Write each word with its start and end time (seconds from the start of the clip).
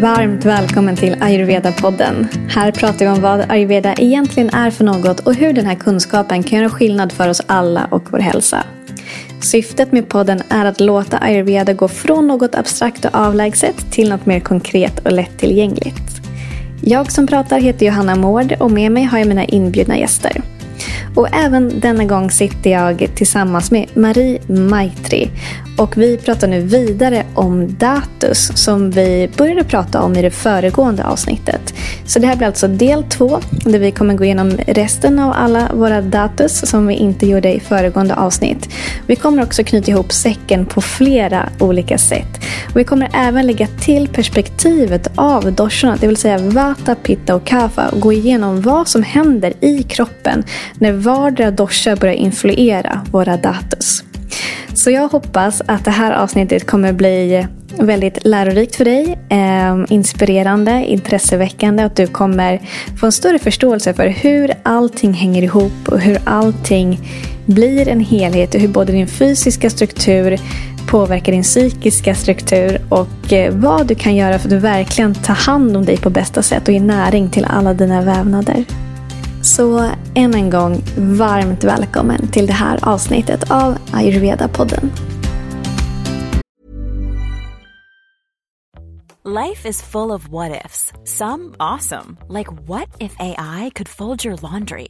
Varmt 0.00 0.44
välkommen 0.44 0.96
till 0.96 1.14
Ayurveda-podden. 1.14 2.26
Här 2.48 2.72
pratar 2.72 2.98
vi 2.98 3.08
om 3.08 3.20
vad 3.20 3.50
ayurveda 3.50 3.94
egentligen 3.94 4.50
är 4.54 4.70
för 4.70 4.84
något 4.84 5.20
och 5.20 5.34
hur 5.34 5.52
den 5.52 5.66
här 5.66 5.74
kunskapen 5.74 6.42
kan 6.42 6.58
göra 6.58 6.70
skillnad 6.70 7.12
för 7.12 7.28
oss 7.28 7.42
alla 7.46 7.88
och 7.90 8.12
vår 8.12 8.18
hälsa. 8.18 8.64
Syftet 9.40 9.92
med 9.92 10.08
podden 10.08 10.42
är 10.48 10.64
att 10.64 10.80
låta 10.80 11.18
ayurveda 11.18 11.72
gå 11.72 11.88
från 11.88 12.26
något 12.26 12.54
abstrakt 12.54 13.04
och 13.04 13.14
avlägset 13.14 13.92
till 13.92 14.08
något 14.08 14.26
mer 14.26 14.40
konkret 14.40 14.98
och 15.06 15.12
lättillgängligt. 15.12 16.20
Jag 16.82 17.12
som 17.12 17.26
pratar 17.26 17.60
heter 17.60 17.86
Johanna 17.86 18.16
Mård 18.16 18.56
och 18.60 18.70
med 18.70 18.92
mig 18.92 19.04
har 19.04 19.18
jag 19.18 19.28
mina 19.28 19.44
inbjudna 19.44 19.98
gäster. 19.98 20.42
Och 21.16 21.28
även 21.34 21.80
denna 21.80 22.04
gång 22.04 22.30
sitter 22.30 22.70
jag 22.70 23.08
tillsammans 23.14 23.70
med 23.70 23.86
Marie 23.94 24.40
Maitri. 24.46 25.30
Och 25.76 25.96
vi 25.96 26.16
pratar 26.16 26.48
nu 26.48 26.60
vidare 26.60 27.24
om 27.34 27.76
datus 27.76 28.52
som 28.54 28.90
vi 28.90 29.30
började 29.36 29.64
prata 29.64 30.02
om 30.02 30.16
i 30.16 30.22
det 30.22 30.30
föregående 30.30 31.04
avsnittet. 31.04 31.74
Så 32.06 32.18
det 32.18 32.26
här 32.26 32.36
blir 32.36 32.46
alltså 32.46 32.68
del 32.68 33.04
två 33.04 33.40
där 33.50 33.78
vi 33.78 33.90
kommer 33.90 34.14
gå 34.14 34.24
igenom 34.24 34.50
resten 34.66 35.18
av 35.18 35.32
alla 35.36 35.70
våra 35.74 36.02
datus 36.02 36.70
som 36.70 36.86
vi 36.86 36.94
inte 36.94 37.26
gjorde 37.26 37.54
i 37.54 37.60
föregående 37.60 38.14
avsnitt. 38.14 38.68
Vi 39.06 39.16
kommer 39.16 39.42
också 39.42 39.64
knyta 39.64 39.90
ihop 39.90 40.12
säcken 40.12 40.66
på 40.66 40.80
flera 40.80 41.48
olika 41.58 41.98
sätt. 41.98 42.40
Och 42.70 42.76
vi 42.76 42.84
kommer 42.84 43.10
även 43.12 43.46
lägga 43.46 43.66
till 43.66 44.08
perspektivet 44.08 45.08
av 45.14 45.52
doshorna, 45.52 45.96
det 46.00 46.06
vill 46.06 46.16
säga 46.16 46.38
vata, 46.38 46.94
pitta 46.94 47.34
och 47.34 47.44
kapha 47.44 47.88
och 47.88 48.00
gå 48.00 48.12
igenom 48.12 48.60
vad 48.60 48.88
som 48.88 49.02
händer 49.02 49.52
i 49.60 49.82
kroppen 49.82 50.44
när 50.78 50.92
vardera 51.06 51.50
dosha 51.50 51.96
börjar 51.96 52.14
influera 52.14 53.00
våra 53.10 53.36
datus. 53.36 54.04
Så 54.74 54.90
jag 54.90 55.08
hoppas 55.08 55.62
att 55.66 55.84
det 55.84 55.90
här 55.90 56.12
avsnittet 56.12 56.66
kommer 56.66 56.92
bli 56.92 57.46
väldigt 57.78 58.24
lärorikt 58.24 58.76
för 58.76 58.84
dig, 58.84 59.18
eh, 59.28 59.76
inspirerande, 59.88 60.84
intresseväckande 60.86 61.82
och 61.82 61.86
att 61.86 61.96
du 61.96 62.06
kommer 62.06 62.60
få 63.00 63.06
en 63.06 63.12
större 63.12 63.38
förståelse 63.38 63.94
för 63.94 64.06
hur 64.08 64.52
allting 64.62 65.12
hänger 65.12 65.42
ihop 65.42 65.88
och 65.88 66.00
hur 66.00 66.18
allting 66.24 67.00
blir 67.46 67.88
en 67.88 68.00
helhet 68.00 68.54
och 68.54 68.60
hur 68.60 68.68
både 68.68 68.92
din 68.92 69.08
fysiska 69.08 69.70
struktur 69.70 70.38
påverkar 70.88 71.32
din 71.32 71.42
psykiska 71.42 72.14
struktur 72.14 72.80
och 72.88 73.32
eh, 73.32 73.54
vad 73.54 73.86
du 73.86 73.94
kan 73.94 74.16
göra 74.16 74.38
för 74.38 74.56
att 74.56 74.62
verkligen 74.62 75.14
ta 75.14 75.32
hand 75.32 75.76
om 75.76 75.84
dig 75.84 75.96
på 75.96 76.10
bästa 76.10 76.42
sätt 76.42 76.68
och 76.68 76.74
ge 76.74 76.80
näring 76.80 77.30
till 77.30 77.44
alla 77.44 77.74
dina 77.74 78.02
vävnader. 78.02 78.64
Så 79.46 79.90
än 80.14 80.34
en 80.34 80.50
gång 80.50 80.82
varmt 80.96 81.64
välkommen 81.64 82.28
till 82.28 82.46
det 82.46 82.52
här 82.52 82.78
avsnittet 82.82 83.50
av 83.50 83.78
Ayurveda-podden. 83.92 84.90
Life 89.24 89.68
is 89.68 89.82
full 89.82 90.10
of 90.10 90.28
what 90.28 90.64
ifs. 90.64 90.92
Some 91.04 91.54
awesome, 91.58 92.16
like 92.28 92.50
what 92.66 92.88
if 92.98 93.16
AI 93.18 93.70
could 93.74 93.88
fold 93.88 94.24
your 94.24 94.36
laundry? 94.42 94.88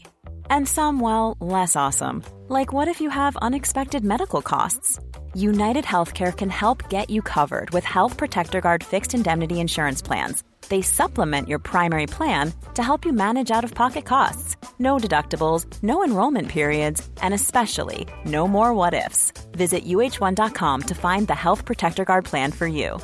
And 0.51 0.69
some, 0.69 1.01
well, 1.01 1.37
less 1.41 1.77
awesome, 1.77 2.23
like 2.49 2.73
what 2.73 2.89
if 2.89 3.01
you 3.01 3.11
have 3.11 3.37
unexpected 3.47 4.05
medical 4.05 4.43
costs? 4.43 5.01
United 5.35 5.85
Healthcare 5.85 6.33
can 6.33 6.51
help 6.51 6.91
get 6.91 7.11
you 7.11 7.23
covered 7.23 7.71
with 7.71 7.85
Health 7.85 8.17
Protector 8.17 8.61
Guard 8.61 8.85
fixed 8.85 9.15
indemnity 9.15 9.55
insurance 9.55 10.07
plans 10.07 10.45
they 10.69 10.83
supplement 10.83 11.49
your 11.49 11.59
primary 11.59 12.07
plan 12.07 12.53
to 12.75 12.83
help 12.83 13.05
you 13.05 13.13
manage 13.13 13.51
out 13.51 13.65
of 13.65 13.75
pocket 13.75 14.05
costs. 14.05 14.57
No 14.79 14.99
deductibles, 14.99 15.67
no 15.83 16.05
enrollment 16.05 16.49
periods, 16.49 17.09
and 17.23 17.33
especially 17.33 18.07
no 18.25 18.47
more 18.49 18.75
what 18.75 18.95
ifs. 18.95 19.33
Visit 19.53 19.85
uh1.com 19.85 20.83
to 20.83 20.95
find 20.95 21.27
the 21.29 21.35
Health 21.35 21.65
Protector 21.65 22.05
Guard 22.05 22.25
plan 22.25 22.53
for 22.53 22.67
you. 22.67 22.99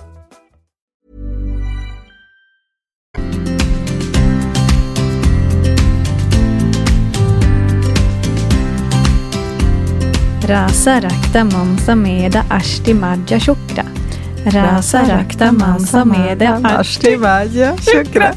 Rasa 10.49 11.01
Rakta 11.01 11.49
Mamsa 11.49 11.95
Meda 11.97 12.43
Ashti 12.51 12.93
Shukra 13.39 14.02
Rasa 14.45 15.03
Rakta 15.03 15.53
Mansa 15.53 16.05
Mede 16.05 16.49
Ashti 16.63 17.17
Vaja 17.17 17.77
Shukra. 17.77 18.33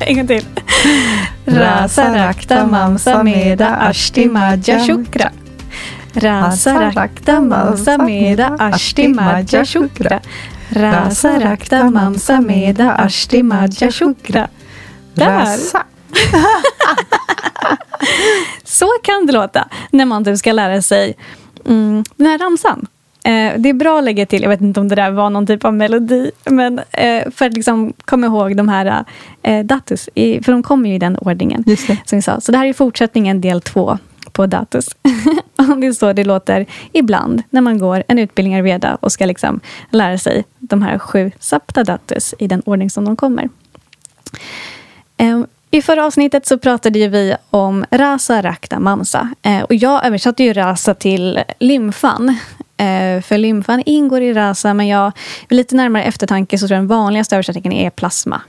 en 0.00 0.16
gång 0.16 0.26
till. 0.26 0.44
Rasa 1.44 2.14
Rakta 2.14 2.66
Mamsa 2.66 3.22
Meda 3.22 3.68
Ashti 3.68 4.28
Madhya 4.28 4.78
Shukra. 4.86 5.30
Rasa 6.14 6.90
Rakta 6.90 7.40
Mamsa 7.40 7.98
Meda 7.98 8.56
Ashti 8.58 9.08
Madhya 9.08 9.64
Shukra. 9.64 10.20
Rasa 10.68 11.40
Rakta 11.40 11.90
Mamsa 11.90 12.40
Meda 12.40 12.92
Ashti 12.92 13.42
Madhya 13.42 13.90
Shukra. 13.90 14.48
Där! 15.14 15.58
Så 18.64 18.88
kan 19.02 19.26
det 19.26 19.32
låta 19.32 19.68
när 19.90 20.04
man 20.04 20.24
typ 20.24 20.38
ska 20.38 20.52
lära 20.52 20.82
sig 20.82 21.14
mm, 21.66 22.04
den 22.16 22.26
här 22.26 22.38
ramsan. 22.38 22.86
Eh, 23.24 23.52
det 23.58 23.68
är 23.68 23.72
bra 23.72 23.98
att 23.98 24.04
lägga 24.04 24.26
till, 24.26 24.42
jag 24.42 24.48
vet 24.48 24.60
inte 24.60 24.80
om 24.80 24.88
det 24.88 24.94
där 24.94 25.10
var 25.10 25.30
någon 25.30 25.46
typ 25.46 25.64
av 25.64 25.74
melodi, 25.74 26.30
men 26.44 26.78
eh, 26.78 27.30
för 27.30 27.46
att 27.46 27.54
liksom 27.54 27.92
komma 28.04 28.26
ihåg 28.26 28.56
de 28.56 28.68
här 28.68 29.04
eh, 29.42 29.64
datus, 29.64 30.08
i, 30.14 30.42
för 30.42 30.52
de 30.52 30.62
kommer 30.62 30.88
ju 30.88 30.94
i 30.94 30.98
den 30.98 31.16
ordningen. 31.16 31.64
Just 31.66 31.86
det. 31.86 31.98
Som 32.04 32.18
vi 32.18 32.22
sa. 32.22 32.40
Så 32.40 32.52
det 32.52 32.58
här 32.58 32.66
är 32.66 32.72
fortsättningen 32.72 33.40
del 33.40 33.60
två 33.60 33.98
på 34.32 34.46
datus. 34.46 34.88
det 35.80 35.86
är 35.86 35.92
så 35.92 36.12
det 36.12 36.24
låter 36.24 36.66
ibland 36.92 37.42
när 37.50 37.60
man 37.60 37.78
går 37.78 38.04
en 38.08 38.18
utbildning 38.18 38.58
i 38.58 38.62
Veda 38.62 38.94
och 39.00 39.12
ska 39.12 39.26
liksom 39.26 39.60
lära 39.90 40.18
sig 40.18 40.44
de 40.58 40.82
här 40.82 40.98
sju 40.98 41.30
sapta 41.38 41.84
datus 41.84 42.34
i 42.38 42.46
den 42.46 42.60
ordning 42.60 42.90
som 42.90 43.04
de 43.04 43.16
kommer. 43.16 43.48
Eh, 45.16 45.40
i 45.70 45.82
förra 45.82 46.06
avsnittet 46.06 46.46
så 46.46 46.58
pratade 46.58 47.08
vi 47.08 47.36
om 47.50 47.84
rasa, 47.90 48.42
rakta, 48.42 48.78
mamsa. 48.78 49.28
Eh, 49.42 49.62
och 49.62 49.74
jag 49.74 50.06
översatte 50.06 50.44
ju 50.44 50.52
rasa 50.52 50.94
till 50.94 51.40
lymfan. 51.58 52.36
Eh, 52.80 53.22
för 53.22 53.38
lymfan 53.38 53.82
ingår 53.86 54.22
i 54.22 54.32
rasa, 54.32 54.74
men 54.74 54.88
jag, 54.88 55.12
vid 55.48 55.56
lite 55.56 55.76
närmare 55.76 56.04
eftertanke 56.04 56.58
så 56.58 56.68
tror 56.68 56.76
jag 56.76 56.82
den 56.82 56.88
vanligaste 56.88 57.36
översättningen 57.36 57.72
är 57.72 57.90
plasma. 57.90 58.42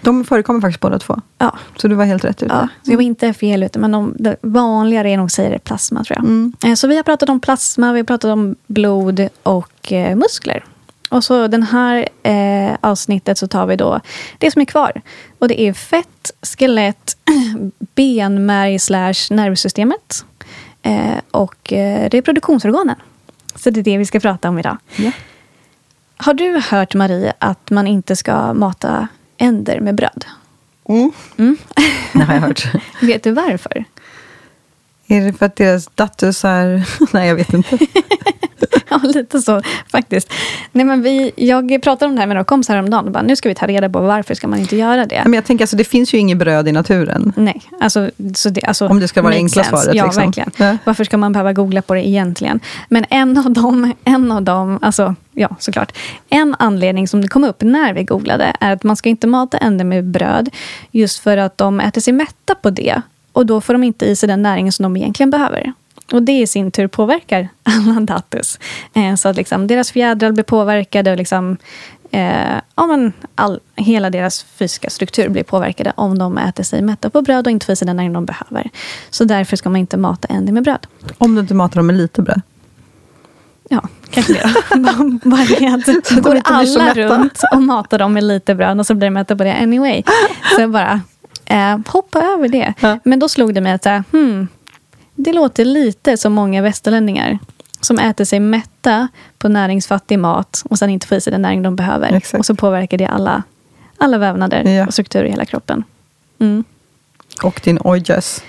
De 0.00 0.24
förekommer 0.24 0.60
faktiskt 0.60 0.80
båda 0.80 0.98
två. 0.98 1.20
Ja. 1.38 1.58
Så 1.76 1.88
du 1.88 1.94
var 1.94 2.04
helt 2.04 2.24
rätt 2.24 2.42
ute. 2.42 2.54
Ja, 2.54 2.68
så 2.82 2.92
jag 2.92 2.96
var 2.96 3.02
inte 3.02 3.32
fel 3.32 3.62
ute, 3.62 3.78
men 3.78 3.90
de, 3.90 4.14
de 4.18 4.36
vanligare 4.42 5.10
är 5.10 5.16
nog 5.16 5.30
säger 5.30 5.58
plasma 5.58 6.04
tror 6.04 6.18
jag. 6.18 6.24
Mm. 6.24 6.52
Eh, 6.64 6.74
så 6.74 6.88
vi 6.88 6.96
har 6.96 7.02
pratat 7.02 7.28
om 7.28 7.40
plasma, 7.40 7.92
vi 7.92 7.98
har 7.98 8.04
pratat 8.04 8.30
om 8.30 8.56
blod 8.66 9.28
och 9.42 9.92
eh, 9.92 10.16
muskler. 10.16 10.64
Och 11.08 11.24
så 11.24 11.46
den 11.46 11.62
här 11.62 12.08
eh, 12.22 12.76
avsnittet 12.80 13.38
så 13.38 13.48
tar 13.48 13.66
vi 13.66 13.76
då 13.76 14.00
det 14.38 14.50
som 14.50 14.62
är 14.62 14.66
kvar. 14.66 15.02
Och 15.38 15.48
det 15.48 15.60
är 15.60 15.72
fett, 15.72 16.30
skelett, 16.42 17.16
benmärg 17.94 18.78
slash 18.78 19.14
nervsystemet 19.30 20.24
eh, 20.82 21.18
och 21.30 21.72
reproduktionsorganen. 22.10 22.96
Så 23.56 23.70
det 23.70 23.80
är 23.80 23.84
det 23.84 23.98
vi 23.98 24.04
ska 24.06 24.20
prata 24.20 24.48
om 24.48 24.58
idag. 24.58 24.76
Ja. 24.96 25.10
Har 26.16 26.34
du 26.34 26.60
hört, 26.70 26.94
Marie, 26.94 27.32
att 27.38 27.70
man 27.70 27.86
inte 27.86 28.16
ska 28.16 28.54
mata 28.54 29.08
änder 29.38 29.80
med 29.80 29.94
bröd? 29.94 30.24
Mm. 30.88 31.12
Mm. 31.36 31.56
Det 32.12 32.22
har 32.22 32.34
jag 32.34 32.40
hört. 32.40 32.62
Vet 33.02 33.22
du 33.22 33.30
varför? 33.30 33.84
Är 35.10 35.20
det 35.20 35.32
för 35.32 35.46
att 35.46 35.56
deras 35.56 35.86
datus 35.86 36.44
är... 36.44 36.88
Nej, 37.12 37.28
jag 37.28 37.34
vet 37.34 37.54
inte. 37.54 37.78
ja, 38.88 39.00
lite 39.04 39.40
så 39.40 39.62
faktiskt. 39.88 40.32
Nej, 40.72 40.84
men 40.84 41.02
vi, 41.02 41.32
jag 41.36 41.82
pratade 41.82 42.08
om 42.08 42.14
det 42.14 42.20
här 42.20 42.26
med 42.26 42.34
några 42.34 42.44
kompisar 42.44 42.74
häromdagen. 42.74 43.12
Bara, 43.12 43.22
nu 43.22 43.36
ska 43.36 43.48
vi 43.48 43.54
ta 43.54 43.66
reda 43.66 43.88
på 43.88 44.00
varför 44.00 44.34
ska 44.34 44.48
man 44.48 44.58
inte 44.58 44.76
göra 44.76 45.06
det. 45.06 45.22
Men 45.24 45.32
jag 45.32 45.44
tänker, 45.44 45.62
alltså, 45.62 45.76
det 45.76 45.84
finns 45.84 46.14
ju 46.14 46.18
inget 46.18 46.38
bröd 46.38 46.68
i 46.68 46.72
naturen. 46.72 47.32
Nej, 47.36 47.62
alltså, 47.80 48.10
så 48.34 48.48
det, 48.48 48.64
alltså, 48.64 48.88
Om 48.88 49.00
det 49.00 49.08
ska 49.08 49.22
vara 49.22 49.34
enkla 49.34 49.64
sense. 49.64 49.82
svaret. 49.82 49.96
Ja, 49.96 50.04
liksom. 50.04 50.24
verkligen. 50.24 50.50
Ja. 50.56 50.76
Varför 50.84 51.04
ska 51.04 51.16
man 51.16 51.32
behöva 51.32 51.52
googla 51.52 51.82
på 51.82 51.94
det 51.94 52.08
egentligen? 52.08 52.60
Men 52.88 53.04
en 53.10 53.38
av 53.38 53.52
dem, 53.52 53.94
en 54.04 54.32
av 54.32 54.42
dem, 54.42 54.78
alltså 54.82 55.14
ja 55.32 55.56
såklart. 55.58 55.92
En 56.28 56.56
anledning 56.58 57.08
som 57.08 57.22
det 57.22 57.28
kom 57.28 57.44
upp 57.44 57.62
när 57.62 57.94
vi 57.94 58.04
googlade 58.04 58.52
är 58.60 58.72
att 58.72 58.82
man 58.82 58.96
ska 58.96 59.08
inte 59.08 59.26
mata 59.26 59.58
änder 59.58 59.84
med 59.84 60.04
bröd. 60.04 60.48
Just 60.90 61.18
för 61.18 61.36
att 61.36 61.58
de 61.58 61.80
äter 61.80 62.00
sig 62.00 62.12
mätta 62.12 62.54
på 62.54 62.70
det. 62.70 63.02
Och 63.32 63.46
då 63.46 63.60
får 63.60 63.72
de 63.74 63.84
inte 63.84 64.06
i 64.06 64.16
sig 64.16 64.26
den 64.26 64.42
näringen 64.42 64.72
som 64.72 64.82
de 64.82 64.96
egentligen 64.96 65.30
behöver. 65.30 65.72
Och 66.12 66.22
det 66.22 66.40
i 66.40 66.46
sin 66.46 66.70
tur 66.70 66.86
påverkar 66.86 67.48
alla 67.62 68.00
datus. 68.00 68.58
Eh, 68.94 69.14
så 69.14 69.28
att 69.28 69.36
liksom, 69.36 69.66
deras 69.66 69.92
fjädrar 69.92 70.32
blir 70.32 70.44
påverkade 70.44 71.10
och 71.10 71.16
liksom, 71.16 71.56
eh, 72.10 72.54
ja, 72.74 72.86
men 72.86 73.12
all, 73.34 73.60
hela 73.76 74.10
deras 74.10 74.42
fysiska 74.42 74.90
struktur 74.90 75.28
blir 75.28 75.42
påverkade 75.42 75.92
om 75.96 76.18
de 76.18 76.38
äter 76.38 76.64
sig 76.64 76.82
mätta 76.82 77.10
på 77.10 77.22
bröd 77.22 77.46
och 77.46 77.50
inte 77.50 77.66
får 77.66 77.72
i 77.72 77.76
sig 77.76 77.86
den 77.86 77.96
näring 77.96 78.12
de 78.12 78.24
behöver. 78.24 78.70
Så 79.10 79.24
därför 79.24 79.56
ska 79.56 79.70
man 79.70 79.80
inte 79.80 79.96
mata 79.96 80.28
änder 80.28 80.52
med 80.52 80.62
bröd. 80.62 80.86
Om 81.18 81.34
du 81.34 81.40
inte 81.40 81.54
matar 81.54 81.76
dem 81.76 81.86
med 81.86 81.96
lite 81.96 82.22
bröd. 82.22 82.40
Ja, 83.68 83.80
kanske 84.10 84.32
det. 84.32 84.54
Bara- 85.24 85.44
det 85.44 85.88
att 86.16 86.22
går 86.22 86.40
alla 86.44 86.94
runt 86.94 87.40
och 87.52 87.62
matar 87.62 87.98
dem 87.98 88.12
med 88.12 88.24
lite 88.24 88.54
bröd 88.54 88.80
och 88.80 88.86
så 88.86 88.94
blir 88.94 89.06
de 89.06 89.10
mätta 89.14 89.36
på 89.36 89.44
det 89.44 89.54
anyway. 89.54 90.02
Så 90.56 90.68
bara, 90.68 91.00
eh, 91.50 91.78
hoppa 91.86 92.22
över 92.22 92.48
det. 92.48 92.74
Ja. 92.80 92.98
Men 93.04 93.18
då 93.18 93.28
slog 93.28 93.54
det 93.54 93.60
mig 93.60 93.72
att 93.72 93.84
här, 93.84 94.04
hmm, 94.12 94.48
det 95.14 95.32
låter 95.32 95.64
lite 95.64 96.16
som 96.16 96.32
många 96.32 96.62
västerlänningar 96.62 97.38
som 97.80 97.98
äter 97.98 98.24
sig 98.24 98.40
mätta 98.40 99.08
på 99.38 99.48
näringsfattig 99.48 100.18
mat 100.18 100.62
och 100.70 100.78
sen 100.78 100.90
inte 100.90 101.06
får 101.06 101.18
i 101.18 101.20
sig 101.20 101.30
den 101.30 101.42
näring 101.42 101.62
de 101.62 101.76
behöver. 101.76 102.12
Exakt. 102.12 102.38
Och 102.38 102.46
så 102.46 102.54
påverkar 102.54 102.98
det 102.98 103.06
alla, 103.06 103.42
alla 103.98 104.18
vävnader 104.18 104.64
Ja. 104.64 104.86
och 104.86 104.92
strukturer 104.92 105.24
i 105.24 105.30
hela 105.30 105.44
kroppen. 105.44 105.84
Mm. 106.38 106.64
Och 107.42 107.60
din 107.64 107.78
ojas. 107.84 108.42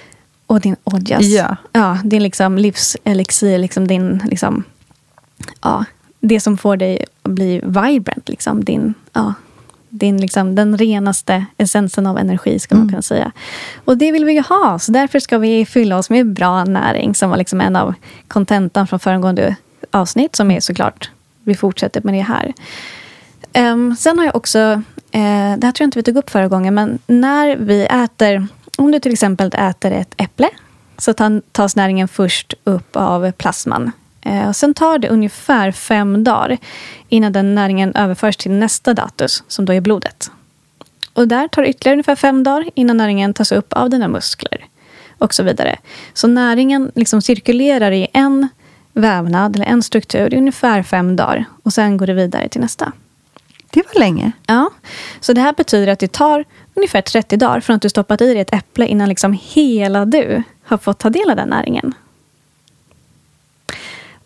Och 0.48 0.62
din 0.62 0.76
ojas. 0.84 1.22
Ja. 1.26 1.56
Ja, 1.72 1.98
din 2.04 2.24
liksom 2.24 2.58
livselixir, 2.58 3.58
liksom 3.58 3.88
din, 3.88 4.22
liksom, 4.30 4.64
ja, 5.62 5.86
det 6.20 6.40
som 6.40 6.58
får 6.58 6.78
dig 6.78 7.06
att 7.24 7.32
bli 7.32 7.62
vibrant. 7.64 8.30
Liksom, 8.30 8.64
din, 8.64 8.94
ja, 9.14 9.34
din, 9.92 10.22
liksom, 10.22 10.56
den 10.56 10.78
renaste 10.78 11.46
essensen 11.58 12.08
av 12.08 12.18
energi, 12.18 12.60
ska 12.60 12.76
man 12.76 12.90
kunna 12.90 13.02
säga. 13.02 13.32
Och 13.86 13.98
det 13.98 14.12
vill 14.12 14.26
vi 14.26 14.34
ju 14.34 14.42
ha, 14.42 14.80
så 14.80 14.92
därför 14.92 15.20
ska 15.20 15.38
vi 15.38 15.66
fylla 15.66 15.98
oss 15.98 16.10
med 16.10 16.34
bra 16.34 16.64
näring, 16.64 17.16
som 17.16 17.30
var 17.30 17.38
liksom 17.38 17.62
en 17.62 17.76
av 17.76 17.94
kontentan 18.28 18.88
från 18.88 19.00
föregående 19.00 19.56
avsnitt, 19.92 20.36
som 20.36 20.52
är 20.52 20.60
såklart, 20.60 21.10
vi 21.44 21.56
fortsätter 21.56 22.02
med 22.02 22.14
det 22.14 22.22
här. 22.22 22.54
Ehm, 23.54 23.96
sen 23.96 24.18
har 24.18 24.26
jag 24.26 24.36
också, 24.36 24.60
eh, 25.12 25.58
det 25.58 25.66
här 25.66 25.72
tror 25.72 25.76
jag 25.80 25.88
inte 25.88 26.00
vi 26.00 26.04
tog 26.04 26.18
upp 26.18 26.30
förra 26.30 26.48
gången, 26.48 26.74
men 26.74 27.00
när 27.08 27.56
vi 27.56 27.86
äter, 27.86 28.48
om 28.78 28.92
du 28.92 29.00
till 29.00 29.14
exempel 29.14 29.52
äter 29.58 29.92
ett 29.92 30.14
äpple, 30.18 30.50
så 30.98 31.14
tas 31.52 31.76
näringen 31.76 32.08
först 32.08 32.54
upp 32.64 32.96
av 32.96 33.32
plasman. 33.32 33.92
Eh, 34.22 34.48
och 34.48 34.56
sen 34.56 34.74
tar 34.74 35.00
det 35.00 35.10
ungefär 35.10 35.72
fem 35.72 36.24
dagar 36.24 36.58
innan 37.10 37.34
den 37.34 37.56
näringen 37.56 37.96
överförs 37.96 38.38
till 38.38 38.52
nästa 38.52 38.94
datus, 38.94 39.44
som 39.48 39.66
då 39.66 39.74
är 39.74 39.82
blodet. 39.82 40.32
Och 41.14 41.28
där 41.28 41.48
tar 41.48 41.62
det 41.62 41.70
ytterligare 41.70 41.96
ungefär 41.96 42.16
fem 42.16 42.44
dagar 42.44 42.70
innan 42.76 42.98
näringen 42.98 43.34
tas 43.34 43.52
upp 43.52 43.74
av 43.74 43.90
dina 43.90 44.08
muskler. 44.08 44.66
Och 45.18 45.34
så 45.34 45.44
vidare. 45.44 45.78
Så 46.14 46.28
näringen 46.28 46.92
liksom 46.96 47.22
cirkulerar 47.22 47.92
i 47.92 48.08
en 48.14 48.48
vävnad 48.94 49.56
eller 49.56 49.66
en 49.66 49.84
struktur 49.84 50.34
i 50.34 50.38
ungefär 50.38 50.84
fem 50.84 51.16
dagar. 51.16 51.46
Och 51.64 51.74
sen 51.74 51.98
går 51.98 52.08
det 52.08 52.14
vidare 52.14 52.48
till 52.48 52.62
nästa. 52.62 52.92
Det 53.72 53.84
var 53.94 54.00
länge. 54.00 54.32
Ja, 54.48 54.70
så 55.20 55.34
det 55.34 55.42
här 55.42 55.54
betyder 55.54 55.94
att 55.94 56.00
det 56.00 56.12
tar 56.12 56.46
ungefär 56.74 57.02
30 57.02 57.38
dagar 57.38 57.60
från 57.60 57.76
att 57.76 57.82
du 57.82 57.90
stoppat 57.90 58.22
i 58.22 58.34
dig 58.34 58.42
ett 58.42 58.54
äpple 58.54 58.86
innan 58.86 59.10
liksom 59.10 59.40
hela 59.42 60.06
du 60.06 60.44
har 60.64 60.78
fått 60.78 61.00
ta 61.00 61.10
del 61.10 61.30
av 61.30 61.36
den 61.36 61.50
näringen. 61.50 61.94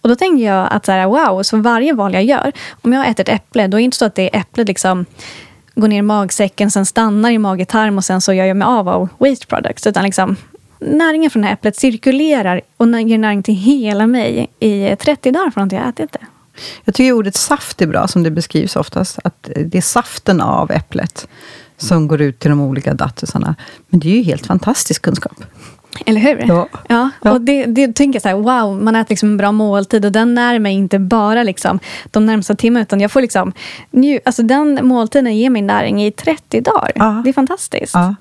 Och 0.06 0.10
då 0.10 0.16
tänker 0.16 0.46
jag 0.46 0.68
att 0.72 0.86
så 0.86 0.92
här, 0.92 1.08
wow, 1.08 1.44
så 1.44 1.58
varje 1.58 1.94
val 1.94 2.14
jag 2.14 2.24
gör, 2.24 2.52
om 2.82 2.94
jag 2.94 3.08
äter 3.08 3.24
ett 3.24 3.30
äpple, 3.30 3.68
då 3.68 3.78
är 3.78 3.80
det 3.80 3.84
inte 3.84 3.98
så 3.98 4.06
att 4.06 4.16
det 4.16 4.36
äpplet 4.36 4.68
liksom 4.68 5.06
går 5.76 5.88
ner 5.88 6.00
i 6.00 6.02
magsäcken, 6.02 6.72
sen 6.72 6.86
stannar 6.86 7.32
i 7.32 7.38
magetarm 7.38 7.98
och 7.98 8.06
sen 8.06 8.22
så 8.22 8.34
gör 8.34 8.46
jag 8.46 8.58
mig 8.58 8.66
av 8.66 8.90
av 8.90 9.10
waste 9.18 9.48
products. 9.48 9.88
Utan 9.88 10.04
liksom, 10.04 10.36
näringen 10.80 11.32
från 11.32 11.42
det 11.42 11.48
här 11.48 11.54
äpplet 11.54 11.76
cirkulerar 11.76 12.62
och 12.78 13.02
ger 13.02 13.18
näring 13.18 13.44
till 13.44 13.56
hela 13.56 14.08
mig 14.08 14.50
i 14.60 14.96
30 14.96 15.32
dagar 15.32 15.52
från 15.52 15.64
att 15.64 15.72
jag 15.72 15.90
ätit 15.90 16.12
det. 16.12 16.26
Jag 16.84 16.96
tycker 16.96 17.12
ordet 17.12 17.36
saft 17.36 17.82
är 17.82 17.88
bra, 17.88 18.08
som 18.08 18.24
det 18.24 18.32
beskrivs 18.32 18.76
oftast. 18.76 19.20
Att 19.24 19.50
det 19.66 19.78
är 19.78 19.82
saften 19.82 20.42
av 20.42 20.72
äpplet 20.72 21.28
som 21.78 22.08
går 22.08 22.22
ut 22.22 22.40
till 22.40 22.50
de 22.50 22.62
olika 22.62 22.94
datusarna. 22.94 23.56
Men 23.90 24.00
det 24.00 24.08
är 24.08 24.16
ju 24.16 24.24
helt 24.24 24.46
fantastisk 24.46 25.02
kunskap. 25.02 25.44
Eller 26.06 26.22
hur? 26.22 26.44
Ja. 26.48 26.68
ja. 26.88 27.32
Och 27.32 27.42
det, 27.42 27.66
det 27.66 27.96
tänker 27.96 28.16
jag 28.16 28.22
så 28.22 28.30
här, 28.30 28.36
wow, 28.36 28.84
man 28.84 28.96
äter 28.96 29.10
liksom 29.10 29.30
en 29.30 29.38
bra 29.38 29.52
måltid 29.52 30.06
och 30.06 30.12
den 30.12 30.34
när 30.34 30.60
mig 30.60 30.74
inte 30.74 31.00
bara 31.00 31.44
liksom 31.44 31.80
de 32.12 32.26
närmsta 32.26 32.56
timmarna, 32.56 32.82
utan 32.82 33.02
jag 33.02 33.12
får 33.12 33.22
liksom 33.22 33.54
nju- 33.92 34.20
alltså 34.26 34.44
den 34.44 34.80
måltiden 34.84 35.38
ger 35.38 35.50
mig 35.50 35.62
näring 35.62 36.04
i 36.04 36.12
30 36.12 36.62
dagar. 36.62 36.92
Ja. 36.96 37.22
Det 37.24 37.30
är 37.30 37.34
fantastiskt. 37.34 37.94
Ja. 37.94 38.16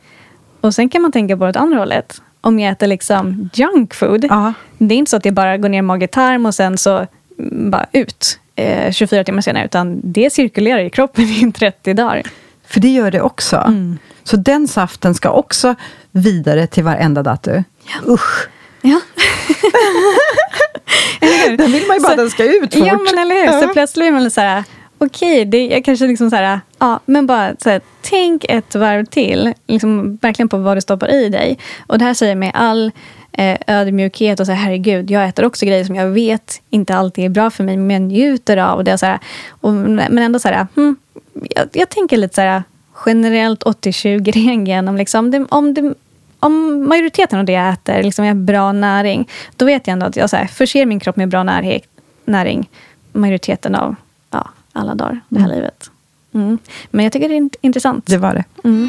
Och 0.61 0.75
sen 0.75 0.88
kan 0.88 1.03
man 1.03 1.12
tänka 1.12 1.37
på 1.37 1.50
det 1.50 1.59
andra 1.59 1.79
hållet. 1.79 2.23
Om 2.41 2.59
jag 2.61 2.73
äter 2.73 2.87
liksom 2.87 3.50
junk 3.55 3.94
food, 3.94 4.25
det 4.79 4.94
är 4.94 4.99
inte 4.99 5.11
så 5.11 5.17
att 5.17 5.25
jag 5.25 5.35
bara 5.35 5.56
går 5.59 5.69
ner 5.69 5.79
i 5.79 5.82
mage-tarm 5.82 6.47
och 6.47 6.55
sen 6.55 6.79
så 6.79 7.06
mm, 7.38 7.70
bara 7.70 7.87
ut 7.93 8.38
eh, 8.56 8.93
24 8.93 9.25
timmar 9.25 9.41
senare, 9.41 9.65
utan 9.65 10.00
det 10.05 10.32
cirkulerar 10.32 10.79
i 10.79 10.91
kroppen 10.91 11.25
i 11.25 11.53
30 11.53 11.94
dagar. 11.94 12.23
För 12.67 12.81
det 12.81 12.88
gör 12.88 13.11
det 13.11 13.20
också. 13.20 13.56
Mm. 13.56 13.99
Så 14.25 14.37
den 14.37 14.69
saften 14.69 15.15
ska 15.15 15.31
också 15.31 15.75
vidare 16.12 16.67
till 16.67 16.85
varenda 16.85 17.23
datu. 17.23 17.62
Usch! 18.09 18.49
Ja. 18.82 19.00
Eller 21.21 21.50
hur? 21.50 21.56
Den 21.56 21.73
vill 21.73 21.87
man 21.87 21.97
ju 21.97 22.03
bara 22.03 22.11
Så- 22.12 22.17
den 22.17 22.31
ska 22.31 22.44
ut 22.44 22.75
fort. 22.75 22.87
Ja, 22.87 22.99
men 23.05 23.19
eller 23.19 23.35
hur? 23.35 23.61
Så 23.61 23.67
Ja. 23.67 23.71
plötsligt 23.73 24.06
är 24.06 24.12
man 24.12 24.31
så 24.31 24.41
här, 24.41 24.65
okej, 24.99 25.44
det 25.44 25.67
jag 25.67 25.85
kanske 25.85 26.06
liksom 26.06 26.31
så 26.31 26.37
här, 26.37 26.61
ja, 26.79 27.00
men 27.06 27.26
bara 27.26 27.53
så 27.62 27.71
här, 27.71 27.81
tänk 28.03 28.44
ett 28.49 28.75
varv 28.75 29.05
till, 29.05 29.53
liksom 29.67 30.17
verkligen 30.23 30.49
på 30.49 30.56
vad 30.56 30.77
du 30.77 30.81
stoppar 30.81 31.12
i 31.15 31.29
dig. 31.29 31.59
Och 31.87 31.99
det 31.99 32.05
här 32.05 32.15
säger 32.15 32.31
jag 32.32 32.38
med 32.38 32.50
all 32.55 32.91
eh, 33.32 33.59
ödmjukhet 33.67 34.41
och 34.41 34.47
så 34.47 34.53
här, 34.53 34.65
herregud, 34.65 35.11
jag 35.11 35.29
äter 35.29 35.44
också 35.44 35.67
grejer 35.67 35.85
som 35.85 35.94
jag 35.97 36.06
vet 36.09 36.62
inte 36.70 36.94
alltid 36.97 37.25
är 37.25 37.29
bra 37.29 37.50
för 37.50 37.65
mig, 37.65 37.77
men 37.77 38.09
njuter 38.09 38.56
av. 38.56 38.85
Det, 38.85 38.99
så 38.99 39.06
här, 39.06 39.19
och, 39.50 39.73
men 39.73 40.19
ändå 40.19 40.38
så 40.38 40.49
här, 40.49 40.67
hmm, 40.75 40.97
jag, 41.50 41.69
jag 41.73 41.88
tänker 41.88 42.17
lite 42.17 42.35
så 42.35 42.41
här, 42.41 42.62
generellt 43.06 43.62
80-20-regeln, 43.62 44.88
om, 44.88 44.96
liksom, 44.96 45.31
det, 45.31 45.46
om 45.49 45.75
det 45.75 45.94
om 46.41 46.88
majoriteten 46.88 47.38
av 47.38 47.44
det 47.44 47.52
jag 47.52 47.73
äter 47.73 48.02
liksom 48.02 48.25
är 48.25 48.35
bra 48.35 48.73
näring, 48.73 49.29
då 49.56 49.64
vet 49.64 49.87
jag 49.87 49.93
ändå 49.93 50.06
att 50.06 50.17
jag 50.17 50.31
så 50.31 50.37
här, 50.37 50.46
förser 50.46 50.87
min 50.87 51.00
kropp 51.00 51.17
med 51.17 51.29
bra 51.29 51.41
närhe- 51.43 51.81
näring 52.25 52.69
majoriteten 53.12 53.75
av 53.75 53.96
ja, 54.31 54.49
alla 54.73 54.94
dagar 54.94 55.20
det 55.29 55.41
här 55.41 55.49
livet. 55.49 55.91
Mm. 56.35 56.58
Men 56.91 57.05
jag 57.05 57.12
tycker 57.12 57.29
det 57.29 57.35
är 57.35 57.41
int- 57.41 57.56
intressant. 57.61 58.06
Det 58.06 58.17
var 58.17 58.35
det. 58.35 58.44
Mm. 58.69 58.88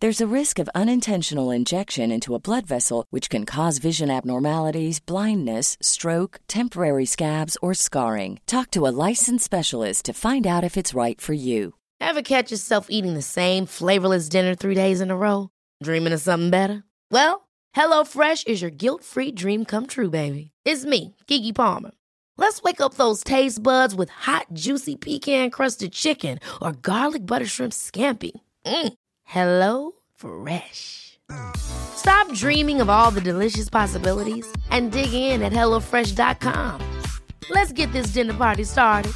There's 0.00 0.20
a 0.20 0.26
risk 0.26 0.58
of 0.58 0.68
unintentional 0.74 1.50
injection 1.50 2.10
into 2.10 2.34
a 2.34 2.38
blood 2.38 2.66
vessel, 2.66 3.06
which 3.08 3.30
can 3.30 3.46
cause 3.46 3.78
vision 3.78 4.10
abnormalities, 4.10 5.00
blindness, 5.00 5.78
stroke, 5.80 6.38
temporary 6.48 7.06
scabs, 7.06 7.56
or 7.62 7.72
scarring. 7.72 8.38
Talk 8.46 8.70
to 8.72 8.86
a 8.86 8.92
licensed 9.08 9.46
specialist 9.46 10.04
to 10.04 10.12
find 10.12 10.46
out 10.46 10.64
if 10.64 10.76
it's 10.76 10.92
right 10.92 11.18
for 11.18 11.32
you. 11.32 11.72
Ever 11.98 12.20
catch 12.20 12.50
yourself 12.50 12.88
eating 12.90 13.14
the 13.14 13.22
same 13.22 13.64
flavorless 13.64 14.28
dinner 14.28 14.54
three 14.54 14.74
days 14.74 15.00
in 15.00 15.10
a 15.10 15.16
row? 15.16 15.48
Dreaming 15.82 16.12
of 16.12 16.20
something 16.20 16.50
better? 16.50 16.84
Well, 17.10 17.48
HelloFresh 17.74 18.46
is 18.46 18.60
your 18.60 18.70
guilt 18.70 19.02
free 19.02 19.32
dream 19.32 19.64
come 19.64 19.86
true, 19.86 20.10
baby. 20.10 20.50
It's 20.66 20.84
me, 20.84 21.16
Gigi 21.26 21.54
Palmer. 21.54 21.92
Let's 22.36 22.62
wake 22.62 22.82
up 22.82 22.94
those 22.94 23.24
taste 23.24 23.62
buds 23.62 23.94
with 23.94 24.10
hot, 24.10 24.48
juicy 24.52 24.96
pecan 24.96 25.48
crusted 25.48 25.92
chicken 25.92 26.38
or 26.60 26.72
garlic 26.72 27.24
butter 27.24 27.46
shrimp 27.46 27.72
scampi. 27.72 28.32
Mm. 28.66 28.92
Hello 29.28 29.92
Fresh. 30.14 31.18
Stop 31.56 32.32
dreaming 32.32 32.80
of 32.80 32.88
all 32.88 33.10
the 33.10 33.20
delicious 33.20 33.68
possibilities 33.68 34.46
and 34.70 34.92
dig 34.92 35.12
in 35.12 35.42
at 35.42 35.52
HelloFresh.com. 35.52 36.80
Let's 37.50 37.72
get 37.72 37.92
this 37.92 38.06
dinner 38.06 38.34
party 38.34 38.64
started. 38.64 39.12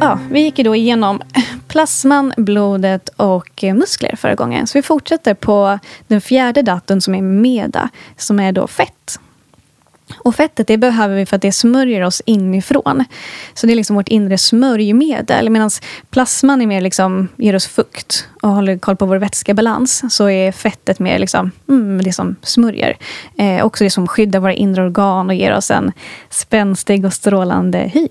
Ja, 0.00 0.18
vi 0.30 0.40
gick 0.40 0.58
ju 0.58 0.64
då 0.64 0.76
igenom 0.76 1.22
plasman, 1.68 2.32
blodet 2.36 3.08
och 3.08 3.64
muskler 3.74 4.16
förra 4.16 4.34
gången. 4.34 4.66
Så 4.66 4.78
vi 4.78 4.82
fortsätter 4.82 5.34
på 5.34 5.78
den 6.06 6.20
fjärde 6.20 6.62
datorn 6.62 7.00
som 7.00 7.14
är 7.14 7.22
meda, 7.22 7.88
som 8.16 8.40
är 8.40 8.52
då 8.52 8.66
fett. 8.66 9.20
Och 10.18 10.34
fettet 10.34 10.66
det 10.66 10.78
behöver 10.78 11.16
vi 11.16 11.26
för 11.26 11.36
att 11.36 11.42
det 11.42 11.52
smörjer 11.52 12.02
oss 12.02 12.22
inifrån. 12.26 13.04
Så 13.54 13.66
det 13.66 13.72
är 13.72 13.76
liksom 13.76 13.96
vårt 13.96 14.08
inre 14.08 14.38
smörjmedel. 14.38 15.50
Medan 15.50 15.70
plasman 16.10 16.62
är 16.62 16.66
mer 16.66 16.80
liksom, 16.80 17.28
ger 17.36 17.56
oss 17.56 17.66
fukt 17.66 18.28
och 18.42 18.48
håller 18.48 18.78
koll 18.78 18.96
på 18.96 19.06
vår 19.06 19.16
vätskebalans. 19.16 20.14
Så 20.14 20.30
är 20.30 20.52
fettet 20.52 20.98
mer 20.98 21.18
liksom, 21.18 21.50
mm, 21.68 22.02
det 22.02 22.12
som 22.12 22.36
smörjer. 22.42 22.96
Eh, 23.38 23.64
också 23.64 23.84
det 23.84 23.90
som 23.90 24.08
skyddar 24.08 24.40
våra 24.40 24.54
inre 24.54 24.82
organ 24.82 25.28
och 25.28 25.34
ger 25.34 25.56
oss 25.56 25.70
en 25.70 25.92
spänstig 26.30 27.04
och 27.04 27.12
strålande 27.12 27.78
hy. 27.78 28.08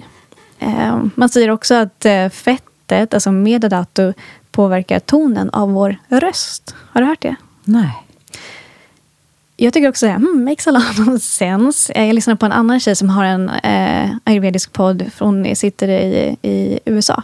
Eh, 0.60 1.04
man 1.16 1.30
säger 1.30 1.50
också 1.50 1.76
att 1.76 2.06
eh, 2.06 2.30
fettet, 2.30 3.14
alltså 3.14 3.32
metadatu, 3.32 4.14
påverkar 4.52 5.00
tonen 5.00 5.50
av 5.50 5.72
vår 5.72 5.98
röst. 6.10 6.76
Har 6.78 7.02
du 7.02 7.08
hört 7.08 7.22
det? 7.22 7.36
Nej. 7.64 8.04
Jag 9.64 9.74
tycker 9.74 9.90
också 9.90 10.08
att 10.08 10.16
hmm, 10.16 10.46
makes 10.46 10.68
a 10.68 10.72
lot 10.72 11.08
of 11.08 11.22
sense. 11.22 11.94
Jag 11.96 12.16
lyssnade 12.16 12.38
på 12.38 12.46
en 12.46 12.52
annan 12.52 12.80
tjej 12.80 12.96
som 12.96 13.10
har 13.10 13.26
en 13.26 13.50
eh, 13.50 14.10
ayurvedisk 14.24 14.74
podd. 14.74 15.12
Hon 15.20 15.56
sitter 15.56 15.88
i, 15.88 16.38
i 16.42 16.80
USA. 16.86 17.24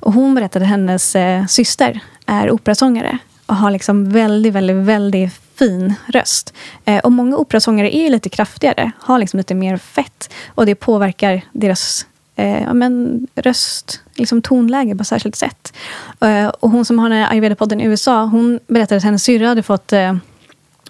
Och 0.00 0.12
hon 0.12 0.34
berättade 0.34 0.64
att 0.64 0.68
hennes 0.68 1.16
eh, 1.16 1.46
syster 1.46 2.00
är 2.26 2.50
operasångare. 2.50 3.18
Och 3.46 3.56
har 3.56 3.70
liksom 3.70 4.10
väldigt, 4.10 4.52
väldigt, 4.52 4.76
väldigt 4.76 5.32
fin 5.58 5.94
röst. 6.06 6.54
Eh, 6.84 6.98
och 6.98 7.12
många 7.12 7.36
operasångare 7.36 7.96
är 7.96 8.10
lite 8.10 8.28
kraftigare. 8.28 8.92
Har 8.98 9.18
liksom 9.18 9.38
lite 9.38 9.54
mer 9.54 9.76
fett. 9.76 10.30
Och 10.48 10.66
det 10.66 10.74
påverkar 10.74 11.42
deras 11.52 12.06
eh, 12.36 12.62
ja, 12.62 12.74
men, 12.74 13.26
röst, 13.34 14.00
liksom 14.14 14.42
tonläge 14.42 14.96
på 14.96 15.02
ett 15.02 15.08
särskilt 15.08 15.36
sätt. 15.36 15.72
Eh, 16.20 16.48
och 16.48 16.70
hon 16.70 16.84
som 16.84 16.98
har 16.98 17.08
den 17.08 17.18
här 17.18 17.30
ayurveda-podden 17.30 17.80
i 17.80 17.84
USA. 17.84 18.24
Hon 18.24 18.60
berättade 18.66 18.96
att 18.96 19.04
hennes 19.04 19.24
syrra 19.24 19.48
hade 19.48 19.62
fått 19.62 19.92
eh, 19.92 20.14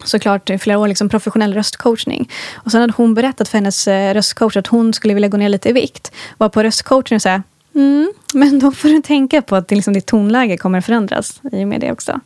såklart 0.04 0.50
flera 0.60 0.78
år 0.78 0.88
liksom 0.88 1.08
professionell 1.08 1.54
röstcoachning. 1.54 2.30
Och 2.54 2.70
sen 2.72 2.80
hade 2.80 2.92
hon 2.96 3.14
berättat 3.14 3.48
för 3.48 3.58
hennes 3.58 3.88
eh, 3.88 4.14
röstcoach 4.14 4.56
att 4.56 4.66
hon 4.66 4.92
skulle 4.94 5.14
vilja 5.14 5.28
gå 5.28 5.36
ner 5.36 5.48
lite 5.48 5.68
i 5.68 5.72
vikt. 5.72 6.12
Var 6.38 6.48
på 6.48 6.62
röstcoachen 6.62 7.20
så 7.20 7.42
mm, 7.74 8.12
men 8.34 8.58
då 8.58 8.72
får 8.72 8.88
du 8.88 9.02
tänka 9.02 9.42
på 9.42 9.56
att 9.56 9.70
liksom 9.70 9.94
ditt 9.94 10.06
tonläge 10.06 10.56
kommer 10.56 10.80
förändras 10.80 11.40
i 11.52 11.64
och 11.64 11.68
med 11.68 11.80
det 11.80 11.92
också. 11.92 12.20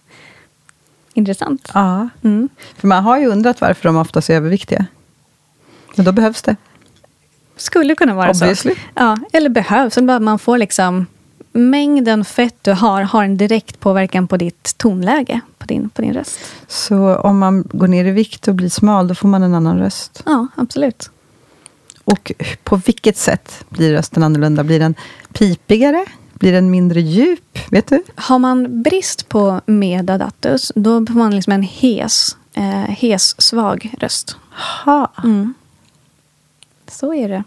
Intressant. 1.14 1.70
Ja, 1.74 2.08
Mm. 2.24 2.48
för 2.78 2.88
man 2.88 3.04
har 3.04 3.18
ju 3.18 3.26
undrat 3.26 3.60
varför 3.60 3.88
de 3.88 3.96
oftast 3.96 4.30
är 4.30 4.34
överviktiga. 4.34 4.86
Men 5.96 6.04
då 6.04 6.12
behövs 6.12 6.42
det. 6.42 6.56
Skulle 7.56 7.94
kunna 7.94 8.14
vara 8.14 8.30
Obviously. 8.30 8.74
så. 8.74 8.80
Ja, 8.94 9.18
eller 9.32 9.48
behövs. 9.50 9.96
Eller 9.96 10.06
bara 10.06 10.20
man 10.20 10.38
får 10.38 10.58
liksom 10.58 11.06
mängden 11.52 12.24
fett 12.24 12.56
du 12.62 12.72
har 12.72 13.02
har 13.02 13.24
en 13.24 13.36
direkt 13.36 13.80
påverkan 13.80 14.28
på 14.28 14.36
ditt 14.36 14.78
tonläge, 14.78 15.40
på 15.58 15.66
din, 15.66 15.90
på 15.90 16.02
din 16.02 16.14
röst. 16.14 16.38
Så 16.68 17.16
om 17.16 17.38
man 17.38 17.64
går 17.72 17.88
ner 17.88 18.04
i 18.04 18.10
vikt 18.10 18.48
och 18.48 18.54
blir 18.54 18.68
smal, 18.68 19.08
då 19.08 19.14
får 19.14 19.28
man 19.28 19.42
en 19.42 19.54
annan 19.54 19.78
röst. 19.78 20.22
Ja, 20.26 20.46
absolut. 20.54 21.10
Och 22.04 22.32
på 22.64 22.76
vilket 22.76 23.16
sätt 23.16 23.64
blir 23.68 23.92
rösten 23.92 24.22
annorlunda? 24.22 24.64
Blir 24.64 24.78
den 24.78 24.94
pipigare? 25.32 26.04
Blir 26.32 26.52
den 26.52 26.70
mindre 26.70 27.00
djup? 27.00 27.58
Vet 27.70 27.88
du? 27.88 28.02
Har 28.14 28.38
man 28.38 28.82
brist 28.82 29.28
på 29.28 29.60
medadatus, 29.66 30.72
då 30.74 31.06
får 31.06 31.14
man 31.14 31.34
liksom 31.34 31.52
en 31.52 31.62
hes, 31.62 32.36
eh, 32.54 32.90
hes 32.90 33.42
svag 33.42 33.94
röst. 33.98 34.36
Ha. 34.84 35.12
Mm. 35.24 35.54
Så 36.92 37.14
är 37.14 37.28
det. 37.28 37.42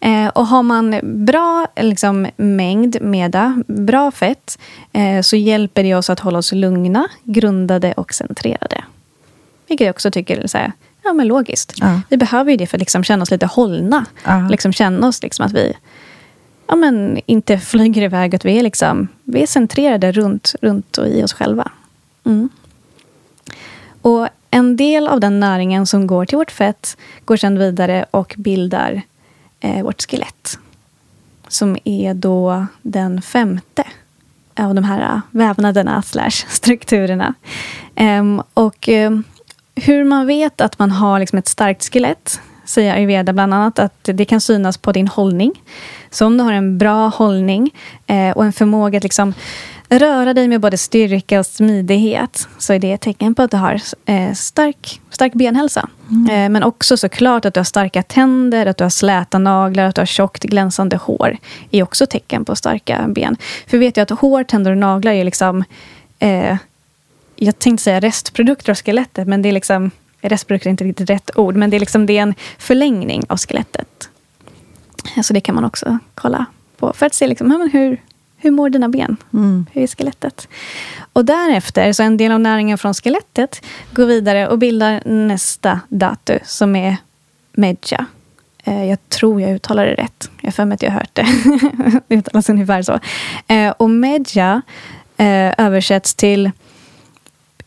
Eh, 0.00 0.28
och 0.28 0.46
har 0.46 0.62
man 0.62 1.00
bra 1.02 1.66
liksom, 1.76 2.28
mängd 2.36 2.96
meda, 3.00 3.62
bra 3.66 4.10
fett, 4.10 4.58
eh, 4.92 5.22
så 5.22 5.36
hjälper 5.36 5.82
det 5.82 5.94
oss 5.94 6.10
att 6.10 6.20
hålla 6.20 6.38
oss 6.38 6.52
lugna, 6.52 7.08
grundade 7.24 7.92
och 7.92 8.14
centrerade. 8.14 8.84
Vilket 9.68 9.84
jag 9.84 9.94
också 9.94 10.10
tycker 10.10 10.38
är 10.38 10.46
så 10.46 10.58
här, 10.58 10.72
ja, 11.02 11.12
men 11.12 11.26
logiskt. 11.26 11.74
Ja. 11.80 12.00
Vi 12.08 12.16
behöver 12.16 12.50
ju 12.50 12.56
det 12.56 12.66
för 12.66 12.76
att 12.76 12.80
liksom 12.80 13.04
känna 13.04 13.22
oss 13.22 13.30
lite 13.30 13.46
hållna. 13.46 14.06
Ja. 14.24 14.48
Liksom 14.50 14.72
känna 14.72 15.08
oss 15.08 15.22
liksom 15.22 15.46
att 15.46 15.52
vi 15.52 15.72
ja, 16.66 16.76
men 16.76 17.20
inte 17.26 17.58
flyger 17.70 18.02
iväg. 18.02 18.34
Att 18.34 18.44
vi, 18.44 18.58
är 18.58 18.62
liksom, 18.62 19.08
vi 19.24 19.42
är 19.42 19.46
centrerade 19.46 20.12
runt, 20.12 20.54
runt 20.60 20.98
och 20.98 21.08
i 21.08 21.24
oss 21.24 21.32
själva. 21.32 21.70
Mm. 22.24 22.48
Och 24.02 24.28
en 24.50 24.76
del 24.76 25.08
av 25.08 25.20
den 25.20 25.40
näringen 25.40 25.86
som 25.86 26.06
går 26.06 26.24
till 26.24 26.38
vårt 26.38 26.50
fett 26.50 26.96
går 27.24 27.36
sedan 27.36 27.58
vidare 27.58 28.06
och 28.10 28.34
bildar 28.38 29.02
eh, 29.60 29.82
vårt 29.82 30.10
skelett. 30.10 30.58
Som 31.48 31.76
är 31.84 32.14
då 32.14 32.66
den 32.82 33.22
femte 33.22 33.84
av 34.54 34.74
de 34.74 34.84
här 34.84 35.02
eh, 35.02 35.20
vävnaderna 35.30 36.02
slash 36.02 36.30
strukturerna. 36.48 37.34
Um, 37.96 38.42
och 38.54 38.88
um, 38.88 39.24
hur 39.74 40.04
man 40.04 40.26
vet 40.26 40.60
att 40.60 40.78
man 40.78 40.90
har 40.90 41.20
liksom 41.20 41.38
ett 41.38 41.48
starkt 41.48 41.92
skelett 41.92 42.40
säger 42.70 42.94
ayurveda 42.94 43.32
bland 43.32 43.54
annat 43.54 43.78
att 43.78 44.00
det 44.02 44.24
kan 44.24 44.40
synas 44.40 44.78
på 44.78 44.92
din 44.92 45.08
hållning. 45.08 45.52
Så 46.10 46.26
om 46.26 46.36
du 46.36 46.44
har 46.44 46.52
en 46.52 46.78
bra 46.78 47.08
hållning 47.08 47.70
eh, 48.06 48.30
och 48.30 48.44
en 48.44 48.52
förmåga 48.52 48.96
att 48.96 49.02
liksom 49.02 49.34
röra 49.88 50.34
dig 50.34 50.48
med 50.48 50.60
både 50.60 50.78
styrka 50.78 51.38
och 51.38 51.46
smidighet 51.46 52.48
så 52.58 52.72
är 52.72 52.78
det 52.78 52.92
ett 52.92 53.00
tecken 53.00 53.34
på 53.34 53.42
att 53.42 53.50
du 53.50 53.56
har 53.56 53.80
eh, 54.04 54.32
stark, 54.32 55.00
stark 55.10 55.32
benhälsa. 55.32 55.88
Eh, 56.30 56.48
men 56.48 56.62
också 56.62 56.96
såklart 56.96 57.44
att 57.44 57.54
du 57.54 57.60
har 57.60 57.64
starka 57.64 58.02
tänder, 58.02 58.66
att 58.66 58.76
du 58.76 58.84
har 58.84 58.90
släta 58.90 59.38
naglar, 59.38 59.84
att 59.84 59.94
du 59.94 60.00
har 60.00 60.06
tjockt 60.06 60.42
glänsande 60.42 60.96
hår. 60.96 61.36
är 61.70 61.82
också 61.82 62.06
tecken 62.06 62.44
på 62.44 62.56
starka 62.56 63.04
ben. 63.08 63.36
För 63.66 63.78
vet 63.78 63.96
ju 63.96 64.02
att 64.02 64.10
hår, 64.10 64.44
tänder 64.44 64.70
och 64.70 64.78
naglar 64.78 65.12
är 65.12 65.24
liksom 65.24 65.64
eh, 66.18 66.56
jag 67.36 67.58
tänkte 67.58 67.82
säga 67.82 68.00
restprodukter 68.00 68.70
av 68.70 68.76
skelettet, 68.76 69.28
men 69.28 69.42
det 69.42 69.48
är 69.48 69.52
liksom 69.52 69.90
restprodukter 70.20 70.68
är 70.68 70.70
inte 70.70 70.84
riktigt 70.84 71.10
rätt 71.10 71.30
ord, 71.36 71.56
men 71.56 71.70
det 71.70 71.76
är, 71.76 71.80
liksom, 71.80 72.06
det 72.06 72.18
är 72.18 72.22
en 72.22 72.34
förlängning 72.58 73.22
av 73.28 73.36
skelettet. 73.38 74.08
Så 75.22 75.32
det 75.32 75.40
kan 75.40 75.54
man 75.54 75.64
också 75.64 75.98
kolla 76.14 76.46
på 76.76 76.92
för 76.92 77.06
att 77.06 77.14
se 77.14 77.26
liksom, 77.26 77.70
hur, 77.72 78.02
hur 78.36 78.50
mår 78.50 78.70
dina 78.70 78.88
ben? 78.88 79.16
Mm. 79.32 79.66
Hur 79.72 79.82
är 79.82 79.86
skelettet? 79.86 80.48
Och 81.12 81.24
därefter, 81.24 81.92
så 81.92 82.02
en 82.02 82.16
del 82.16 82.32
av 82.32 82.40
näringen 82.40 82.78
från 82.78 82.94
skelettet 82.94 83.62
går 83.92 84.06
vidare 84.06 84.48
och 84.48 84.58
bildar 84.58 85.02
nästa 85.04 85.80
datu 85.88 86.38
som 86.44 86.76
är 86.76 86.96
medja. 87.52 88.06
Eh, 88.64 88.84
Jag 88.84 88.98
tror 89.08 89.40
jag 89.40 89.50
uttalar 89.50 89.86
det 89.86 89.94
rätt. 89.94 90.30
Jag 90.40 90.46
har 90.46 90.52
för 90.52 90.64
mig 90.64 90.74
att 90.74 90.82
jag 90.82 90.90
har 90.90 90.98
hört 91.00 91.14
det. 91.14 91.26
uttalas 92.14 92.48
ungefär 92.48 92.82
så. 92.82 92.98
Eh, 93.46 93.70
Och 93.70 93.90
medja 93.90 94.62
eh, 95.16 95.54
översätts 95.66 96.14
till 96.14 96.50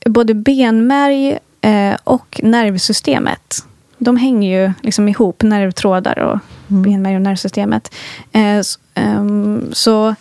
både 0.06 0.34
benmärg 0.34 1.40
eh, 1.64 1.98
och 2.04 2.40
nervsystemet. 2.44 3.66
De 3.98 4.18
hänger 4.18 4.62
ju 4.62 4.74
liksom 4.82 5.10
ihop, 5.10 5.44
nervtrådar 5.44 6.20
och 6.20 6.40
benmärg 6.68 7.16
och 7.16 7.22
nervsystemet. 7.22 7.94
Eh, 8.32 8.62
ehm, 8.94 9.70
Så 9.72 10.16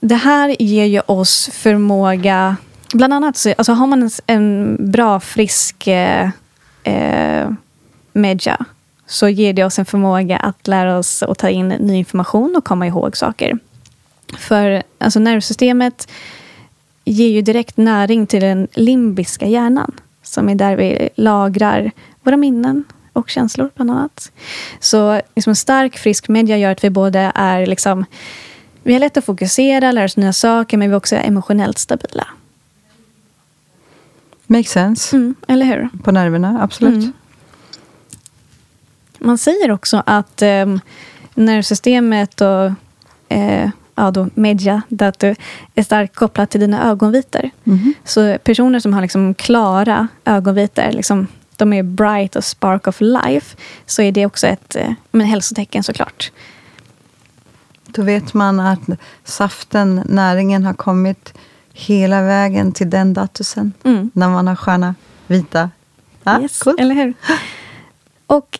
det 0.00 0.14
här 0.14 0.62
ger 0.62 0.84
ju 0.84 1.00
oss 1.00 1.50
förmåga... 1.52 2.56
Bland 2.94 3.14
annat 3.14 3.36
så, 3.36 3.54
alltså 3.58 3.72
har 3.72 3.86
man 3.86 4.10
en 4.26 4.76
bra, 4.80 5.20
frisk 5.20 5.86
eh, 5.86 6.30
eh, 6.84 7.50
medja 8.12 8.64
så 9.06 9.28
ger 9.28 9.52
det 9.52 9.64
oss 9.64 9.78
en 9.78 9.84
förmåga 9.84 10.36
att 10.36 10.66
lära 10.66 10.98
oss 10.98 11.22
att 11.22 11.38
ta 11.38 11.48
in 11.48 11.68
ny 11.68 11.96
information 11.96 12.56
och 12.56 12.64
komma 12.64 12.86
ihåg 12.86 13.16
saker. 13.16 13.58
För 14.38 14.82
alltså 14.98 15.20
nervsystemet 15.20 16.08
ger 17.04 17.28
ju 17.28 17.42
direkt 17.42 17.76
näring 17.76 18.26
till 18.26 18.40
den 18.40 18.68
limbiska 18.74 19.46
hjärnan 19.46 19.92
som 20.24 20.48
är 20.48 20.54
där 20.54 20.76
vi 20.76 21.08
lagrar 21.14 21.90
våra 22.22 22.36
minnen 22.36 22.84
och 23.12 23.30
känslor 23.30 23.70
bland 23.74 23.90
annat. 23.90 24.32
Så 24.80 25.20
liksom 25.34 25.50
en 25.50 25.56
stark, 25.56 25.96
frisk 25.96 26.28
media 26.28 26.56
gör 26.56 26.72
att 26.72 26.84
vi 26.84 26.90
både 26.90 27.32
är 27.34 27.66
liksom, 27.66 28.04
vi 28.82 28.92
har 28.92 29.00
lätt 29.00 29.16
att 29.16 29.24
fokusera, 29.24 29.92
lära 29.92 30.04
oss 30.04 30.16
nya 30.16 30.32
saker, 30.32 30.76
men 30.76 30.88
vi 30.88 30.92
är 30.92 30.96
också 30.96 31.16
emotionellt 31.16 31.78
stabila. 31.78 32.26
Makes 34.46 34.70
sense. 34.70 35.16
Mm, 35.16 35.34
eller 35.48 35.66
hur? 35.66 35.88
På 36.04 36.12
nerverna, 36.12 36.62
absolut. 36.62 36.94
Mm. 36.94 37.12
Man 39.18 39.38
säger 39.38 39.70
också 39.70 40.02
att 40.06 40.42
eh, 40.42 40.76
nervsystemet 41.34 42.40
och 42.40 42.72
eh, 43.28 43.70
ja, 43.94 44.10
då 44.10 44.28
media, 44.34 44.82
datu, 44.88 45.34
är 45.74 45.82
starkt 45.82 46.16
kopplat 46.16 46.50
till 46.50 46.60
dina 46.60 46.90
ögonvitor. 46.90 47.50
Mhm. 47.64 47.94
Så 48.04 48.38
personer 48.44 48.80
som 48.80 48.94
har 48.94 49.02
liksom 49.02 49.34
klara 49.34 50.08
ögonvitor, 50.24 50.92
liksom, 50.92 51.26
de 51.56 51.72
är 51.72 51.82
bright 51.82 52.36
och 52.36 52.44
spark 52.44 52.86
of 52.86 53.00
life, 53.00 53.56
så 53.86 54.02
är 54.02 54.12
det 54.12 54.26
också 54.26 54.46
ett 54.46 54.76
eh, 54.76 54.92
men 55.10 55.26
hälsotecken 55.26 55.82
såklart. 55.82 56.32
Då 57.86 58.02
vet 58.02 58.34
man 58.34 58.60
att 58.60 58.80
saften, 59.24 60.02
näringen, 60.04 60.64
har 60.64 60.74
kommit 60.74 61.34
hela 61.72 62.22
vägen 62.22 62.72
till 62.72 62.90
den 62.90 63.14
datusen. 63.14 63.72
Mm. 63.84 64.10
När 64.14 64.28
man 64.28 64.46
har 64.46 64.56
sköna, 64.56 64.94
vita. 65.26 65.70
Ja, 66.22 66.40
yes, 66.40 66.58
coolt. 66.58 66.80
Eller 66.80 66.94
hur? 66.94 67.14
Och 68.26 68.58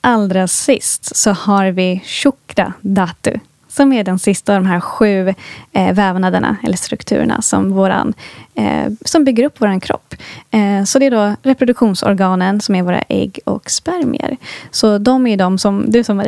allra 0.00 0.48
sist 0.48 1.16
så 1.16 1.30
har 1.30 1.66
vi 1.66 2.02
Shukra 2.04 2.72
Datu 2.80 3.38
som 3.74 3.92
är 3.92 4.04
den 4.04 4.18
sista 4.18 4.54
av 4.54 4.62
de 4.62 4.68
här 4.68 4.80
sju 4.80 5.34
eh, 5.72 5.92
vävnaderna 5.92 6.56
eller 6.62 6.76
strukturerna 6.76 7.42
som, 7.42 7.72
våran, 7.72 8.14
eh, 8.54 8.92
som 9.04 9.24
bygger 9.24 9.44
upp 9.44 9.60
vår 9.60 9.80
kropp. 9.80 10.14
Eh, 10.50 10.84
så 10.84 10.98
det 10.98 11.06
är 11.06 11.10
då 11.10 11.34
reproduktionsorganen 11.42 12.60
som 12.60 12.74
är 12.74 12.82
våra 12.82 13.02
ägg 13.08 13.40
och 13.44 13.70
spermier. 13.70 14.36
Så 14.70 14.98
de 14.98 15.26
är 15.26 15.36
de 15.36 15.58
som, 15.58 15.90
du 15.90 16.04
som 16.04 16.20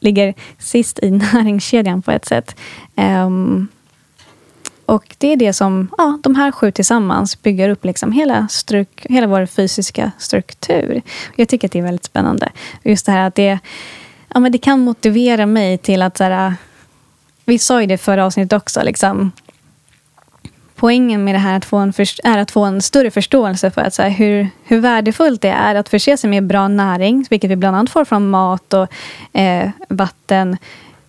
ligger 0.00 0.34
sist 0.58 0.98
i 1.02 1.10
näringskedjan 1.32 2.02
på 2.02 2.10
ett 2.10 2.24
sätt. 2.24 2.56
Ehm, 2.96 3.68
och 4.86 5.16
det 5.18 5.32
är 5.32 5.36
det 5.36 5.52
som, 5.52 5.88
ja, 5.98 6.18
de 6.22 6.34
här 6.34 6.52
sju 6.52 6.70
tillsammans 6.70 7.42
bygger 7.42 7.68
upp 7.68 7.84
liksom 7.84 8.12
hela, 8.12 8.48
struk, 8.48 9.06
hela 9.08 9.26
vår 9.26 9.46
fysiska 9.46 10.12
struktur. 10.18 11.02
Jag 11.36 11.48
tycker 11.48 11.68
att 11.68 11.72
det 11.72 11.78
är 11.78 11.82
väldigt 11.82 12.04
spännande. 12.04 12.48
Just 12.82 13.06
det 13.06 13.12
här 13.12 13.26
att 13.26 13.34
det, 13.34 13.58
ja, 14.34 14.40
men 14.40 14.52
det 14.52 14.58
kan 14.58 14.80
motivera 14.80 15.46
mig 15.46 15.78
till 15.78 16.02
att... 16.02 16.16
Så 16.16 16.24
här, 16.24 16.54
vi 17.44 17.58
sa 17.58 17.80
ju 17.80 17.86
det 17.86 17.98
förra 17.98 18.26
avsnittet 18.26 18.52
också. 18.52 18.82
Liksom, 18.82 19.32
poängen 20.82 21.24
med 21.24 21.34
det 21.34 21.38
här 21.38 21.56
att 21.56 21.64
få 21.64 21.76
en 21.76 21.92
är 22.24 22.38
att 22.38 22.50
få 22.50 22.64
en 22.64 22.82
större 22.82 23.10
förståelse 23.10 23.70
för 23.70 23.80
att, 23.80 23.94
så 23.94 24.02
här, 24.02 24.10
hur, 24.10 24.48
hur 24.64 24.80
värdefullt 24.80 25.40
det 25.42 25.48
är 25.48 25.74
att 25.74 25.88
förse 25.88 26.16
sig 26.16 26.30
med 26.30 26.46
bra 26.46 26.68
näring, 26.68 27.26
vilket 27.30 27.50
vi 27.50 27.56
bland 27.56 27.76
annat 27.76 27.90
får 27.90 28.04
från 28.04 28.30
mat 28.30 28.74
och 28.74 28.88
eh, 29.32 29.70
vatten, 29.88 30.56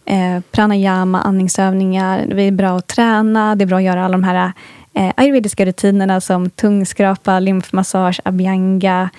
eh, 0.05 0.39
pranayama, 0.51 1.21
andningsövningar. 1.21 2.25
Det 2.27 2.41
är 2.41 2.51
bra 2.51 2.77
att 2.77 2.87
träna, 2.87 3.55
det 3.55 3.63
är 3.63 3.65
bra 3.65 3.77
att 3.77 3.83
göra 3.83 4.05
alla 4.05 4.11
de 4.11 4.23
här 4.23 4.51
eh, 4.93 5.11
ayurvediska 5.15 5.65
rutinerna 5.65 6.21
som 6.21 6.49
tungskrapa, 6.49 7.39
lymfmassage, 7.39 8.19
abhyanga, 8.25 9.09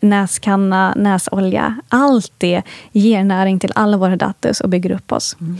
näskanna, 0.00 0.94
näsolja. 0.96 1.76
Allt 1.88 2.32
det 2.38 2.62
ger 2.92 3.24
näring 3.24 3.58
till 3.58 3.72
alla 3.74 3.96
våra 3.96 4.16
datus 4.16 4.60
och 4.60 4.68
bygger 4.68 4.90
upp 4.90 5.12
oss. 5.12 5.36
Mm. 5.40 5.58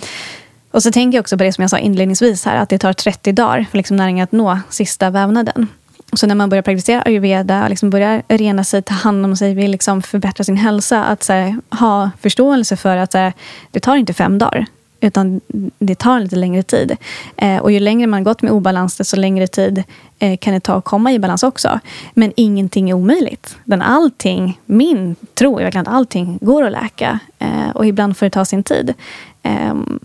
Och 0.73 0.83
så 0.83 0.93
tänker 0.93 1.19
jag 1.19 1.23
också 1.23 1.39
på 1.39 1.45
det 1.45 1.53
som 1.53 1.63
jag 1.63 1.71
sa 1.71 1.79
inledningsvis, 1.79 2.45
här, 2.45 2.57
att 2.57 2.69
det 2.69 2.79
tar 2.79 2.93
30 2.93 3.33
dagar 3.33 3.67
för 3.71 3.79
liksom 3.79 3.97
näringen 3.97 4.25
att 4.25 4.33
nå 4.33 4.59
sista 4.71 5.11
vävnaden. 5.11 5.69
Så 6.13 6.27
när 6.27 6.35
man 6.35 6.49
börjar 6.49 6.63
praktisera 6.63 7.03
ayurveda, 7.03 7.69
liksom 7.69 7.91
börjar 7.91 8.23
rena 8.29 8.65
sig, 8.65 8.83
ta 8.83 8.95
hand 8.95 9.25
om 9.25 9.37
sig, 9.37 9.55
vill 9.55 9.71
liksom 9.71 10.03
förbättra 10.03 10.45
sin 10.45 10.57
hälsa, 10.57 11.05
att 11.05 11.29
här, 11.29 11.57
ha 11.71 12.11
förståelse 12.21 12.77
för 12.77 12.97
att 12.97 13.15
här, 13.15 13.33
det 13.71 13.81
tar 13.81 13.97
inte 13.97 14.15
fem 14.15 14.39
dagar. 14.39 14.67
Utan 15.01 15.41
det 15.79 15.95
tar 15.95 16.21
lite 16.21 16.37
längre 16.37 16.63
tid. 16.63 16.97
Eh, 17.37 17.59
och 17.59 17.73
ju 17.73 17.81
längre 17.81 18.07
man 18.07 18.25
gått 18.25 18.43
med 18.43 18.53
obalans, 18.53 18.97
desto 18.97 19.17
längre 19.17 19.47
tid 19.47 19.83
eh, 20.19 20.37
kan 20.37 20.55
det 20.55 20.61
ta 20.61 20.75
att 20.75 20.85
komma 20.85 21.13
i 21.13 21.19
balans 21.19 21.43
också. 21.43 21.81
Men 22.15 22.33
ingenting 22.37 22.91
är 22.91 22.95
omöjligt. 22.95 23.57
Men 23.65 23.83
allting, 23.83 24.61
min 24.67 25.17
tro 25.35 25.59
är 25.59 25.63
verkligen 25.65 25.87
att 25.87 25.95
allting 25.95 26.39
går 26.41 26.63
att 26.63 26.73
läka. 26.73 27.19
Eh, 27.39 27.71
och 27.75 27.87
ibland 27.87 28.17
får 28.17 28.27
det 28.27 28.31
ta 28.31 28.45
sin 28.45 28.63
tid. 28.63 28.95
Ehm, 29.43 30.01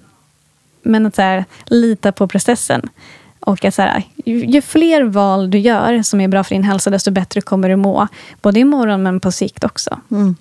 men 0.88 1.06
att 1.06 1.16
så 1.16 1.22
här, 1.22 1.46
lita 1.66 2.12
på 2.12 2.28
processen. 2.28 2.90
Och 3.40 3.66
att 3.66 3.74
så 3.74 3.82
här, 3.82 4.04
ju, 4.26 4.46
ju, 4.46 4.62
fler 4.62 5.04
val 5.04 5.52
du 5.52 5.58
gör 5.58 6.02
som 6.02 6.22
är 6.22 6.28
bra 6.28 6.44
för 6.44 6.56
din 6.56 6.64
hälsa, 6.64 6.90
desto 6.90 7.12
bättre 7.12 7.42
kommer 7.42 7.70
du 7.70 7.76
må. 7.76 8.08
Både 8.42 8.60
imorgon 8.60 9.04
men 9.04 9.20
på 9.20 9.32
sikt 9.32 9.64
också. 9.64 10.00
Mm. 10.12 10.36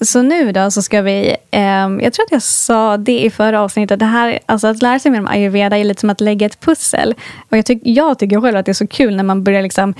Så 0.00 0.22
nu 0.22 0.52
då 0.52 0.70
så 0.70 0.82
ska 0.82 1.02
vi, 1.02 1.36
eh, 1.50 1.62
jag 2.00 2.12
tror 2.12 2.24
att 2.24 2.32
jag 2.32 2.42
sa 2.42 2.96
det 2.96 3.24
i 3.24 3.30
förra 3.30 3.60
avsnittet, 3.60 3.98
det 3.98 4.04
här, 4.04 4.38
alltså 4.46 4.66
att 4.66 4.82
lära 4.82 4.98
sig 4.98 5.10
mer 5.10 5.20
om 5.20 5.28
ayurveda 5.28 5.78
är 5.78 5.84
lite 5.84 6.00
som 6.00 6.10
att 6.10 6.20
lägga 6.20 6.46
ett 6.46 6.60
pussel. 6.60 7.14
Och 7.50 7.56
jag, 7.56 7.66
tyck, 7.66 7.80
jag 7.84 8.18
tycker 8.18 8.40
själv 8.40 8.56
att 8.56 8.66
det 8.66 8.72
är 8.72 8.74
så 8.74 8.86
kul 8.86 9.16
när 9.16 9.24
man 9.24 9.44
börjar, 9.44 9.62
liksom, 9.62 9.94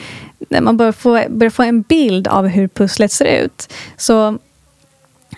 när 0.49 0.61
man 0.61 0.77
börjar, 0.77 0.93
få, 0.93 1.23
börjar 1.29 1.51
få 1.51 1.63
en 1.63 1.83
bild 1.83 2.29
av 2.29 2.47
hur 2.47 2.69
pusslet 2.69 3.13
ser 3.13 3.45
ut. 3.45 3.75
Så 3.97 4.39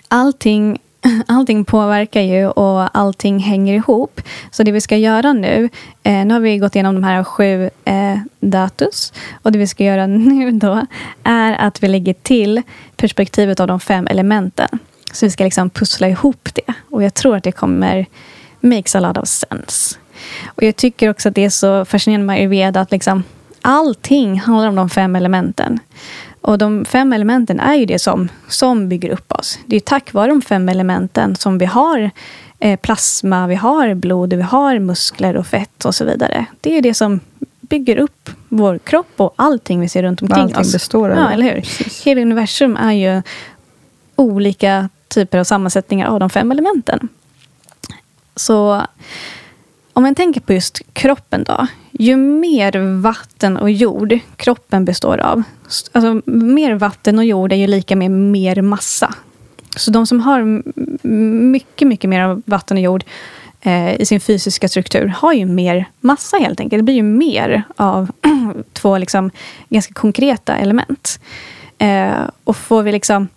allting 0.07 0.79
allting 1.27 1.65
påverkar 1.65 2.21
ju 2.21 2.47
och 2.47 2.97
allting 2.97 3.39
hänger 3.39 3.73
ihop. 3.73 4.21
Så 4.51 4.63
det 4.63 4.71
vi 4.71 4.81
ska 4.81 4.97
göra 4.97 5.33
nu, 5.33 5.69
eh, 6.03 6.25
nu 6.25 6.33
har 6.33 6.41
vi 6.41 6.57
gått 6.57 6.75
igenom 6.75 6.95
de 6.95 7.03
här 7.03 7.23
sju 7.23 7.69
eh, 7.85 8.17
datus. 8.39 9.13
Och 9.41 9.51
det 9.51 9.59
vi 9.59 9.67
ska 9.67 9.83
göra 9.83 10.07
nu 10.07 10.51
då 10.51 10.85
är 11.23 11.53
att 11.53 11.83
vi 11.83 11.87
lägger 11.87 12.13
till 12.13 12.61
perspektivet 12.95 13.59
av 13.59 13.67
de 13.67 13.79
fem 13.79 14.07
elementen. 14.07 14.79
Så 15.13 15.25
vi 15.25 15.29
ska 15.29 15.43
liksom 15.43 15.69
pussla 15.69 16.09
ihop 16.09 16.49
det. 16.53 16.73
Och 16.89 17.03
jag 17.03 17.13
tror 17.13 17.35
att 17.35 17.43
det 17.43 17.51
kommer 17.51 18.05
makes 18.59 18.95
a 18.95 18.99
lot 18.99 19.17
of 19.17 19.27
sense. 19.27 19.97
Och 20.45 20.63
jag 20.63 20.75
tycker 20.75 21.09
också 21.09 21.29
att 21.29 21.35
det 21.35 21.45
är 21.45 21.49
så 21.49 21.85
fascinerande 21.85 22.25
med 22.25 22.35
ayurveda 22.35 22.81
att 22.81 22.91
liksom 22.91 23.23
allting 23.61 24.39
handlar 24.39 24.67
om 24.67 24.75
de 24.75 24.89
fem 24.89 25.15
elementen. 25.15 25.79
Och 26.41 26.57
de 26.57 26.85
fem 26.85 27.13
elementen 27.13 27.59
är 27.59 27.75
ju 27.75 27.85
det 27.85 27.99
som, 27.99 28.29
som 28.47 28.89
bygger 28.89 29.09
upp 29.09 29.31
oss. 29.31 29.59
Det 29.65 29.75
är 29.75 29.79
tack 29.79 30.13
vare 30.13 30.27
de 30.27 30.41
fem 30.41 30.69
elementen 30.69 31.35
som 31.35 31.57
vi 31.57 31.65
har 31.65 32.11
eh, 32.59 32.79
plasma, 32.79 33.47
vi 33.47 33.55
har 33.55 33.93
blod, 33.93 34.33
vi 34.33 34.41
har 34.41 34.79
muskler 34.79 35.37
och 35.37 35.47
fett 35.47 35.85
och 35.85 35.95
så 35.95 36.05
vidare. 36.05 36.45
Det 36.61 36.77
är 36.77 36.81
det 36.81 36.93
som 36.93 37.19
bygger 37.61 37.97
upp 37.97 38.29
vår 38.49 38.77
kropp 38.77 39.13
och 39.17 39.33
allting 39.35 39.79
vi 39.79 39.89
ser 39.89 40.03
runt 40.03 40.21
omkring 40.21 40.43
allting 40.43 40.59
oss. 40.59 40.73
består 40.73 41.09
av. 41.09 41.17
Ja, 41.17 41.31
eller 41.31 41.43
hur? 41.43 41.61
Precis. 41.61 42.03
Hela 42.03 42.21
universum 42.21 42.77
är 42.77 42.91
ju 42.91 43.21
olika 44.15 44.89
typer 45.07 45.37
av 45.37 45.43
sammansättningar 45.43 46.07
av 46.07 46.19
de 46.19 46.29
fem 46.29 46.51
elementen. 46.51 47.07
Så 48.35 48.81
om 49.93 50.03
man 50.03 50.15
tänker 50.15 50.41
på 50.41 50.53
just 50.53 50.81
kroppen 50.93 51.43
då. 51.43 51.67
Ju 51.91 52.15
mer 52.15 53.01
vatten 53.01 53.57
och 53.57 53.71
jord 53.71 54.19
kroppen 54.35 54.85
består 54.85 55.17
av. 55.17 55.43
Alltså 55.91 56.21
mer 56.25 56.73
vatten 56.73 57.19
och 57.19 57.25
jord 57.25 57.51
är 57.51 57.55
ju 57.55 57.67
lika 57.67 57.95
med 57.95 58.11
mer 58.11 58.61
massa. 58.61 59.13
Så 59.75 59.91
de 59.91 60.07
som 60.07 60.19
har 60.19 60.63
mycket, 61.07 61.87
mycket 61.87 62.09
mer 62.09 62.41
vatten 62.45 62.77
och 62.77 62.83
jord 62.83 63.03
eh, 63.61 64.01
i 64.01 64.05
sin 64.05 64.21
fysiska 64.21 64.69
struktur 64.69 65.07
har 65.17 65.33
ju 65.33 65.45
mer 65.45 65.85
massa 65.99 66.37
helt 66.37 66.59
enkelt. 66.59 66.79
Det 66.79 66.83
blir 66.83 66.95
ju 66.95 67.03
mer 67.03 67.63
av 67.75 68.11
två 68.73 68.97
liksom, 68.97 69.31
ganska 69.69 69.93
konkreta 69.93 70.55
element. 70.55 71.19
Eh, 71.77 72.21
och 72.43 72.57
får 72.57 72.83
vi 72.83 72.91
liksom 72.91 73.27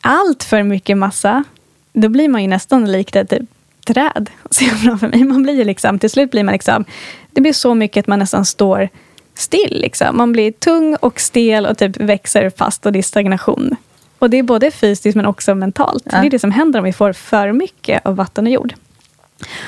allt 0.00 0.44
för 0.44 0.62
mycket 0.62 0.98
massa, 0.98 1.44
då 1.92 2.08
blir 2.08 2.28
man 2.28 2.42
ju 2.42 2.48
nästan 2.48 2.92
likt 2.92 3.16
ett 3.16 3.30
typ 3.30 3.50
träd, 3.86 4.30
ser 4.50 4.66
jag 4.66 4.80
framför 4.84 5.08
mig. 5.08 5.24
Man 5.24 5.42
blir 5.42 5.64
liksom, 5.64 5.98
till 5.98 6.10
slut 6.10 6.30
blir 6.30 6.44
man 6.44 6.52
liksom, 6.52 6.84
det 7.32 7.40
blir 7.40 7.52
så 7.52 7.74
mycket 7.74 8.00
att 8.04 8.06
man 8.06 8.18
nästan 8.18 8.44
står 8.44 8.88
still. 9.34 9.80
Liksom. 9.80 10.16
Man 10.16 10.32
blir 10.32 10.52
tung 10.52 10.96
och 10.96 11.20
stel 11.20 11.66
och 11.66 11.78
typ 11.78 11.96
växer 11.96 12.50
fast 12.50 12.86
och 12.86 12.92
det 12.92 12.98
är 12.98 13.02
stagnation. 13.02 13.76
Och 14.18 14.30
det 14.30 14.38
är 14.38 14.42
både 14.42 14.70
fysiskt 14.70 15.16
men 15.16 15.26
också 15.26 15.54
mentalt. 15.54 16.04
Ja. 16.12 16.20
Det 16.20 16.26
är 16.26 16.30
det 16.30 16.38
som 16.38 16.50
händer 16.50 16.78
om 16.78 16.84
vi 16.84 16.92
får 16.92 17.12
för 17.12 17.52
mycket 17.52 18.06
av 18.06 18.16
vatten 18.16 18.46
och 18.46 18.52
jord. 18.52 18.74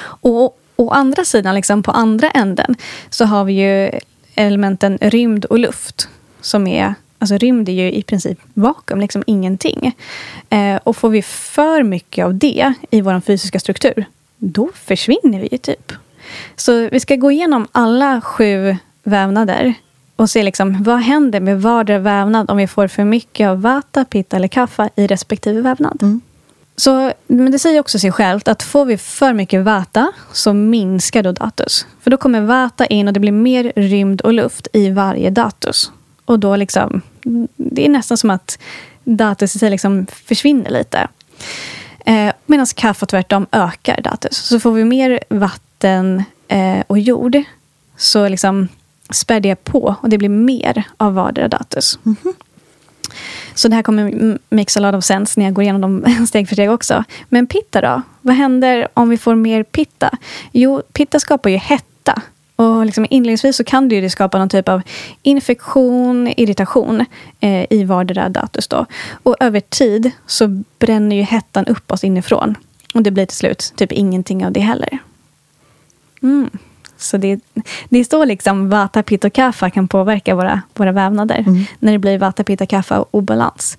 Och 0.01 0.59
å 0.77 0.91
andra 0.91 1.25
sidan, 1.25 1.55
liksom 1.55 1.83
på 1.83 1.91
andra 1.91 2.31
änden, 2.31 2.77
så 3.11 3.25
har 3.25 3.45
vi 3.45 3.53
ju 3.53 3.91
elementen 4.35 4.99
rymd 5.01 5.45
och 5.45 5.59
luft. 5.59 6.09
Som 6.41 6.67
är, 6.67 6.95
alltså 7.19 7.37
rymd 7.37 7.69
är 7.69 7.73
ju 7.73 7.93
i 7.93 8.03
princip 8.03 8.39
vakuum, 8.55 9.01
liksom 9.01 9.23
ingenting. 9.27 9.97
Eh, 10.51 10.77
och 10.77 10.97
får 10.97 11.09
vi 11.09 11.23
för 11.23 11.83
mycket 11.83 12.25
av 12.25 12.35
det 12.35 12.73
i 12.91 13.01
vår 13.01 13.21
fysiska 13.21 13.61
struktur, 13.61 14.05
då 14.37 14.69
försvinner 14.75 15.41
vi 15.41 15.49
ju 15.53 15.59
typ. 15.59 15.93
Så 16.57 16.89
vi 16.89 17.01
ska 17.01 17.17
gå 17.17 17.31
igenom 17.31 17.67
alla 17.73 18.21
sju 18.21 18.77
vävnader 19.03 19.75
och 20.17 20.31
se 20.31 20.43
liksom, 20.43 20.83
vad 20.83 20.99
händer 20.99 21.41
med 21.41 21.63
vardera 21.63 21.99
vävnad 21.99 22.51
om 22.51 22.57
vi 22.57 22.67
får 22.67 22.89
för 22.89 23.05
mycket 23.05 23.49
av 23.49 23.61
vata, 23.61 24.05
pitta 24.05 24.37
eller 24.37 24.49
kaffa 24.49 24.91
i 24.97 25.07
respektive 25.07 25.61
vävnad. 25.61 26.03
Mm. 26.03 26.21
Så, 26.77 27.13
men 27.27 27.53
det 27.53 27.59
säger 27.59 27.81
också 27.81 27.99
sig 27.99 28.13
självt 28.13 28.49
att 28.49 28.63
får 28.63 28.85
vi 28.85 28.99
för 28.99 29.33
mycket 29.33 29.65
vata 29.65 30.13
så 30.33 30.53
minskar 30.53 31.23
då 31.23 31.33
datus. 31.33 31.87
För 32.01 32.11
då 32.11 32.17
kommer 32.17 32.41
vata 32.41 32.87
in 32.87 33.09
och 33.09 33.15
det 33.15 33.21
blir 33.21 33.33
mer 33.33 33.73
rymd 33.77 34.21
och 34.21 34.33
luft 34.33 34.69
i 34.73 34.91
varje 34.91 35.31
datus. 35.31 35.93
Och 36.29 36.39
då 36.39 36.57
liksom, 36.57 37.03
det 37.57 37.85
är 37.85 37.89
nästan 37.89 38.17
som 38.17 38.31
att 38.31 38.59
datus 39.05 39.63
i 39.63 39.71
liksom 39.71 40.07
försvinner 40.07 40.71
lite. 40.71 41.09
Eh, 42.07 42.33
Medan 42.47 42.67
kaffe 42.75 43.07
tvärtom 43.07 43.47
ökar 43.53 44.01
datus. 44.01 44.37
Så 44.37 44.61
får 44.61 44.73
vi 44.73 44.85
mer 44.85 45.21
vatten 45.29 46.23
eh, 46.49 46.81
och 46.87 46.99
jord 46.99 47.43
så 47.97 48.29
liksom 48.29 48.69
spär 49.11 49.41
det 49.41 49.65
på 49.65 49.97
och 50.03 50.09
det 50.09 50.19
blir 50.19 50.29
mer 50.29 50.85
av 50.97 51.15
vardera 51.15 51.49
datus. 51.49 51.99
Mm 52.05 52.17
-hmm. 52.23 52.35
Så 53.55 53.69
det 53.69 53.75
här 53.75 53.83
kommer 53.83 54.39
makes 54.49 54.77
a 54.77 54.81
lot 54.81 54.95
of 54.95 55.05
sense 55.05 55.41
när 55.41 55.47
jag 55.47 55.55
går 55.55 55.63
igenom 55.63 55.81
dem 55.81 56.27
steg 56.29 56.49
för 56.49 56.55
steg 56.55 56.71
också. 56.71 57.05
Men 57.29 57.47
pitta 57.47 57.81
då? 57.81 58.03
Vad 58.21 58.37
händer 58.37 58.89
om 58.95 59.09
vi 59.09 59.19
får 59.19 59.35
mer 59.35 59.63
pitta? 59.63 60.11
Jo, 60.53 60.83
pitta 60.93 61.21
skapar 61.21 61.51
ju 61.51 61.57
hetta. 61.57 62.23
Och 62.61 62.87
liksom 62.87 63.07
inledningsvis 63.11 63.57
så 63.57 63.65
kan 63.65 63.89
det 63.89 63.95
ju 63.95 64.11
skapa 64.11 64.39
någon 64.39 64.49
typ 64.49 64.69
av 64.69 64.83
infektion, 65.23 66.29
irritation 66.37 67.05
eh, 67.41 67.67
i 67.71 67.85
vardera 67.85 68.29
datus. 68.29 68.69
Då. 68.69 68.87
Och 69.23 69.37
över 69.41 69.61
tid 69.61 70.11
så 70.27 70.63
bränner 70.79 71.17
ju 71.17 71.23
hettan 71.23 71.67
upp 71.67 71.93
oss 71.93 72.05
inifrån. 72.05 72.55
Och 72.95 73.03
det 73.03 73.11
blir 73.11 73.27
till 73.27 73.37
slut 73.37 73.73
typ 73.77 73.93
ingenting 73.93 74.47
av 74.47 74.53
det 74.53 74.61
heller. 74.61 74.99
Mm. 76.23 76.51
Så 76.97 77.17
det, 77.17 77.41
det 77.89 78.05
står 78.05 78.27
liksom 78.27 78.71
vata, 78.71 79.03
pitta 79.03 79.27
och 79.27 79.33
kapha 79.33 79.71
kan 79.71 79.89
påverka 79.89 80.35
våra, 80.35 80.63
våra 80.75 80.93
vävnader. 80.93 81.45
När 81.79 81.93
det 81.93 81.99
blir 81.99 82.19
vata, 82.19 82.45
pitta, 82.45 82.67
kapha 82.67 83.05
obalans. 83.11 83.79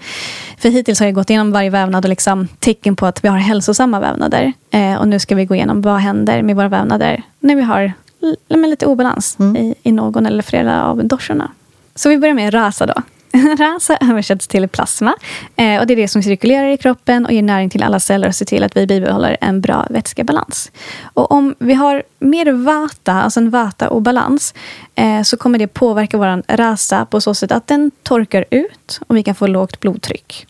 För 0.57 0.69
hittills 0.69 0.99
har 0.99 1.07
jag 1.07 1.15
gått 1.15 1.29
igenom 1.29 1.51
varje 1.51 1.69
vävnad 1.69 2.05
och 2.05 2.09
liksom 2.09 2.47
tecken 2.59 2.95
på 2.95 3.05
att 3.05 3.23
vi 3.23 3.27
har 3.27 3.37
hälsosamma 3.37 3.99
vävnader. 3.99 4.53
Eh, 4.71 4.95
och 4.95 5.07
nu 5.07 5.19
ska 5.19 5.35
vi 5.35 5.45
gå 5.45 5.55
igenom 5.55 5.81
vad 5.81 5.97
händer 5.97 6.41
med 6.41 6.55
våra 6.55 6.69
vävnader 6.69 7.23
när 7.39 7.55
vi 7.55 7.61
har 7.61 7.93
l- 8.21 8.61
lite 8.69 8.85
obalans 8.85 9.37
i, 9.57 9.75
i 9.83 9.91
någon 9.91 10.25
eller 10.25 10.43
flera 10.43 10.85
av 10.85 11.05
doshorna. 11.05 11.51
Så 11.95 12.09
vi 12.09 12.17
börjar 12.17 12.33
med 12.35 12.53
rasa 12.53 12.85
då. 12.85 12.93
Rasa 13.57 13.97
översätts 14.01 14.47
till 14.47 14.67
plasma. 14.67 15.15
Eh, 15.55 15.79
och 15.79 15.87
det 15.87 15.93
är 15.93 15.95
det 15.95 16.07
som 16.07 16.23
cirkulerar 16.23 16.67
i 16.67 16.77
kroppen 16.77 17.25
och 17.25 17.31
ger 17.31 17.41
näring 17.41 17.69
till 17.69 17.83
alla 17.83 17.99
celler 17.99 18.27
och 18.27 18.35
ser 18.35 18.45
till 18.45 18.63
att 18.63 18.77
vi 18.77 18.87
bibehåller 18.87 19.37
en 19.41 19.61
bra 19.61 19.87
vätskebalans. 19.89 20.71
Och 21.03 21.31
om 21.31 21.55
vi 21.59 21.73
har 21.73 22.03
mer 22.19 22.51
vata, 22.51 23.13
alltså 23.13 23.39
en 23.39 23.49
vata-obalans, 23.49 24.53
eh, 24.95 25.21
så 25.21 25.37
kommer 25.37 25.59
det 25.59 25.67
påverka 25.67 26.17
vår 26.17 26.57
rasa 26.57 27.05
på 27.05 27.21
så 27.21 27.33
sätt 27.33 27.51
att 27.51 27.67
den 27.67 27.91
torkar 28.03 28.45
ut 28.49 28.99
och 29.07 29.17
vi 29.17 29.23
kan 29.23 29.35
få 29.35 29.47
lågt 29.47 29.79
blodtryck. 29.79 30.47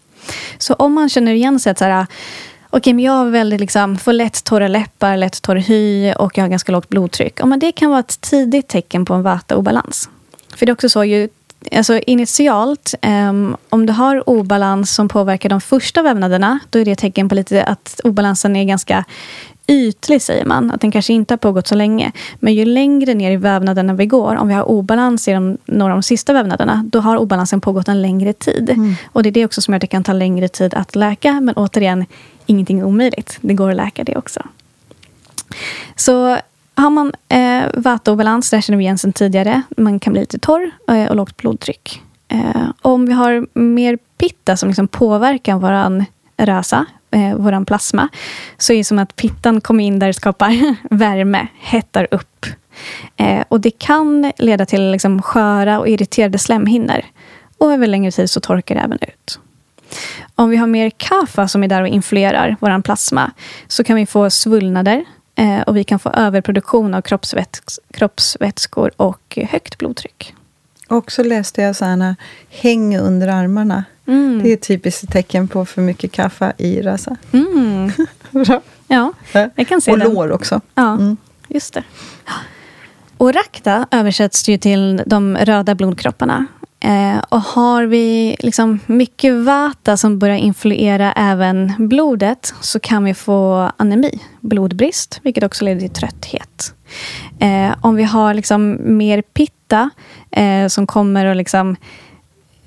Så 0.57 0.73
om 0.73 0.93
man 0.93 1.09
känner 1.09 1.33
igen 1.33 1.59
sig 1.59 1.71
att 1.71 1.77
så 1.77 1.85
här, 1.85 2.07
Okej, 2.71 2.93
men 2.93 3.05
jag 3.05 3.11
har 3.11 3.29
väldigt, 3.29 3.59
liksom, 3.59 3.97
får 3.97 4.13
lätt 4.13 4.43
torra 4.43 4.67
läppar, 4.67 5.17
lätt 5.17 5.41
torr 5.41 5.55
hy 5.55 6.13
och 6.13 6.37
jag 6.37 6.43
har 6.43 6.49
ganska 6.49 6.71
lågt 6.71 6.89
blodtryck. 6.89 7.33
Ja, 7.39 7.45
men 7.45 7.59
det 7.59 7.71
kan 7.71 7.89
vara 7.89 7.99
ett 7.99 8.21
tidigt 8.21 8.67
tecken 8.67 9.05
på 9.05 9.13
en 9.13 9.23
vata-obalans. 9.23 10.09
För 10.55 10.65
det 10.65 10.69
är 10.69 10.73
också 10.73 10.89
så, 10.89 11.03
ju, 11.03 11.29
alltså 11.71 11.99
initialt, 11.99 12.95
um, 13.01 13.57
om 13.69 13.85
du 13.85 13.93
har 13.93 14.29
obalans 14.29 14.95
som 14.95 15.07
påverkar 15.07 15.49
de 15.49 15.61
första 15.61 16.01
vävnaderna, 16.01 16.59
då 16.69 16.79
är 16.79 16.85
det 16.85 16.91
ett 16.91 16.99
tecken 16.99 17.29
på 17.29 17.35
lite 17.35 17.63
att 17.63 18.01
obalansen 18.03 18.55
är 18.55 18.63
ganska 18.63 19.05
ytlig, 19.67 20.21
säger 20.21 20.45
man. 20.45 20.71
Att 20.71 20.81
den 20.81 20.91
kanske 20.91 21.13
inte 21.13 21.33
har 21.33 21.37
pågått 21.37 21.67
så 21.67 21.75
länge. 21.75 22.11
Men 22.39 22.53
ju 22.53 22.65
längre 22.65 23.13
ner 23.13 23.31
i 23.31 23.35
vävnaderna 23.35 23.93
vi 23.93 24.05
går, 24.05 24.35
om 24.35 24.47
vi 24.47 24.53
har 24.53 24.69
obalans 24.69 25.27
i 25.27 25.31
de, 25.31 25.57
några 25.65 25.93
av 25.93 25.99
de 25.99 26.03
sista 26.03 26.33
vävnaderna, 26.33 26.85
då 26.87 26.99
har 26.99 27.17
obalansen 27.17 27.61
pågått 27.61 27.87
en 27.87 28.01
längre 28.01 28.33
tid. 28.33 28.69
Och 29.11 29.23
det 29.23 29.29
är 29.29 29.31
det 29.31 29.45
också 29.45 29.61
som 29.61 29.73
gör 29.73 29.77
att 29.77 29.81
det 29.81 29.87
kan 29.87 30.03
ta 30.03 30.13
längre 30.13 30.47
tid 30.47 30.73
att 30.73 30.95
läka. 30.95 31.41
Men 31.41 31.55
återigen, 31.55 32.05
ingenting 32.49 32.79
är 32.79 32.83
omöjligt. 32.83 33.37
Det 33.41 33.53
går 33.53 33.69
att 33.69 33.75
läka 33.75 34.03
det 34.03 34.15
också. 34.15 34.41
Så 35.95 36.37
har 36.75 36.89
man 36.89 37.13
eh, 37.29 37.63
vata-obalans, 37.73 38.49
det 38.49 38.61
känner 38.61 38.77
vi 38.77 38.83
igen 38.83 38.97
sedan 38.97 39.13
tidigare. 39.13 39.61
Man 39.77 39.99
kan 39.99 40.13
bli 40.13 40.19
lite 40.19 40.39
torr 40.39 40.71
eh, 40.87 41.05
och 41.05 41.15
lågt 41.15 41.37
blodtryck. 41.37 42.01
Eh, 42.27 42.69
om 42.81 43.05
vi 43.05 43.13
har 43.13 43.59
mer 43.59 43.97
pitta 44.17 44.57
som 44.57 44.69
liksom 44.69 44.87
påverkar 44.87 45.55
vår 45.55 46.05
rasa, 46.45 46.85
eh, 47.11 47.35
vår 47.35 47.65
plasma, 47.65 48.09
så 48.57 48.73
är 48.73 48.77
det 48.77 48.83
som 48.83 48.99
att 48.99 49.15
pittan 49.15 49.61
kommer 49.61 49.83
in 49.83 49.99
där 49.99 50.07
det 50.07 50.13
skapar 50.13 50.75
värme, 50.95 51.47
hettar 51.59 52.07
upp. 52.11 52.45
Eh, 53.17 53.43
och 53.47 53.61
det 53.61 53.71
kan 53.71 54.31
leda 54.37 54.65
till 54.65 54.91
liksom 54.91 55.21
sköra 55.21 55.79
och 55.79 55.87
irriterade 55.87 56.37
slemhinnor. 56.37 57.01
Och 57.57 57.73
över 57.73 57.87
längre 57.87 58.11
tid 58.11 58.29
så 58.29 58.39
torkar 58.39 58.75
det 58.75 58.81
även 58.81 58.99
ut. 59.01 59.39
Om 60.39 60.49
vi 60.49 60.57
har 60.57 60.67
mer 60.67 60.89
kaffa 60.89 61.47
som 61.47 61.63
är 61.63 61.67
där 61.67 61.81
och 61.81 61.87
influerar 61.87 62.55
vår 62.59 62.81
plasma 62.81 63.31
så 63.67 63.83
kan 63.83 63.95
vi 63.95 64.05
få 64.05 64.29
svullnader 64.29 65.05
eh, 65.35 65.61
och 65.61 65.77
vi 65.77 65.83
kan 65.83 65.99
få 65.99 66.09
överproduktion 66.09 66.93
av 66.93 67.01
kroppsväts 67.01 67.79
kroppsvätskor 67.93 68.91
och 68.97 69.37
högt 69.49 69.77
blodtryck. 69.77 70.35
Och 70.87 71.11
så 71.11 71.23
läste 71.23 71.61
jag 71.61 71.75
sådana 71.75 72.15
häng 72.49 72.97
under 72.97 73.27
armarna. 73.27 73.83
Mm. 74.07 74.43
Det 74.43 74.49
är 74.49 74.53
ett 74.53 74.61
typiskt 74.67 75.11
tecken 75.11 75.47
på 75.47 75.65
för 75.65 75.81
mycket 75.81 76.11
kaffe 76.11 76.53
i 76.57 76.81
rasa. 76.81 77.15
Mm. 77.31 77.91
Bra. 78.31 78.61
Ja, 78.87 79.13
jag 79.55 79.67
kan 79.67 79.81
se 79.81 79.91
Och 79.91 79.99
den. 79.99 80.13
lår 80.13 80.31
också. 80.31 80.61
Ja, 80.75 80.91
Mm. 80.93 81.17
just 81.47 81.73
det. 81.73 81.83
Och 83.17 83.33
rakta 83.33 83.87
översätts 83.91 84.49
ju 84.49 84.57
till 84.57 85.01
de 85.05 85.37
röda 85.37 85.75
blodkropparna. 85.75 86.45
Eh, 86.79 87.19
och 87.29 87.41
har 87.41 87.83
vi 87.83 88.35
liksom 88.39 88.79
mycket 88.85 89.33
vata 89.33 89.97
som 89.97 90.19
börjar 90.19 90.35
influera 90.35 91.11
även 91.11 91.73
blodet 91.77 92.53
så 92.61 92.79
kan 92.79 93.03
vi 93.03 93.13
få 93.13 93.71
anemi, 93.77 94.19
blodbrist, 94.41 95.19
vilket 95.23 95.43
också 95.43 95.65
leder 95.65 95.81
till 95.81 95.89
trötthet. 95.89 96.73
Eh, 97.39 97.75
om 97.81 97.95
vi 97.95 98.03
har 98.03 98.33
liksom 98.33 98.77
mer 98.97 99.21
pitta 99.21 99.89
eh, 100.31 100.67
som 100.67 100.87
kommer 100.87 101.25
och 101.25 101.35
liksom, 101.35 101.75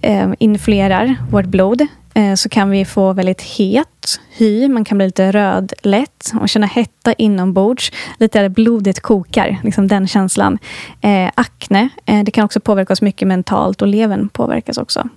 eh, 0.00 0.30
influerar 0.38 1.16
vårt 1.30 1.46
blod 1.46 1.86
Eh, 2.14 2.34
så 2.34 2.48
kan 2.48 2.70
vi 2.70 2.84
få 2.84 3.12
väldigt 3.12 3.42
het 3.42 4.20
hy. 4.30 4.68
Man 4.68 4.84
kan 4.84 4.98
bli 4.98 5.06
lite 5.06 5.32
röd 5.32 5.72
lätt 5.82 6.32
och 6.40 6.48
känna 6.48 6.66
hetta 6.66 7.12
inombords. 7.12 7.92
Lite 8.18 8.40
där 8.40 8.48
blodet 8.48 9.00
kokar, 9.00 9.60
liksom 9.64 9.88
den 9.88 10.08
känslan. 10.08 10.58
Eh, 11.00 11.30
akne, 11.34 11.88
eh, 12.06 12.24
det 12.24 12.30
kan 12.30 12.44
också 12.44 12.60
påverka 12.60 12.92
oss 12.92 13.02
mycket 13.02 13.28
mentalt 13.28 13.82
och 13.82 13.88
levern 13.88 14.28
påverkas 14.28 14.78
också. 14.78 15.08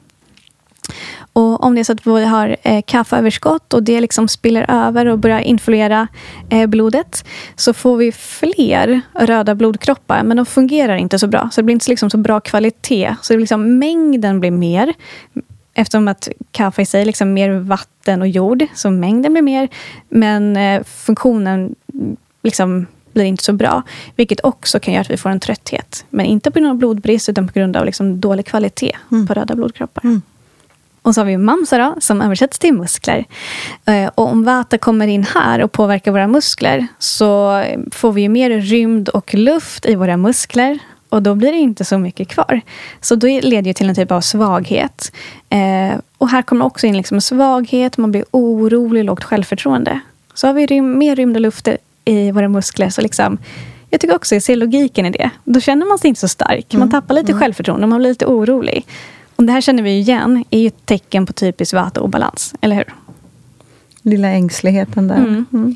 Och 1.34 1.63
om 1.63 1.75
det 1.75 1.81
är 1.81 1.84
så 1.84 1.93
att 1.93 2.08
vi 2.08 2.25
har 2.25 2.55
eh, 2.63 2.81
kaffeöverskott 2.88 3.73
och 3.73 3.84
det 3.84 4.01
liksom 4.01 4.27
spiller 4.27 4.65
över 4.69 5.05
och 5.05 5.19
börjar 5.19 5.39
influera 5.39 6.08
eh, 6.49 6.67
blodet 6.67 7.25
så 7.55 7.73
får 7.73 7.97
vi 7.97 8.12
fler 8.12 9.01
röda 9.13 9.55
blodkroppar, 9.55 10.23
men 10.23 10.38
de 10.38 10.45
fungerar 10.45 10.95
inte 10.95 11.19
så 11.19 11.27
bra. 11.27 11.49
Så 11.51 11.62
det 11.62 11.65
blir 11.65 11.73
inte 11.73 11.89
liksom 11.89 12.10
så 12.10 12.17
bra 12.17 12.39
kvalitet. 12.39 13.15
Så 13.21 13.34
det 13.34 13.38
blir 13.38 13.43
liksom, 13.43 13.79
mängden 13.79 14.39
blir 14.39 14.51
mer. 14.51 14.93
Eftersom 15.77 16.07
att 16.07 16.29
kaffe 16.51 16.81
i 16.81 16.85
sig 16.85 17.01
är 17.01 17.05
liksom 17.05 17.33
mer 17.33 17.49
vatten 17.51 18.21
och 18.21 18.27
jord, 18.27 18.65
så 18.73 18.89
mängden 18.89 19.33
blir 19.33 19.41
mer. 19.41 19.69
Men 20.09 20.57
eh, 20.57 20.83
funktionen 20.83 21.75
liksom 22.43 22.85
blir 23.13 23.25
inte 23.25 23.43
så 23.43 23.53
bra. 23.53 23.81
Vilket 24.15 24.39
också 24.45 24.79
kan 24.79 24.93
göra 24.93 25.01
att 25.01 25.09
vi 25.09 25.17
får 25.17 25.29
en 25.29 25.39
trötthet. 25.39 26.05
Men 26.09 26.25
inte 26.25 26.51
på 26.51 26.59
grund 26.59 26.71
av 26.71 26.77
blodbrist, 26.77 27.29
utan 27.29 27.47
på 27.47 27.53
grund 27.53 27.77
av 27.77 27.85
liksom 27.85 28.19
dålig 28.21 28.45
kvalitet 28.45 28.91
på 29.27 29.33
röda 29.33 29.55
blodkroppar. 29.55 30.03
Och 31.01 31.15
så 31.15 31.21
har 31.21 31.25
vi 31.25 31.38
mamsa 31.38 31.77
då, 31.77 31.95
som 31.99 32.21
översätts 32.21 32.59
till 32.59 32.73
muskler. 32.73 33.25
Eh, 33.85 34.09
Och 34.15 34.27
om 34.27 34.43
vata 34.43 34.77
kommer 34.77 35.07
in 35.07 35.23
här 35.23 35.61
och 35.61 35.71
påverkar 35.71 36.11
våra 36.11 36.27
muskler 36.27 36.88
så 36.99 37.63
får 37.91 38.11
vi 38.11 38.21
ju 38.21 38.29
mer 38.29 38.49
rymd 38.49 39.09
och 39.09 39.33
luft 39.33 39.85
i 39.85 39.95
våra 39.95 40.17
muskler. 40.17 40.79
Och 41.09 41.23
då 41.23 41.35
blir 41.35 41.51
det 41.51 41.57
inte 41.57 41.85
så 41.85 41.97
mycket 41.97 42.27
kvar. 42.27 42.61
Så 43.01 43.15
då 43.15 43.27
leder 43.27 43.61
det 43.61 43.73
till 43.73 43.89
en 43.89 43.95
typ 43.95 44.11
av 44.11 44.21
svaghet. 44.21 45.11
Eh, 45.49 45.99
och 46.17 46.29
här 46.29 46.41
kommer 46.41 46.65
också 46.65 46.87
in 46.87 46.97
liksom 46.97 47.21
svaghet, 47.21 47.97
man 47.97 48.11
blir 48.11 48.25
orolig, 48.31 49.03
lågt 49.03 49.23
självförtroende. 49.23 49.99
Så 50.33 50.47
har 50.47 50.53
vi 50.53 50.65
rym, 50.65 50.97
mer 50.97 51.15
rymd 51.15 51.35
och 51.35 51.41
luft 51.41 51.67
i 52.05 52.31
våra 52.31 52.49
muskler. 52.49 52.89
Så 52.89 53.01
liksom, 53.01 53.37
jag 53.89 54.01
tycker 54.01 54.15
också 54.15 54.35
jag 54.35 54.43
ser 54.43 54.55
logiken 54.55 55.05
i 55.05 55.11
det. 55.11 55.29
Då 55.43 55.59
känner 55.59 55.85
man 55.85 55.97
sig 55.97 56.07
inte 56.07 56.21
så 56.21 56.27
stark. 56.27 56.73
Man 56.73 56.91
tappar 56.91 57.15
lite 57.15 57.33
självförtroende, 57.33 57.87
man 57.87 57.99
blir 57.99 58.09
lite 58.09 58.25
orolig. 58.25 58.85
Och 59.35 59.43
det 59.43 59.51
här 59.51 59.61
känner 59.61 59.83
vi 59.83 59.89
ju 59.89 59.99
igen, 59.99 60.43
är 60.49 60.59
ju 60.59 60.67
ett 60.67 60.85
tecken 60.85 61.25
på 61.25 61.33
typisk 61.33 61.73
vata-obalans. 61.73 62.53
Eller 62.61 62.75
hur? 62.75 62.93
Lilla 64.01 64.27
ängsligheten 64.27 65.07
där. 65.07 65.15
Mm. 65.15 65.75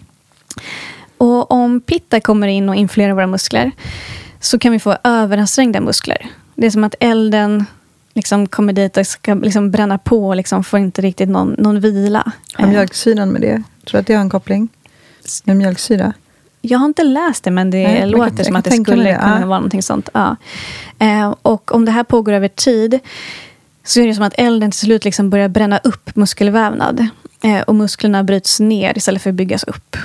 Och 1.18 1.52
om 1.52 1.82
pitta 1.82 2.20
kommer 2.20 2.48
in 2.48 2.70
och 2.70 2.76
influerar 2.76 3.14
våra 3.14 3.28
muskler 3.28 3.72
så 4.40 4.60
kan 4.60 4.72
vi 4.72 4.80
få 4.80 4.98
överansträngda 5.04 5.82
muskler. 5.82 6.28
Det 6.56 6.66
är 6.66 6.70
som 6.72 6.84
att 6.84 6.96
elden 7.00 7.66
liksom 8.14 8.48
kommer 8.48 8.74
dit 8.74 8.98
och 8.98 9.08
ska 9.08 9.34
liksom 9.34 9.72
bränna 9.72 9.98
på 9.98 10.28
och 10.28 10.36
liksom 10.36 10.64
får 10.64 10.80
inte 10.80 11.02
riktigt 11.02 11.30
någon, 11.30 11.56
någon 11.58 11.80
vila. 11.80 12.32
Har 12.54 12.64
Eh, 12.66 12.70
mjölksyran 12.72 13.30
med 13.30 13.42
det? 13.42 13.54
Tror 13.86 13.92
du 13.92 13.98
att 13.98 14.08
det 14.08 14.14
har 14.14 14.22
en 14.22 14.30
koppling? 14.30 14.70
Med 15.44 15.58
mjölksyra? 15.58 16.14
Jag 16.62 16.80
har 16.80 16.86
inte 16.86 17.04
läst 17.04 17.44
det, 17.44 17.52
men 17.52 17.72
det 17.72 17.84
Nej, 17.84 18.06
låter 18.10 18.36
kan- 18.36 18.46
som 18.46 18.56
att 18.56 18.66
det 18.66 18.72
skulle 18.72 19.04
det, 19.04 19.16
kunna 19.22 19.40
ja. 19.42 19.46
vara 19.48 19.60
någonting 19.60 19.84
sånt. 19.84 20.10
Ja. 20.14 20.36
Eh, 21.00 21.36
och 21.42 21.76
om 21.76 21.86
det 21.86 21.92
här 21.92 22.04
pågår 22.04 22.34
över 22.34 22.48
tid 22.48 23.00
så 23.84 24.00
är 24.02 24.08
det 24.08 24.14
som 24.14 24.24
att 24.24 24.34
elden 24.38 24.72
till 24.72 24.80
slut 24.80 25.06
liksom 25.06 25.30
börjar 25.30 25.48
bränna 25.50 25.78
upp 25.78 26.16
muskelvävnad. 26.16 27.08
Eh, 27.44 27.62
och 27.62 27.76
musklerna 27.76 28.24
bryts 28.24 28.60
ner 28.60 28.98
istället 28.98 29.22
för 29.22 29.30
att 29.30 29.36
byggas 29.36 29.64
upp. 29.64 29.98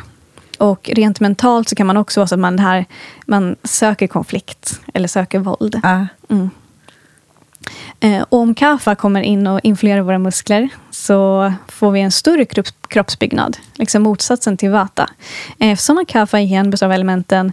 Och 0.58 0.90
rent 0.92 1.20
mentalt 1.20 1.68
så 1.68 1.76
kan 1.76 1.86
man 1.86 1.96
också 1.96 2.20
vara 2.20 2.26
så 2.26 2.34
att 2.34 2.40
man, 2.40 2.58
här, 2.58 2.84
man 3.26 3.56
söker 3.64 4.06
konflikt 4.06 4.80
eller 4.94 5.08
söker 5.08 5.38
våld. 5.38 5.80
Ah. 5.82 6.06
Mm. 6.28 6.50
Eh, 8.00 8.24
om 8.28 8.54
kaffa 8.54 8.94
kommer 8.94 9.22
in 9.22 9.46
och 9.46 9.60
influerar 9.62 10.00
våra 10.00 10.18
muskler 10.18 10.68
så 10.90 11.52
får 11.68 11.90
vi 11.90 12.00
en 12.00 12.12
större 12.12 12.44
kropps, 12.44 12.74
kroppsbyggnad. 12.88 13.56
Liksom 13.74 14.02
motsatsen 14.02 14.56
till 14.56 14.70
vata. 14.70 15.10
Eh, 15.58 15.70
Eftersom 15.70 16.04
kaffa 16.08 16.40
igen 16.40 16.70
består 16.70 16.86
av 16.86 16.92
elementen 16.92 17.52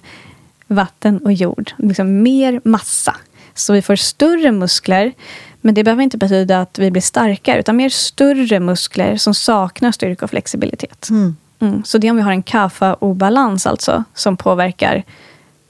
vatten 0.68 1.18
och 1.18 1.34
jord. 1.34 1.72
Liksom 1.78 2.24
mer 2.24 2.62
massa. 2.64 3.16
Så 3.54 3.74
vi 3.74 3.82
får 3.82 3.96
större 3.96 4.52
muskler. 4.52 5.14
Men 5.62 5.74
det 5.74 5.84
behöver 5.84 6.04
inte 6.04 6.18
betyda 6.18 6.62
att 6.62 6.80
vi 6.80 6.92
blir 6.92 7.02
starkare. 7.02 7.60
Utan 7.60 7.76
mer 7.76 7.90
större 7.90 8.60
muskler 8.60 9.18
som 9.18 9.34
saknar 9.34 9.92
styrka 9.92 10.26
och 10.26 10.30
flexibilitet. 10.30 11.10
Mm. 11.10 11.36
Mm. 11.62 11.84
Så 11.84 11.98
det 11.98 12.08
är 12.08 12.12
om 12.12 12.18
vi 12.18 12.24
har 12.24 12.32
en 12.32 12.44
kaffa-obalans 12.44 13.68
alltså. 13.68 14.04
Som 14.14 14.38
påverkar 14.38 15.04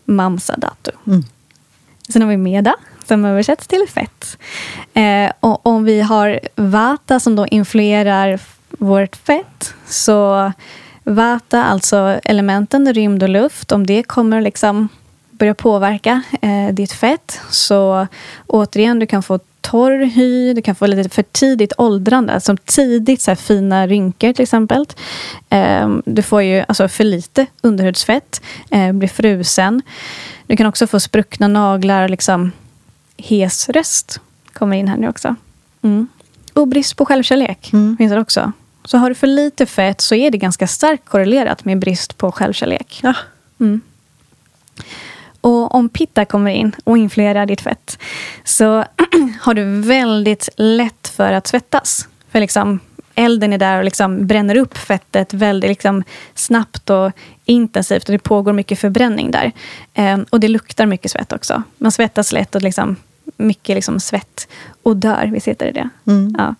mamsa 0.05 0.57
datu. 0.57 0.91
Mm. 1.07 1.23
Sen 2.09 2.21
har 2.21 2.29
vi 2.29 2.37
meda 2.37 2.75
som 3.07 3.25
översätts 3.25 3.67
till 3.67 3.85
fett. 3.89 4.37
Eh, 4.93 5.31
och 5.39 5.67
om 5.67 5.83
vi 5.83 6.01
har 6.01 6.39
vata 6.55 7.19
som 7.19 7.35
då 7.35 7.47
influerar 7.47 8.39
vårt 8.69 9.15
fett 9.15 9.73
så 9.87 10.51
vata, 11.03 11.63
alltså 11.63 12.19
elementen 12.23 12.93
rymd 12.93 13.23
och 13.23 13.29
luft, 13.29 13.71
om 13.71 13.87
det 13.87 14.03
kommer 14.03 14.41
liksom 14.41 14.89
börjar 15.41 15.53
påverka 15.53 16.21
eh, 16.41 16.73
ditt 16.73 16.91
fett. 16.91 17.41
Så 17.49 18.07
återigen, 18.47 18.99
du 18.99 19.05
kan 19.05 19.23
få 19.23 19.39
torr 19.61 20.05
hy, 20.05 20.53
du 20.53 20.61
kan 20.61 20.75
få 20.75 20.87
lite 20.87 21.09
för 21.09 21.23
tidigt 21.23 21.73
åldrande. 21.77 22.39
Som 22.41 22.57
tidigt 22.57 23.21
så 23.21 23.35
fina 23.35 23.87
rynkor 23.87 24.33
till 24.33 24.43
exempel. 24.43 24.85
Eh, 25.49 25.89
du 26.05 26.21
får 26.21 26.41
ju 26.41 26.63
alltså, 26.67 26.87
för 26.87 27.03
lite 27.03 27.45
underhudsfett, 27.61 28.41
eh, 28.71 28.91
blir 28.91 29.07
frusen. 29.09 29.81
Du 30.47 30.57
kan 30.57 30.65
också 30.67 30.87
få 30.87 30.99
spruckna 30.99 31.47
naglar, 31.47 32.09
liksom 32.09 32.51
hes 33.17 33.69
röst. 33.69 34.19
Kommer 34.53 34.77
in 34.77 34.87
här 34.87 34.97
nu 34.97 35.09
också. 35.09 35.35
Mm. 35.81 36.07
Och 36.53 36.67
brist 36.67 36.97
på 36.97 37.05
självkärlek 37.05 37.73
Mm. 37.73 37.97
finns 37.97 38.11
det 38.11 38.19
också. 38.19 38.51
Så 38.85 38.97
har 38.97 39.09
du 39.09 39.15
för 39.15 39.27
lite 39.27 39.65
fett 39.65 40.01
så 40.01 40.15
är 40.15 40.31
det 40.31 40.37
ganska 40.37 40.67
starkt 40.67 41.05
korrelerat 41.05 41.65
med 41.65 41.79
brist 41.79 42.17
på 42.17 42.31
självkärlek. 42.31 42.99
Ja. 43.03 43.13
Mm. 43.59 43.81
Och 45.41 45.75
om 45.75 45.89
pitta 45.89 46.25
kommer 46.25 46.51
in 46.51 46.71
och 46.83 46.97
influerar 46.97 47.45
ditt 47.45 47.61
fett 47.61 47.99
så 48.43 48.85
har 49.41 49.53
du 49.53 49.81
väldigt 49.81 50.49
lätt 50.57 51.07
för 51.07 51.33
att 51.33 51.47
svettas. 51.47 52.07
För 52.31 52.39
liksom, 52.39 52.79
elden 53.15 53.53
är 53.53 53.57
där 53.57 53.77
och 53.77 53.83
liksom 53.83 54.27
bränner 54.27 54.57
upp 54.57 54.77
fettet 54.77 55.33
väldigt 55.33 55.69
liksom 55.69 56.03
snabbt 56.35 56.89
och 56.89 57.11
intensivt. 57.45 58.09
Och 58.09 58.11
det 58.11 58.19
pågår 58.19 58.53
mycket 58.53 58.79
förbränning 58.79 59.31
där. 59.31 59.51
Eh, 59.93 60.19
och 60.29 60.39
det 60.39 60.47
luktar 60.47 60.85
mycket 60.85 61.11
svett 61.11 61.33
också. 61.33 61.63
Man 61.77 61.91
svettas 61.91 62.31
lätt 62.31 62.55
och 62.55 62.61
liksom, 62.61 62.95
mycket 63.37 63.75
liksom 63.75 63.99
svett 63.99 64.47
och 64.83 64.97
dör. 64.97 65.29
Vi 65.33 65.39
sitter 65.39 65.67
i 65.67 65.71
det. 65.71 65.89
Mm. 66.07 66.35
Ja. 66.37 66.55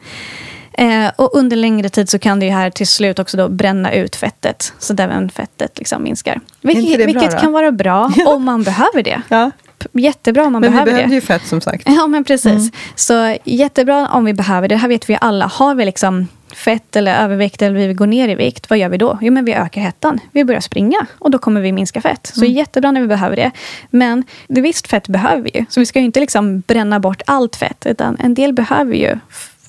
Eh, 0.73 1.11
och 1.15 1.35
under 1.35 1.57
längre 1.57 1.89
tid 1.89 2.09
så 2.09 2.19
kan 2.19 2.39
det 2.39 2.45
ju 2.45 2.51
här 2.51 2.69
till 2.69 2.87
slut 2.87 3.19
också 3.19 3.37
då 3.37 3.49
bränna 3.49 3.93
ut 3.93 4.15
fettet. 4.15 4.73
Så 4.79 4.93
där 4.93 5.03
även 5.03 5.29
fettet 5.29 5.79
liksom 5.79 6.03
minskar. 6.03 6.39
Vilket, 6.61 6.97
det 6.97 6.97
bra 6.97 7.05
vilket 7.05 7.41
kan 7.41 7.51
vara 7.51 7.71
bra 7.71 8.11
om 8.25 8.43
man 8.43 8.63
behöver 8.63 9.03
det. 9.03 9.21
ja. 9.27 9.51
Jättebra 9.93 10.45
om 10.45 10.53
man 10.53 10.61
Men 10.61 10.71
vi 10.71 10.77
behöver 10.77 11.07
det. 11.07 11.13
ju 11.15 11.21
fett 11.21 11.45
som 11.47 11.61
sagt. 11.61 11.83
Ja, 11.85 12.07
men 12.07 12.23
precis. 12.23 12.71
Så 12.95 13.35
jättebra 13.43 14.07
om 14.07 14.25
vi 14.25 14.33
behöver 14.33 14.67
det. 14.67 14.75
Det 14.75 14.79
här 14.79 14.87
vet 14.87 15.09
vi 15.09 15.17
alla. 15.21 15.45
Har 15.45 15.75
vi 15.75 15.85
liksom 15.85 16.27
fett 16.55 16.95
eller 16.95 17.15
övervikt 17.23 17.61
eller 17.61 17.75
vi 17.75 17.87
vill 17.87 17.95
gå 17.95 18.05
ner 18.05 18.29
i 18.29 18.35
vikt, 18.35 18.69
vad 18.69 18.79
gör 18.79 18.89
vi 18.89 18.97
då? 18.97 19.17
Jo, 19.21 19.33
men 19.33 19.45
vi 19.45 19.53
ökar 19.53 19.81
hettan. 19.81 20.19
Vi 20.31 20.45
börjar 20.45 20.61
springa 20.61 21.05
och 21.19 21.31
då 21.31 21.37
kommer 21.37 21.61
vi 21.61 21.71
minska 21.71 22.01
fett. 22.01 22.31
Så 22.35 22.45
jättebra 22.45 22.91
när 22.91 23.01
vi 23.01 23.07
behöver 23.07 23.35
det. 23.35 23.51
Men 23.89 24.23
det 24.47 24.61
visst 24.61 24.87
fett 24.87 25.07
behöver 25.07 25.41
vi 25.41 25.51
ju. 25.53 25.65
Så 25.69 25.79
vi 25.79 25.85
ska 25.85 25.99
ju 25.99 26.05
inte 26.05 26.19
liksom 26.19 26.59
bränna 26.59 26.99
bort 26.99 27.21
allt 27.27 27.55
fett, 27.55 27.85
utan 27.85 28.17
en 28.19 28.33
del 28.33 28.53
behöver 28.53 28.91
vi 28.91 28.97
ju. 29.01 29.19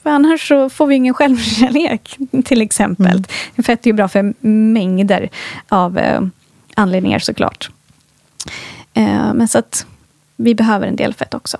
För 0.02 0.10
annars 0.10 0.48
så 0.48 0.70
får 0.70 0.86
vi 0.86 0.94
ingen 0.94 1.14
självkärlek, 1.14 2.18
till 2.44 2.62
exempel. 2.62 3.24
Fett 3.66 3.86
är 3.86 3.90
ju 3.90 3.92
bra 3.92 4.08
för 4.08 4.46
mängder 4.46 5.28
av 5.68 5.98
eh, 5.98 6.20
anledningar 6.74 7.18
såklart. 7.18 7.70
Eh, 8.94 9.34
men 9.34 9.48
så 9.48 9.58
att 9.58 9.86
vi 10.42 10.54
behöver 10.54 10.86
en 10.86 10.96
del 10.96 11.14
fett 11.14 11.34
också. 11.34 11.58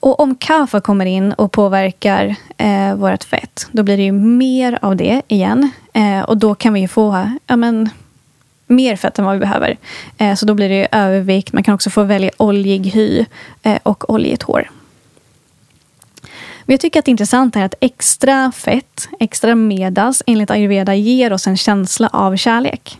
Och 0.00 0.20
om 0.20 0.34
kaffe 0.34 0.80
kommer 0.80 1.06
in 1.06 1.32
och 1.32 1.52
påverkar 1.52 2.34
eh, 2.56 2.94
vårt 2.94 3.24
fett, 3.24 3.66
då 3.72 3.82
blir 3.82 3.96
det 3.96 4.02
ju 4.02 4.12
mer 4.12 4.78
av 4.82 4.96
det 4.96 5.22
igen. 5.28 5.70
Eh, 5.92 6.20
och 6.20 6.36
då 6.36 6.54
kan 6.54 6.72
vi 6.72 6.80
ju 6.80 6.88
få 6.88 7.30
ja, 7.46 7.56
men, 7.56 7.90
mer 8.66 8.96
fett 8.96 9.18
än 9.18 9.24
vad 9.24 9.34
vi 9.34 9.40
behöver. 9.40 9.76
Eh, 10.18 10.34
så 10.34 10.46
då 10.46 10.54
blir 10.54 10.68
det 10.68 10.74
ju 10.74 10.86
övervikt. 10.92 11.52
Man 11.52 11.62
kan 11.62 11.74
också 11.74 11.90
få 11.90 12.02
välja 12.02 12.30
oljig 12.36 12.86
hy 12.86 13.24
eh, 13.62 13.78
och 13.82 14.10
oljigt 14.10 14.42
hår. 14.42 14.70
Men 16.68 16.74
jag 16.74 16.80
tycker 16.80 16.98
att 16.98 17.04
det 17.04 17.10
intressanta 17.10 17.60
är 17.60 17.64
att 17.64 17.74
extra 17.80 18.52
fett, 18.52 19.08
extra 19.20 19.54
medas, 19.54 20.22
enligt 20.26 20.50
ayurveda 20.50 20.94
ger 20.94 21.32
oss 21.32 21.46
en 21.46 21.56
känsla 21.56 22.08
av 22.12 22.36
kärlek. 22.36 22.98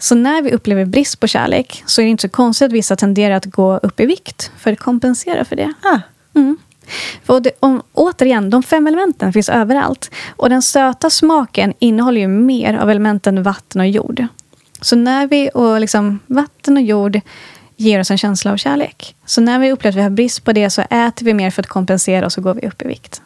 Så 0.00 0.14
när 0.14 0.42
vi 0.42 0.52
upplever 0.52 0.84
brist 0.84 1.20
på 1.20 1.26
kärlek 1.26 1.82
så 1.86 2.00
är 2.00 2.04
det 2.04 2.10
inte 2.10 2.22
så 2.22 2.28
konstigt 2.28 2.66
att 2.66 2.72
vissa 2.72 2.96
tenderar 2.96 3.34
att 3.34 3.44
gå 3.44 3.76
upp 3.76 4.00
i 4.00 4.06
vikt 4.06 4.50
för 4.58 4.72
att 4.72 4.78
kompensera 4.78 5.44
för 5.44 5.56
det. 5.56 5.72
Ah. 5.82 5.98
Mm. 6.34 6.56
För 7.24 7.40
det, 7.40 7.50
om, 7.60 7.82
återigen, 7.92 8.50
de 8.50 8.62
fem 8.62 8.86
elementen 8.86 9.32
finns 9.32 9.48
överallt. 9.48 10.10
Och 10.36 10.50
den 10.50 10.62
söta 10.62 11.10
smaken 11.10 11.74
innehåller 11.78 12.20
ju 12.20 12.28
mer 12.28 12.74
av 12.74 12.90
elementen 12.90 13.42
vatten 13.42 13.80
och 13.80 13.88
jord. 13.88 14.26
Så 14.80 14.96
när 14.96 15.26
vi, 15.26 15.50
och 15.54 15.80
liksom, 15.80 16.18
vatten 16.26 16.76
och 16.76 16.82
jord 16.82 17.20
ger 17.76 18.00
oss 18.00 18.10
en 18.10 18.18
känsla 18.18 18.52
av 18.52 18.56
kärlek. 18.56 19.16
Så 19.26 19.40
när 19.40 19.58
vi 19.58 19.72
upplever 19.72 19.92
att 19.92 19.96
vi 19.96 20.02
har 20.02 20.10
brist 20.10 20.44
på 20.44 20.52
det 20.52 20.70
så 20.70 20.82
äter 20.82 21.24
vi 21.26 21.34
mer 21.34 21.50
för 21.50 21.62
att 21.62 21.68
kompensera 21.68 22.26
och 22.26 22.32
så 22.32 22.40
går 22.40 22.54
vi 22.54 22.66
upp 22.66 22.82
i 22.82 22.88
vikt. 22.88 23.22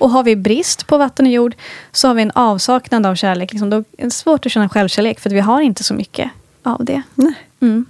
Och 0.00 0.10
har 0.10 0.22
vi 0.22 0.36
brist 0.36 0.86
på 0.86 0.98
vatten 0.98 1.26
och 1.26 1.32
jord 1.32 1.54
så 1.92 2.08
har 2.08 2.14
vi 2.14 2.22
en 2.22 2.30
avsaknad 2.30 3.06
av 3.06 3.14
kärlek. 3.14 3.52
Liksom, 3.52 3.70
då 3.70 3.76
är 3.76 4.04
det 4.04 4.10
svårt 4.10 4.46
att 4.46 4.52
känna 4.52 4.68
självkärlek 4.68 5.20
för 5.20 5.30
vi 5.30 5.40
har 5.40 5.60
inte 5.60 5.84
så 5.84 5.94
mycket 5.94 6.30
av 6.62 6.84
det. 6.84 7.02
Nej. 7.14 7.34
Mm. 7.60 7.86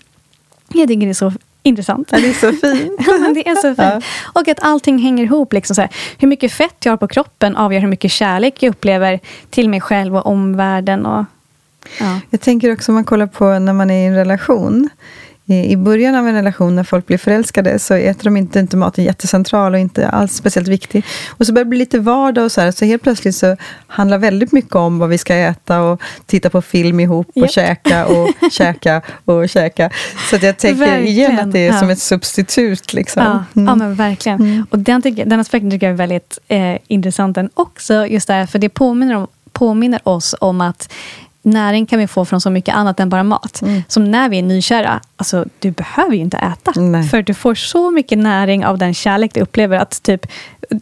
Jag 0.68 0.88
tycker 0.88 1.06
det 1.06 1.12
är 1.12 1.14
så 1.14 1.32
intressant. 1.62 2.08
Ja, 2.12 2.18
det 2.18 2.28
är 2.28 2.32
så 2.32 2.52
fint. 2.52 3.00
Ja, 3.06 3.32
det 3.34 3.48
är 3.48 3.54
så 3.54 3.68
fint. 3.68 3.78
Ja. 3.78 4.00
Och 4.40 4.48
att 4.48 4.60
allting 4.60 4.98
hänger 4.98 5.24
ihop. 5.24 5.52
Liksom 5.52 5.74
så 5.74 5.80
här. 5.80 5.90
Hur 6.18 6.28
mycket 6.28 6.52
fett 6.52 6.76
jag 6.84 6.92
har 6.92 6.96
på 6.96 7.08
kroppen 7.08 7.56
avgör 7.56 7.80
hur 7.80 7.88
mycket 7.88 8.12
kärlek 8.12 8.62
jag 8.62 8.70
upplever 8.70 9.20
till 9.50 9.68
mig 9.68 9.80
själv 9.80 10.16
och 10.16 10.26
omvärlden. 10.26 11.06
Och, 11.06 11.24
ja. 12.00 12.20
Jag 12.30 12.40
tänker 12.40 12.72
också 12.72 12.92
om 12.92 12.94
man 12.94 13.04
kollar 13.04 13.26
på 13.26 13.58
när 13.58 13.72
man 13.72 13.90
är 13.90 14.04
i 14.04 14.06
en 14.06 14.14
relation. 14.14 14.88
I 15.50 15.76
början 15.76 16.14
av 16.14 16.28
en 16.28 16.34
relation, 16.34 16.76
när 16.76 16.84
folk 16.84 17.06
blir 17.06 17.18
förälskade, 17.18 17.78
så 17.78 17.94
äter 17.94 18.24
de 18.24 18.36
inte, 18.36 18.58
inte 18.60 18.76
maten 18.76 19.04
jättecentral 19.04 19.74
och 19.74 19.80
inte 19.80 20.08
alls 20.08 20.32
speciellt 20.34 20.68
viktig. 20.68 21.04
Och 21.28 21.46
så 21.46 21.52
börjar 21.52 21.64
det 21.64 21.68
bli 21.68 21.78
lite 21.78 21.98
vardag 21.98 22.44
och 22.44 22.52
så 22.52 22.60
här, 22.60 22.70
så 22.70 22.84
helt 22.84 23.02
plötsligt 23.02 23.36
så 23.36 23.56
handlar 23.86 24.18
väldigt 24.18 24.52
mycket 24.52 24.74
om 24.74 24.98
vad 24.98 25.08
vi 25.08 25.18
ska 25.18 25.34
äta 25.34 25.80
och 25.80 26.00
titta 26.26 26.50
på 26.50 26.62
film 26.62 27.00
ihop 27.00 27.28
och 27.28 27.36
Japp. 27.36 27.50
käka 27.50 28.06
och 28.06 28.28
käka 28.52 29.02
och 29.24 29.48
käka. 29.48 29.90
Så 30.30 30.36
att 30.36 30.42
jag 30.42 30.56
tänker 30.58 30.98
igen 30.98 31.38
att 31.38 31.52
det 31.52 31.58
är 31.58 31.62
Verkligen, 31.72 31.78
som 31.78 31.88
ja. 31.88 31.92
ett 31.92 31.98
substitut. 32.00 32.92
Liksom. 32.92 33.22
Ja, 33.22 33.44
Mm. 33.56 33.68
ja, 33.68 33.74
men 33.74 33.94
verkligen. 33.94 34.66
Och 34.70 34.78
den, 34.78 35.02
tycker, 35.02 35.24
den 35.26 35.40
aspekten 35.40 35.70
tycker 35.70 35.86
jag 35.86 35.92
är 35.92 35.96
väldigt 35.96 36.38
eh, 36.48 36.76
intressant 36.86 37.34
den 37.34 37.50
också. 37.54 38.06
Just 38.06 38.26
där, 38.28 38.46
för 38.46 38.58
det 38.58 38.68
påminner, 38.68 39.16
om, 39.16 39.26
påminner 39.52 40.00
oss 40.08 40.34
om 40.40 40.60
att 40.60 40.92
näring 41.42 41.87
kan 41.87 41.98
vi 41.98 42.07
få 42.07 42.24
från 42.24 42.40
så 42.40 42.50
mycket 42.50 42.74
annat 42.74 43.00
än 43.00 43.09
bara 43.09 43.22
mat. 43.22 43.62
Mm. 43.62 43.83
Som 43.88 44.05
när 44.11 44.29
vi 44.29 44.38
är 44.38 44.42
nykära, 44.42 45.00
alltså, 45.16 45.44
du 45.59 45.70
behöver 45.70 46.14
ju 46.14 46.20
inte 46.20 46.37
äta. 46.37 46.81
Nej. 46.81 47.09
För 47.09 47.22
du 47.22 47.35
får 47.35 47.55
så 47.55 47.90
mycket 47.90 48.18
näring 48.18 48.66
av 48.66 48.79
den 48.79 48.94
kärlek 48.94 49.35
du 49.35 49.40
upplever 49.40 49.76
att 49.79 50.03
typ 50.03 50.26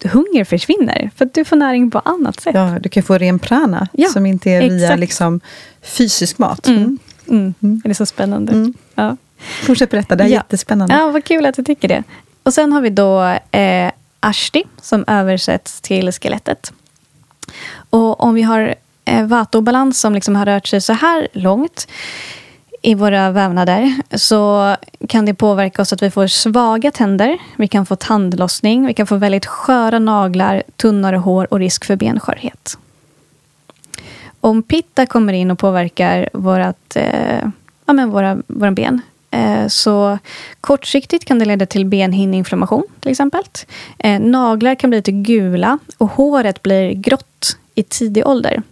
hunger 0.05 0.45
försvinner. 0.45 1.11
För 1.17 1.25
att 1.25 1.35
du 1.35 1.45
får 1.45 1.57
näring 1.57 1.91
på 1.91 1.99
annat 1.99 2.41
sätt. 2.41 2.55
Ja, 2.55 2.77
du 2.81 2.89
kan 2.89 3.03
få 3.03 3.19
ren 3.19 3.39
prana, 3.39 3.89
Ja, 3.93 4.09
som 4.09 4.27
inte 4.27 4.51
är 4.51 4.61
via 4.63 4.85
exakt. 4.85 5.01
liksom, 5.01 5.41
fysisk 5.83 6.39
mat. 6.39 6.67
Mm. 6.69 6.99
Mm. 7.29 7.55
Det 7.61 7.91
är 7.91 7.95
så 7.95 8.07
spännande. 8.07 8.53
Mm. 8.53 8.75
Ja. 8.95 9.17
Fortsätt 9.67 9.91
berätta, 9.91 10.17
det 10.17 10.25
är 10.25 10.29
Ja. 10.29 10.35
jättespännande. 10.35 10.95
Ja, 10.95 11.09
vad 11.09 11.25
kul 11.25 11.47
att 11.47 11.57
du 11.57 11.65
tycker 11.65 11.89
det. 11.89 12.03
Och 12.43 12.55
sen 12.55 12.73
har 12.73 12.81
vi 12.81 12.91
då 12.91 13.23
eh, 13.51 13.91
Ashti 14.21 14.63
som 14.83 15.05
översätts 15.07 15.81
till 15.81 16.13
skelettet. 16.13 16.73
Och 17.91 18.21
om 18.21 18.35
vi 18.35 18.43
har 18.43 18.75
Eh, 19.09 19.27
vatobalans 19.27 20.01
som 20.01 20.15
liksom 20.15 20.37
har 20.37 20.47
rört 20.47 20.67
sig 20.67 20.81
så 20.81 20.93
här 20.93 21.29
långt 21.33 21.89
i 22.83 22.95
våra 22.95 23.31
vävnader 23.31 23.95
så 24.11 24.77
kan 25.09 25.25
det 25.25 25.35
påverka 25.35 25.83
oss 25.83 25.93
att 25.93 26.03
vi 26.03 26.11
får 26.11 26.27
svaga 26.27 26.91
tänder, 26.91 27.39
vi 27.57 27.69
kan 27.69 27.87
få 27.87 27.97
tandlossning, 27.97 28.87
vi 28.87 28.95
kan 28.95 29.07
få 29.07 29.17
väldigt 29.17 29.47
sköra 29.47 29.99
naglar, 29.99 30.63
tunnare 30.77 31.17
hår 31.17 31.53
och 31.53 31.59
risk 31.59 31.85
för 31.85 31.97
benskörhet. 31.97 32.79
Om 34.41 34.63
pitta 34.63 35.07
kommer 35.07 35.33
in 35.33 35.51
och 35.51 35.59
påverkar 35.59 36.29
vårat, 36.33 36.97
eh, 36.97 37.49
ja, 37.87 37.93
men 37.93 38.11
våra, 38.11 38.37
våra 38.47 38.71
ben 38.71 39.01
eh, 39.31 39.67
så 39.69 40.19
kortsiktigt 40.61 41.25
kan 41.25 41.39
det 41.39 41.45
leda 41.45 41.67
till 41.67 41.87
benhinneinflammation 41.87 42.85
till 43.01 43.11
exempel. 43.11 43.43
Eh, 43.99 44.21
naglar 44.21 44.75
kan 44.75 44.91
bli 44.91 44.99
lite 44.99 45.13
gula 45.13 45.79
och 45.99 46.11
håret 46.11 46.63
blir 46.63 46.93
grått 46.93 47.57
i 47.75 47.83
tidig 47.83 48.27
ålder. 48.27 48.63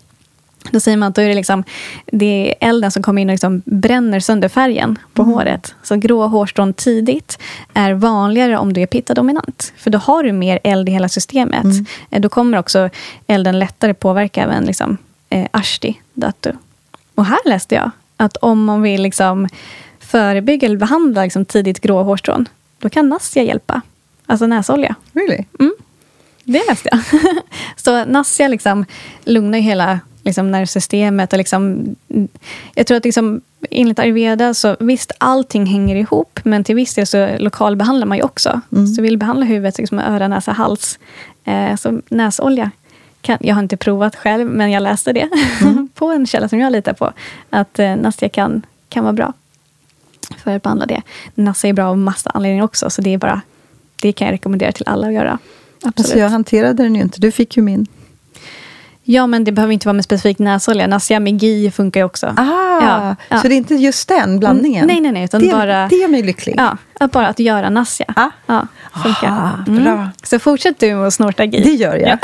Då 0.71 0.81
säger 0.81 0.97
man 0.97 1.09
att 1.09 1.15
då 1.15 1.23
är 1.23 1.29
det, 1.29 1.35
liksom, 1.35 1.65
det 2.07 2.27
är 2.63 2.69
elden 2.69 2.91
som 2.91 3.03
kommer 3.03 3.23
in 3.23 3.29
och 3.29 3.33
liksom 3.35 3.63
bränner 3.65 4.21
sönder 4.21 4.49
färgen 4.49 4.99
på 5.15 5.23
håret. 5.23 5.75
Så 5.83 5.97
grå 5.97 6.27
hårstrån 6.27 6.73
tidigt 6.73 7.39
är 7.75 7.93
vanligare 7.93 8.59
om 8.59 8.73
du 8.73 8.83
är 8.83 8.87
pitta-dominant. 8.87 9.73
För 9.77 9.91
då 9.91 9.99
har 9.99 10.23
du 10.23 10.33
mer 10.33 10.59
eld 10.65 10.89
i 10.89 10.93
hela 10.93 11.09
systemet. 11.09 11.67
Eh, 12.11 12.21
Då 12.21 12.29
kommer 12.29 12.59
också 12.59 12.91
elden 13.27 13.59
lättare 13.59 13.95
påverka 13.95 14.43
även 14.43 14.65
liksom, 14.65 14.97
eh, 15.31 15.47
ashti, 15.51 16.01
datu. 16.15 16.53
Och 17.15 17.25
här 17.27 17.39
läste 17.49 17.75
jag 17.75 17.91
att 18.17 18.37
om 18.37 18.65
man 18.65 18.83
vill 18.83 19.03
liksom 19.03 19.49
förebygga 20.01 20.67
eller 20.67 20.77
behandla 20.77 21.23
liksom 21.23 21.45
tidigt 21.45 21.81
grå 21.81 22.03
hårstrån, 22.03 22.49
då 22.79 22.89
kan 22.89 23.09
Nastia 23.09 23.43
hjälpa. 23.43 23.81
Alltså 24.27 24.47
näsolja. 24.47 24.95
Really? 25.13 25.45
Det 26.45 26.63
läste 26.69 26.89
jag. 26.93 27.01
så 27.77 28.05
Nassia 28.05 28.49
liksom 28.49 28.85
lugnar 29.25 29.59
hela 29.59 30.01
liksom, 30.27 30.51
nervsystemet. 30.51 31.33
Och 31.33 31.39
liksom, 31.39 31.95
jag 32.75 32.87
tror 32.87 32.97
att 32.97 33.05
liksom, 33.05 33.41
enligt 33.71 33.99
ayurveda, 33.99 34.55
så 34.55 34.77
visst 34.81 35.13
allting 35.19 35.67
hänger 35.67 35.97
ihop. 35.97 36.41
Men 36.45 36.65
till 36.65 36.75
viss 36.75 36.95
del 36.95 37.07
så 37.07 37.29
lokalbehandlar 37.39 38.07
man 38.07 38.19
ju 38.19 38.25
också. 38.25 38.61
Så 38.97 39.03
vill 39.03 39.19
behandla 39.19 39.47
huvudet 39.47 39.79
liksom, 39.79 39.97
med 39.97 40.11
öra, 40.11 40.29
näsa, 40.29 40.53
hals. 40.53 40.99
Eh, 41.45 41.77
så 41.77 42.01
näsolja. 42.09 42.71
Kan, 43.21 43.39
jag 43.41 43.55
har 43.55 43.63
inte 43.63 43.77
provat 43.77 44.17
själv, 44.17 44.51
men 44.51 44.71
jag 44.71 44.83
läste 44.83 45.13
det 45.13 45.29
på 45.95 46.07
en 46.07 46.27
källa 46.27 46.49
som 46.49 46.59
jag 46.59 46.73
litar 46.73 46.93
på. 46.93 47.13
Att 47.51 47.79
eh, 47.79 47.97
Nastia 47.97 48.29
kan, 48.29 48.63
kan 48.89 49.05
vara 49.05 49.13
bra. 49.13 49.33
för 50.45 50.57
att 50.57 50.63
behandla 50.63 50.87
det. 50.87 51.03
Nassa 51.35 51.69
är 51.69 51.73
bra 51.73 51.87
av 51.87 51.99
massa 51.99 52.31
anledningar 52.31 52.65
också, 52.65 52.91
så 52.91 53.03
det 53.03 53.15
är 53.15 53.19
bara 53.19 53.41
det 54.03 54.13
kan 54.13 54.27
jag 54.27 54.33
rekommendera 54.33 54.73
till 54.73 54.89
alla 54.89 55.07
att 55.07 55.13
göra. 55.13 55.39
Absolut. 55.77 55.99
Alltså 55.99 56.19
jag 56.19 56.29
hanterade 56.29 56.83
den 56.83 56.95
ju 56.95 57.03
inte. 57.03 57.21
Du 57.21 57.33
fick 57.33 57.57
ju 57.57 57.63
min. 57.63 57.87
Ja, 59.09 59.27
men 59.27 59.45
det 59.45 59.53
behöver 59.53 59.73
inte 59.73 59.89
vara 59.89 59.93
med 59.93 60.05
specifik 60.05 60.39
näsolja. 60.39 60.87
Nasiamigi 60.87 61.71
funkar 61.71 62.01
ju 62.01 62.05
också. 62.05 62.27
Ah, 62.27 62.81
Ja, 62.81 63.17
ja. 63.29 63.41
Så 63.41 63.49
det 63.49 63.55
är 63.55 63.57
inte 63.57 63.75
just 63.75 64.09
den 64.09 64.39
blandningen? 64.39 64.87
Nej, 64.87 65.01
nej, 65.01 65.13
nej. 65.13 65.25
Utan 65.25 65.41
det, 65.41 65.53
bara, 65.53 65.89
det 65.89 65.97
gör 65.97 66.09
mig 66.09 66.23
lycklig. 66.23 66.55
ja, 66.59 66.77
att 67.01 67.13
bara 67.13 67.27
att 67.29 67.39
göra 67.39 67.71
nasja. 67.71 68.07
Ah. 68.17 68.31
Ja, 68.47 68.67
funkar. 69.03 69.29
Ah, 69.29 69.71
bra. 69.71 70.09
Så 70.23 70.39
fortsätt 70.39 70.79
du 70.81 70.95
med 70.95 71.07
att 71.07 71.15
snorta 71.15 71.45
gi. 71.45 71.61
Det 71.61 71.71
gör 71.71 71.97
jag. 71.97 72.19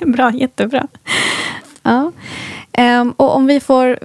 bra, 0.12 0.30
jättebra. 0.32 0.86
Ja. 1.82 2.12
Ehm, 2.72 3.10
och 3.16 3.36
om 3.36 3.46
vi 3.46 3.60
får 3.60 3.98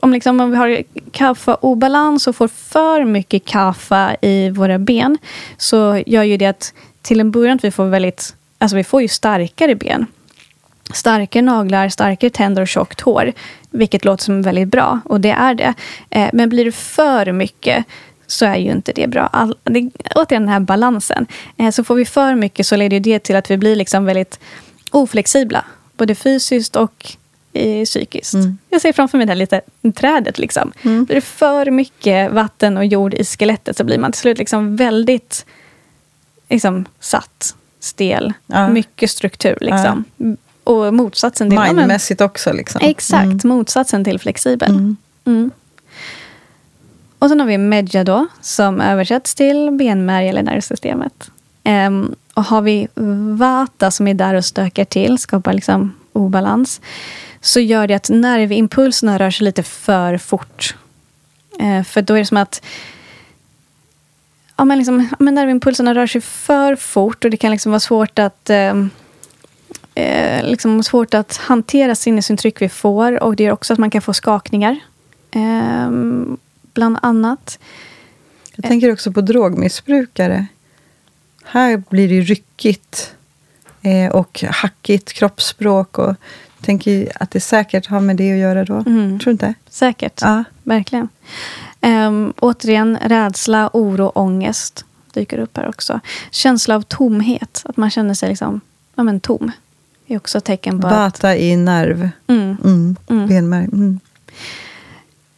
om, 0.00 0.12
liksom, 0.12 0.40
om 0.40 0.50
vi 0.50 0.56
har 0.56 0.82
kaffa-obalans 1.12 2.26
och 2.26 2.36
får 2.36 2.48
för 2.48 3.04
mycket 3.04 3.44
kaffe 3.44 4.16
i 4.20 4.50
våra 4.50 4.78
ben 4.78 5.18
så 5.56 6.02
gör 6.06 6.22
ju 6.22 6.36
det 6.36 6.46
att 6.46 6.72
till 7.02 7.20
en 7.20 7.30
början 7.30 7.56
att 7.56 7.64
vi 7.64 7.70
får 7.70 7.84
väldigt, 7.86 8.34
alltså 8.58 8.76
vi 8.76 8.84
får 8.84 9.02
ju 9.02 9.08
starkare 9.08 9.74
ben. 9.74 10.06
Starkare 10.92 11.42
naglar, 11.42 11.88
starkare 11.88 12.30
tänder 12.30 12.62
och 12.62 12.68
tjockt 12.68 13.00
hår. 13.00 13.32
Vilket 13.70 14.04
låter 14.04 14.24
som 14.24 14.42
väldigt 14.42 14.68
bra, 14.68 15.00
och 15.04 15.20
det 15.20 15.30
är 15.30 15.54
det. 15.54 15.74
Eh, 16.10 16.30
men 16.32 16.48
blir 16.48 16.64
det 16.64 16.72
för 16.72 17.32
mycket 17.32 17.84
så 18.26 18.46
är 18.46 18.56
ju 18.56 18.70
inte 18.70 18.92
det 18.92 19.06
bra. 19.06 19.26
All, 19.32 19.56
det, 19.62 19.90
återigen 20.14 20.42
den 20.42 20.48
här 20.48 20.60
balansen. 20.60 21.26
Eh, 21.56 21.70
så 21.70 21.84
får 21.84 21.94
vi 21.94 22.04
för 22.04 22.34
mycket 22.34 22.66
så 22.66 22.76
leder 22.76 23.00
det 23.00 23.18
till 23.18 23.36
att 23.36 23.50
vi 23.50 23.56
blir 23.56 23.76
liksom 23.76 24.04
väldigt 24.04 24.40
oflexibla. 24.90 25.64
Både 25.96 26.14
fysiskt 26.14 26.76
och 26.76 27.16
eh, 27.52 27.84
psykiskt. 27.84 28.34
Mm. 28.34 28.58
Jag 28.68 28.80
ser 28.80 28.92
framför 28.92 29.18
mig 29.18 29.26
det 29.26 29.30
här 29.30 29.36
lite 29.38 29.60
trädet. 29.94 30.38
Liksom. 30.38 30.72
Mm. 30.82 31.04
Blir 31.04 31.14
det 31.14 31.20
för 31.20 31.70
mycket 31.70 32.32
vatten 32.32 32.76
och 32.76 32.84
jord 32.84 33.14
i 33.14 33.24
skelettet 33.24 33.76
så 33.76 33.84
blir 33.84 33.98
man 33.98 34.12
till 34.12 34.20
slut 34.20 34.38
liksom 34.38 34.76
väldigt 34.76 35.46
liksom, 36.48 36.84
satt, 37.00 37.56
stel. 37.80 38.32
Ja. 38.46 38.68
Mycket 38.68 39.10
struktur. 39.10 39.58
Liksom. 39.60 40.04
Och 40.64 40.94
motsatsen 40.94 41.50
till... 41.50 41.56
ja, 41.56 41.72
Mindmässigt 41.72 42.20
också. 42.20 42.52
Liksom. 42.52 42.80
Exakt, 42.84 43.24
Mm. 43.44 43.56
motsatsen 43.56 44.04
till 44.04 44.18
flexibel. 44.20 44.70
Mm. 44.70 44.96
Mm. 45.24 45.50
Och 47.18 47.28
sen 47.28 47.40
har 47.40 47.46
vi 47.46 47.58
medja 47.58 48.04
då, 48.04 48.26
som 48.40 48.80
översätts 48.80 49.34
till 49.34 49.70
benmärg 49.70 50.28
eller 50.28 50.42
nervsystemet. 50.42 51.30
Ehm, 51.64 52.14
och 52.34 52.44
har 52.44 52.62
vi 52.62 52.88
vata 53.38 53.90
som 53.90 54.08
är 54.08 54.14
där 54.14 54.34
och 54.34 54.44
stökar 54.44 54.84
till, 54.84 55.18
skapar 55.18 55.52
liksom 55.52 55.94
obalans, 56.12 56.80
så 57.40 57.60
gör 57.60 57.86
det 57.86 57.94
att 57.94 58.08
nervimpulserna 58.08 59.18
rör 59.18 59.30
sig 59.30 59.44
lite 59.44 59.62
för 59.62 60.18
fort. 60.18 60.76
Eh, 61.60 61.82
för 61.84 62.02
då 62.02 62.14
är 62.14 62.18
det 62.18 62.26
som 62.26 62.36
att 62.36 62.62
ja, 64.56 64.64
men 64.64 64.78
liksom, 64.78 65.08
ja, 65.10 65.16
men 65.18 65.34
nervimpulserna 65.34 65.94
rör 65.94 66.06
sig 66.06 66.20
för 66.20 66.76
fort 66.76 67.24
och 67.24 67.30
det 67.30 67.36
kan 67.36 67.50
liksom 67.50 67.72
vara 67.72 67.80
svårt 67.80 68.18
att 68.18 68.50
ehm, 68.50 68.90
eh, 69.94 70.44
liksom 70.44 70.82
svårt 70.82 71.14
att 71.14 71.36
hantera 71.36 71.94
sinnesintryck 71.94 72.62
vi 72.62 72.68
får. 72.68 73.22
Och 73.22 73.36
det 73.36 73.42
gör 73.44 73.52
också 73.52 73.72
att 73.72 73.78
man 73.78 73.90
kan 73.90 74.02
få 74.02 74.12
skakningar. 74.14 74.80
Ehm, 75.30 76.36
bland 76.74 76.96
annat. 77.02 77.58
Jag 78.56 78.64
tänker 78.64 78.92
också 78.92 79.12
på 79.12 79.20
drogmissbrukare. 79.20 80.46
Här 81.44 81.82
blir 81.90 82.08
det 82.08 82.20
ryckigt 82.20 83.14
eh, 83.82 84.12
och 84.12 84.44
hackigt 84.50 85.12
kroppsspråk. 85.12 85.98
Och 85.98 86.08
jag 86.58 86.64
tänker 86.66 87.12
att 87.14 87.30
det 87.30 87.40
säkert 87.40 87.86
har 87.86 88.00
med 88.00 88.16
det 88.16 88.32
att 88.32 88.38
göra 88.38 88.64
då. 88.64 88.74
Mm. 88.74 89.18
Tror 89.18 89.24
du 89.24 89.30
inte? 89.30 89.54
Säkert, 89.68 90.20
Ja. 90.22 90.44
verkligen. 90.62 91.08
Um, 91.80 92.32
återigen, 92.38 92.98
rädsla, 93.04 93.70
oro, 93.72 94.12
ångest 94.14 94.84
dyker 95.14 95.38
upp 95.38 95.56
här 95.56 95.68
också. 95.68 96.00
Känsla 96.30 96.74
av 96.76 96.82
tomhet, 96.82 97.62
att 97.64 97.76
man 97.76 97.90
känner 97.90 98.14
sig 98.14 98.28
liksom, 98.28 98.60
ja, 98.94 99.02
men 99.02 99.20
tom. 99.20 99.52
Är 100.12 100.16
också 100.16 100.40
tecken 100.40 100.80
på 100.80 100.86
att... 100.86 100.92
Vata 100.92 101.36
i 101.36 101.56
nerv. 101.56 102.10
Mm. 102.26 102.56
Mm. 102.64 102.96
Mm. 103.08 103.28
Benmärg. 103.28 103.64
Mm. 103.64 104.00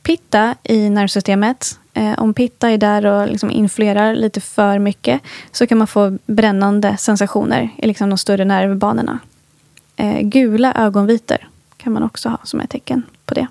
Pitta 0.03 0.55
i 0.63 0.91
nervsystemet. 0.91 1.79
Eh, 1.95 2.19
om 2.19 2.35
pitta 2.35 2.71
är 2.71 2.79
där 2.79 3.07
och 3.07 3.29
liksom 3.29 3.51
influerar 3.51 4.15
lite 4.15 4.41
för 4.41 4.79
mycket 4.79 5.21
så 5.53 5.67
kan 5.67 5.79
man 5.79 5.87
få 5.87 6.19
brännande 6.27 6.97
sensationer 6.97 7.71
i 7.77 7.87
liksom 7.87 8.09
de 8.09 8.19
större 8.19 8.45
nervbanorna. 8.45 9.19
Eh, 9.97 10.21
gula 10.21 10.75
ögonvitor 10.75 11.39
kan 11.77 11.93
man 11.93 12.03
också 12.03 12.29
ha 12.29 12.39
som 12.45 12.61
ett 12.61 12.71
tecken 12.71 13.03
på 13.25 13.35
det. 13.35 13.47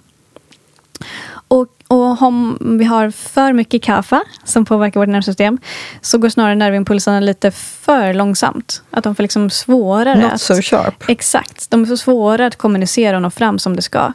Och, 1.93 2.21
om 2.21 2.58
vi 2.79 2.86
har 2.86 3.12
för 3.12 3.53
mycket 3.53 3.84
kaffe 3.84 4.21
som 4.43 4.65
påverkar 4.65 4.99
vårt 4.99 5.10
nervsystem 5.10 5.58
så 6.01 6.17
går 6.17 6.29
snarare 6.29 6.56
nervimpulserna 6.56 7.19
lite 7.19 7.51
för 7.51 8.13
långsamt. 8.13 8.84
Att 8.91 9.03
de 9.03 9.15
får 9.15 9.23
liksom 9.23 9.49
svårare 9.49 10.21
Not 10.21 10.34
att... 10.34 10.41
so 10.41 10.62
sharp. 10.62 11.10
Exakt. 11.10 11.71
De 11.71 11.82
är 11.82 11.86
så 11.86 11.97
svåra 11.97 12.45
att 12.45 12.56
kommunicera 12.56 13.15
och 13.15 13.21
nå 13.21 13.29
fram 13.29 13.60
som 13.60 13.75
det 13.75 13.82
ska. 13.82 14.13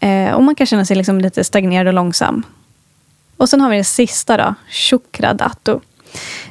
Eh, 0.00 0.32
och 0.32 0.42
man 0.42 0.54
kan 0.54 0.66
känna 0.66 0.84
sig 0.84 0.96
liksom 0.96 1.20
lite 1.20 1.44
stagnerad 1.44 1.86
och 1.86 1.94
långsam. 1.94 2.42
Och 3.36 3.48
sen 3.48 3.60
har 3.60 3.70
vi 3.70 3.76
det 3.76 3.84
sista 3.84 4.36
då, 4.36 4.54
chukra 4.68 5.32
dhatu. 5.32 5.78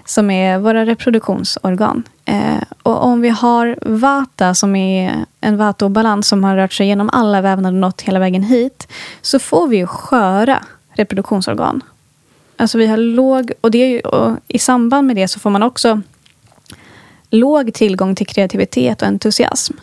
Som 0.06 0.30
är 0.30 0.60
våra 0.60 0.86
reproduktionsorgan. 0.86 2.04
Eh, 2.26 2.64
och 2.84 3.04
om 3.04 3.22
vi 3.22 3.30
har 3.30 3.80
vata 3.82 4.56
som 4.56 4.76
är 4.76 5.26
en 5.42 5.58
vata-obalans 5.58 6.28
som 6.28 6.44
har 6.44 6.56
rört 6.56 6.74
sig 6.74 6.88
genom 6.88 7.10
alla 7.14 7.42
vävnader 7.42 7.76
och 7.76 7.82
nått 7.82 8.02
hela 8.02 8.20
vägen 8.20 8.44
hit. 8.44 8.88
Så 9.22 9.40
får 9.40 9.68
vi 9.68 9.78
ju 9.78 9.88
sköra 9.88 10.64
reproduktionsorgan. 10.94 11.82
Alltså 12.58 12.78
vi 12.78 12.88
har 12.88 12.98
låg, 12.98 13.52
och, 13.62 13.72
det 13.72 13.78
är 13.78 13.88
ju, 13.88 14.00
och 14.00 14.38
i 14.48 14.60
samband 14.60 15.08
med 15.08 15.16
det 15.16 15.28
så 15.28 15.40
får 15.40 15.50
man 15.50 15.64
också 15.64 16.02
låg 17.30 17.74
tillgång 17.74 18.16
till 18.16 18.28
kreativitet 18.28 19.02
och 19.02 19.08
entusiasm. 19.08 19.74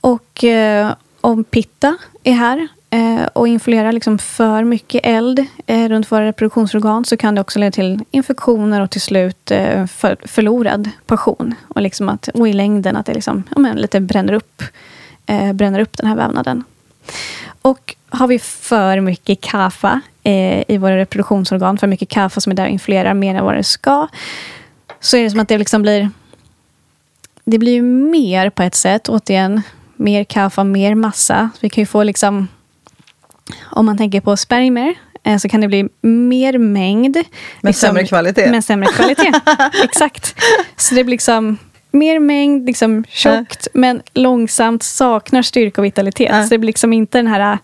Och 0.00 0.44
eh, 0.44 0.92
om 1.20 1.44
pitta 1.44 1.96
är 2.24 2.32
här 2.32 2.68
eh, 2.90 3.26
och 3.32 3.48
influerar 3.48 3.92
liksom 3.92 4.18
för 4.18 4.64
mycket 4.64 5.06
eld 5.06 5.46
eh, 5.66 5.88
runt 5.88 6.12
våra 6.12 6.26
reproduktionsorgan 6.26 7.04
så 7.04 7.16
kan 7.16 7.34
det 7.34 7.40
också 7.40 7.58
leda 7.58 7.72
till 7.72 8.04
infektioner 8.10 8.80
och 8.80 8.90
till 8.90 9.00
slut 9.00 9.50
eh, 9.50 9.86
för, 9.86 10.16
förlorad 10.24 10.90
passion. 11.06 11.54
Och, 11.68 11.82
liksom 11.82 12.08
att, 12.08 12.28
och 12.28 12.48
i 12.48 12.52
längden 12.52 12.96
att 12.96 13.06
det 13.06 13.14
liksom, 13.14 13.42
ja, 13.54 13.60
men 13.60 13.76
lite 13.76 14.00
bränner 14.00 14.32
upp, 14.32 14.62
eh, 15.26 15.52
bränner 15.52 15.80
upp 15.80 15.96
den 15.96 16.06
här 16.06 16.16
vävnaden. 16.16 16.64
Och 17.62 17.94
har 18.08 18.26
vi 18.26 18.38
för 18.38 19.00
mycket 19.00 19.40
kaffe 19.40 20.00
eh, 20.22 20.62
i 20.68 20.78
våra 20.78 20.96
reproduktionsorgan, 20.96 21.78
för 21.78 21.86
mycket 21.86 22.08
kaffe 22.08 22.40
som 22.40 22.52
är 22.52 22.56
där 22.56 22.64
och 22.64 22.70
influerar 22.70 23.14
mer 23.14 23.34
än 23.34 23.44
vad 23.44 23.54
det 23.54 23.64
ska, 23.64 24.08
så 25.00 25.16
är 25.16 25.22
det 25.22 25.30
som 25.30 25.40
att 25.40 25.48
det 25.48 25.58
liksom 25.58 25.82
blir... 25.82 26.10
Det 27.44 27.58
blir 27.58 27.72
ju 27.72 27.82
mer 27.82 28.50
på 28.50 28.62
ett 28.62 28.74
sätt, 28.74 29.08
återigen, 29.08 29.62
mer 29.96 30.24
kaffe, 30.24 30.64
mer 30.64 30.94
massa. 30.94 31.50
Vi 31.60 31.70
kan 31.70 31.82
ju 31.82 31.86
få 31.86 32.02
liksom... 32.02 32.48
Om 33.60 33.86
man 33.86 33.98
tänker 33.98 34.20
på 34.20 34.36
spermier 34.36 34.94
eh, 35.24 35.38
så 35.38 35.48
kan 35.48 35.60
det 35.60 35.68
bli 35.68 35.88
mer 36.00 36.58
mängd. 36.58 37.16
Med 37.60 37.76
sämre 37.76 38.06
kvalitet. 38.06 38.50
Med 38.50 38.64
sämre 38.64 38.86
kvalitet, 38.86 39.32
exakt. 39.82 40.34
Så 40.76 40.94
det 40.94 41.04
blir 41.04 41.10
liksom 41.10 41.58
mer 41.90 42.18
mängd, 42.18 42.66
liksom 42.66 43.04
tjockt, 43.08 43.68
men 43.74 44.02
långsamt 44.14 44.82
saknar 44.82 45.42
styrka 45.42 45.80
och 45.80 45.84
vitalitet. 45.84 46.28
Ja. 46.30 46.42
Så 46.42 46.48
det 46.48 46.58
blir 46.58 46.66
liksom 46.66 46.92
inte 46.92 47.18
den 47.18 47.26
här 47.26 47.52
uh, 47.52 47.58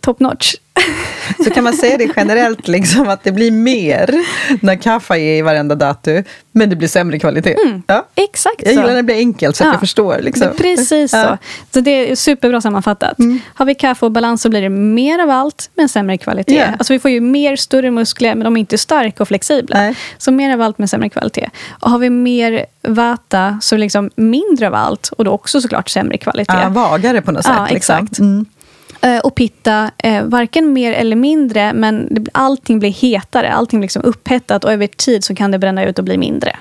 top 0.00 0.20
notch. 0.20 0.54
Så 1.44 1.50
kan 1.50 1.64
man 1.64 1.72
säga 1.72 1.96
det 1.96 2.08
generellt, 2.16 2.68
liksom, 2.68 3.08
att 3.08 3.24
det 3.24 3.32
blir 3.32 3.50
mer 3.50 4.14
när 4.60 4.76
kaffe 4.76 5.14
är 5.14 5.38
i 5.38 5.42
varenda 5.42 5.74
datu, 5.74 6.22
men 6.52 6.70
det 6.70 6.76
blir 6.76 6.88
sämre 6.88 7.18
kvalitet. 7.18 7.56
Ja. 7.86 8.06
Exakt 8.14 8.54
Jag 8.58 8.66
så. 8.66 8.70
gillar 8.70 8.86
när 8.86 8.96
det 8.96 9.02
blir 9.02 9.16
enkelt 9.16 9.56
så 9.56 9.64
att 9.64 9.66
Ja, 9.66 9.72
jag 9.72 9.80
förstår. 9.80 10.18
Liksom. 10.22 10.48
Precis 10.58 11.10
så. 11.10 11.16
Ja. 11.16 11.38
Så 11.74 11.80
det 11.80 12.10
är 12.10 12.16
superbra 12.16 12.60
sammanfattat. 12.60 13.16
Har 13.54 13.66
vi 13.66 13.74
kaffe 13.74 14.06
och 14.06 14.12
balans 14.12 14.42
så 14.42 14.48
blir 14.48 14.62
det 14.62 14.68
mer 14.68 15.18
av 15.18 15.30
allt, 15.30 15.70
men 15.74 15.88
sämre 15.88 16.18
kvalitet. 16.18 16.54
Ja. 16.56 16.66
Alltså 16.78 16.92
vi 16.92 16.98
får 16.98 17.10
ju 17.10 17.20
mer 17.20 17.56
större 17.56 17.90
muskler, 17.90 18.34
men 18.34 18.44
de 18.44 18.56
är 18.56 18.60
inte 18.60 18.78
starka 18.78 19.22
och 19.22 19.28
flexibla. 19.28 19.76
Nej. 19.78 19.94
Så 20.18 20.32
mer 20.32 20.54
av 20.54 20.62
allt, 20.62 20.78
men 20.78 20.88
sämre 20.88 21.08
kvalitet. 21.08 21.50
Och 21.80 21.90
har 21.90 21.98
vi 21.98 22.10
mer 22.10 22.66
vata, 22.82 23.58
så 23.62 23.76
liksom 23.76 24.10
mindre 24.16 24.66
av 24.66 24.74
allt, 24.74 25.10
och 25.18 25.24
då 25.24 25.30
också 25.30 25.60
såklart 25.60 25.88
sämre 25.88 26.18
kvalitet. 26.18 26.58
Ja, 26.62 26.68
vagare 26.68 27.22
på 27.22 27.32
något 27.32 27.44
sätt. 27.44 27.52
Ja, 27.56 27.62
liksom. 27.62 27.76
exakt. 27.76 28.18
Mm. 28.18 28.46
Eh, 29.06 29.18
Och 29.18 29.34
pitta, 29.34 29.90
eh, 29.98 30.24
varken 30.24 30.72
mer 30.72 30.92
eller 30.92 31.16
mindre, 31.16 31.72
men 31.72 32.26
allting 32.32 32.78
blir 32.78 32.90
hetare. 32.90 33.52
Allting 33.52 33.80
liksom 33.80 34.02
upphettat 34.02 34.64
och 34.64 34.72
över 34.72 34.86
tid 34.86 35.24
så 35.24 35.34
kan 35.34 35.50
det 35.50 35.58
bränna 35.58 35.84
ut 35.84 35.98
och 35.98 36.04
bli 36.04 36.18
mindre. 36.18 36.56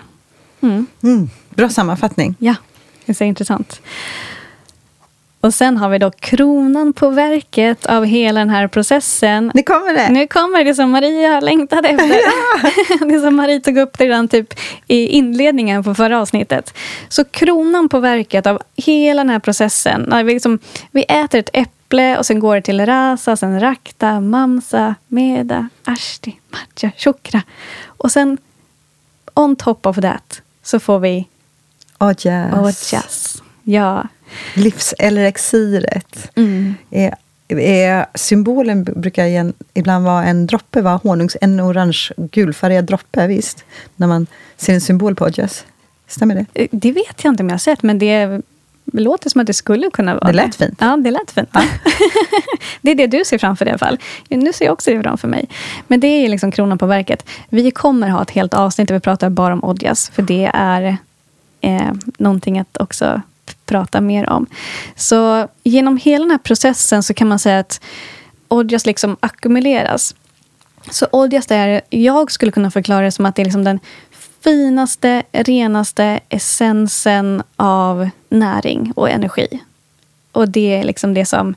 Mm. 0.61 0.87
Mm. 1.03 1.29
Bra 1.49 1.69
sammanfattning. 1.69 2.35
Ja, 2.39 2.55
det 3.05 3.11
är 3.11 3.13
så 3.13 3.23
intressant. 3.23 3.81
Och 5.41 5.53
sen 5.53 5.77
har 5.77 5.89
vi 5.89 5.97
då 5.97 6.11
kronan 6.11 6.93
på 6.93 7.09
verket 7.09 7.85
av 7.85 8.05
hela 8.05 8.39
den 8.39 8.49
här 8.49 8.67
processen. 8.67 9.51
Nu 9.53 9.63
kommer 9.63 9.93
det! 9.93 10.09
Nu 10.09 10.27
kommer 10.27 10.63
det 10.63 10.75
som 10.75 10.91
Maria 10.91 11.39
längtade 11.39 11.87
efter. 11.87 12.07
Ja. 12.07 13.05
det 13.07 13.19
som 13.19 13.35
Maria 13.35 13.59
tog 13.59 13.77
upp 13.77 13.99
redan 13.99 14.27
typ 14.27 14.53
i 14.87 15.07
inledningen 15.07 15.83
på 15.83 15.95
förra 15.95 16.21
avsnittet. 16.21 16.73
Så 17.09 17.23
kronan 17.23 17.89
på 17.89 17.99
verket 17.99 18.47
av 18.47 18.61
hela 18.75 19.23
den 19.23 19.29
här 19.29 19.39
processen. 19.39 20.01
När 20.01 20.23
vi, 20.23 20.33
liksom, 20.33 20.59
vi 20.91 21.03
äter 21.03 21.39
ett 21.39 21.49
äpple 21.53 21.74
och 22.17 22.25
sen 22.25 22.39
går 22.39 22.55
det 22.55 22.61
till 22.61 22.85
rasa, 22.85 23.35
sen 23.35 23.59
rakta, 23.59 24.19
mamsa, 24.21 24.95
meda, 25.07 25.69
ashti, 25.83 26.39
matcha, 26.49 26.91
chukra. 26.97 27.41
Och 27.85 28.11
sen 28.11 28.37
on 29.33 29.55
top 29.55 29.85
of 29.85 29.95
that 29.95 30.41
så 30.63 30.79
får 30.79 30.99
vi 30.99 31.27
Ojas. 31.99 32.53
ojas. 32.53 33.43
Ja. 33.63 34.07
Livselixiret. 34.53 36.31
Mm. 36.35 36.75
Är, 36.91 37.15
är, 37.47 38.05
symbolen 38.15 38.83
brukar 38.83 39.25
igen, 39.25 39.53
ibland 39.73 40.05
vara 40.05 40.23
en 40.25 40.47
droppe, 40.47 40.81
va? 40.81 40.99
honungs, 41.03 41.37
en 41.41 41.61
orange 41.61 42.09
gulfärgad 42.17 42.85
droppe, 42.85 43.27
visst? 43.27 43.63
När 43.95 44.07
man 44.07 44.27
ser 44.57 44.73
en 44.73 44.81
symbol 44.81 45.15
på 45.15 45.25
Ojas. 45.25 45.65
Stämmer 46.07 46.35
det? 46.35 46.45
Eh, 46.53 46.67
Det 46.71 46.91
vet 46.91 47.23
jag 47.23 47.31
inte 47.33 47.43
om 47.43 47.49
jag 47.49 47.53
har 47.53 47.59
sett, 47.59 47.83
men 47.83 47.99
det 47.99 48.41
låter 48.93 49.29
som 49.29 49.41
att 49.41 49.47
det 49.47 49.53
skulle 49.53 49.89
kunna 49.89 50.13
vara 50.13 50.27
Det 50.27 50.33
lät 50.33 50.55
fint. 50.55 50.77
Ja, 50.79 50.97
det 50.97 51.11
lät 51.11 51.31
fint. 51.31 51.49
det 52.81 52.91
är 52.91 52.95
det 52.95 53.07
du 53.07 53.25
ser 53.25 53.37
framför 53.37 53.65
dig 53.65 53.69
i 53.69 53.73
alla 53.73 53.79
fall. 53.79 53.99
Nu 54.29 54.53
ser 54.53 54.65
jag 54.65 54.73
också 54.73 54.91
det 54.91 55.03
framför 55.03 55.27
mig. 55.27 55.49
Men 55.87 55.99
det 55.99 56.07
är 56.07 56.29
liksom 56.29 56.51
kronan 56.51 56.77
på 56.77 56.85
verket. 56.85 57.25
Vi 57.49 57.71
kommer 57.71 58.09
ha 58.09 58.21
ett 58.21 58.31
helt 58.31 58.53
avsnitt 58.53 58.87
där 58.87 58.95
vi 58.95 59.01
pratar 59.01 59.29
bara 59.29 59.53
om 59.53 59.63
Odjas, 59.63 60.09
för 60.09 60.21
det 60.21 60.51
är 60.53 60.97
eh, 61.61 61.91
någonting 62.17 62.59
att 62.59 62.77
också 62.77 63.21
prata 63.65 64.01
mer 64.01 64.29
om. 64.29 64.45
Så 64.95 65.47
genom 65.63 65.97
hela 65.97 66.23
den 66.23 66.31
här 66.31 66.37
processen 66.37 67.03
så 67.03 67.13
kan 67.13 67.27
man 67.27 67.39
säga 67.39 67.59
att 67.59 67.81
Odjas 68.47 68.85
liksom 68.85 69.17
ackumuleras. 69.19 70.15
Så 70.91 71.07
Odjas 71.11 71.51
är, 71.51 71.81
jag 71.89 72.31
skulle 72.31 72.51
kunna 72.51 72.71
förklara 72.71 73.05
det 73.05 73.11
som 73.11 73.25
att 73.25 73.35
det 73.35 73.41
är 73.41 73.45
liksom 73.45 73.63
den 73.63 73.79
finaste, 74.45 75.23
renaste 75.31 76.19
essensen 76.29 77.43
av 77.55 78.09
näring 78.29 78.93
och 78.95 79.09
energi. 79.09 79.59
Och 80.31 80.49
det 80.49 80.75
är 80.75 80.83
liksom 80.83 81.13
det 81.13 81.25
som 81.25 81.55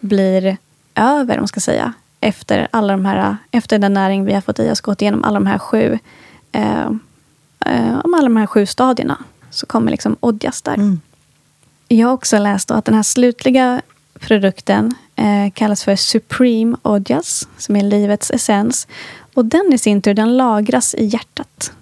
blir 0.00 0.56
över, 0.94 1.34
om 1.34 1.40
man 1.40 1.48
ska 1.48 1.60
säga, 1.60 1.92
efter, 2.20 2.68
alla 2.70 2.92
de 2.92 3.04
här, 3.04 3.36
efter 3.50 3.78
den 3.78 3.94
näring 3.94 4.24
vi 4.24 4.32
har 4.32 4.40
fått 4.40 4.58
i 4.58 4.70
oss, 4.70 4.80
gått 4.80 5.02
igenom 5.02 5.24
alla 5.24 5.34
de 5.34 5.46
här 5.46 5.58
sju, 5.58 5.98
eh, 6.52 6.90
eh, 7.66 7.98
alla 8.04 8.22
de 8.22 8.36
här 8.36 8.46
sju 8.46 8.66
stadierna, 8.66 9.18
så 9.50 9.66
kommer 9.66 9.90
liksom 9.90 10.16
Odjas 10.20 10.62
där. 10.62 10.74
Mm. 10.74 11.00
Jag 11.88 12.06
har 12.06 12.14
också 12.14 12.38
läst 12.38 12.70
att 12.70 12.84
den 12.84 12.94
här 12.94 13.02
slutliga 13.02 13.82
produkten 14.18 14.94
eh, 15.16 15.50
kallas 15.54 15.84
för 15.84 15.96
Supreme 15.96 16.76
Odjas, 16.82 17.48
som 17.58 17.76
är 17.76 17.82
livets 17.82 18.30
essens. 18.30 18.86
Och 19.34 19.44
den 19.44 19.72
i 19.72 19.78
sin 19.78 20.02
tur 20.02 20.14
den 20.14 20.36
lagras 20.36 20.94
i 20.94 21.04
hjärtat. 21.04 21.72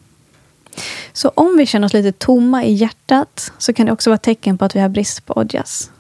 Så 1.13 1.29
om 1.29 1.57
vi 1.57 1.67
känner 1.67 1.87
oss 1.87 1.93
lite 1.93 2.13
tomma 2.13 2.65
i 2.65 2.73
hjärtat 2.73 3.53
så 3.59 3.73
kan 3.73 3.87
det 3.87 3.93
också 3.93 4.11
vara 4.11 4.19
tecken 4.19 4.59
på 4.59 4.65
att 4.65 4.77
vi 4.77 4.81
har 4.81 4.89
brist 4.89 5.27
på 5.27 5.33
ojas. 5.37 5.91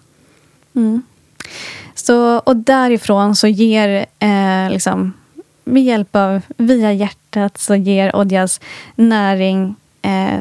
Mm. 0.74 1.02
Så, 1.94 2.38
och 2.38 2.56
därifrån 2.56 3.36
så 3.36 3.46
ger, 3.46 4.06
eh, 4.18 4.70
liksom, 4.70 5.12
med 5.64 5.84
hjälp 5.84 6.16
av, 6.16 6.40
via 6.56 6.92
hjärtat, 6.92 7.58
så 7.58 7.74
ger 7.74 8.16
Odjas 8.16 8.60
näring 8.94 9.74
eh, 10.02 10.40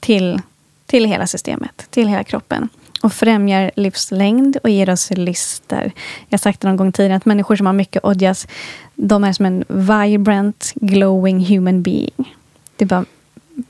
till, 0.00 0.40
till 0.86 1.04
hela 1.04 1.26
systemet, 1.26 1.86
till 1.90 2.08
hela 2.08 2.24
kroppen. 2.24 2.68
Och 3.02 3.12
främjar 3.12 3.70
livslängd 3.76 4.56
och 4.62 4.70
ger 4.70 4.90
oss 4.90 5.10
lister. 5.10 5.92
Jag 6.28 6.38
har 6.38 6.38
sagt 6.38 6.60
det 6.60 6.68
någon 6.68 6.76
gång 6.76 6.92
tidigare, 6.92 7.16
att 7.16 7.24
människor 7.24 7.56
som 7.56 7.66
har 7.66 7.72
mycket 7.72 8.04
Odjas, 8.04 8.48
de 8.94 9.24
är 9.24 9.32
som 9.32 9.46
en 9.46 9.64
vibrant, 9.68 10.72
glowing 10.74 11.46
human 11.46 11.82
being. 11.82 12.36
Det 12.76 12.84
är 12.84 12.88
bara 12.88 13.04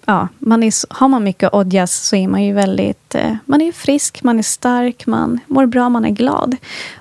ja, 0.05 0.29
man 0.39 0.63
är, 0.63 0.95
har 0.95 1.09
man 1.09 1.25
mycket 1.25 1.55
Odjas 1.55 1.93
så 1.93 2.17
är 2.17 2.29
man 2.29 2.45
ju 2.45 2.53
väldigt 2.53 3.15
eh, 3.15 3.37
man 3.45 3.61
är 3.61 3.73
frisk, 3.73 4.23
man 4.23 4.39
är 4.39 4.43
stark, 4.43 5.07
man 5.07 5.41
mår 5.47 5.67
bra, 5.67 5.89
man 5.89 6.05
är 6.05 6.11
glad. 6.11 6.57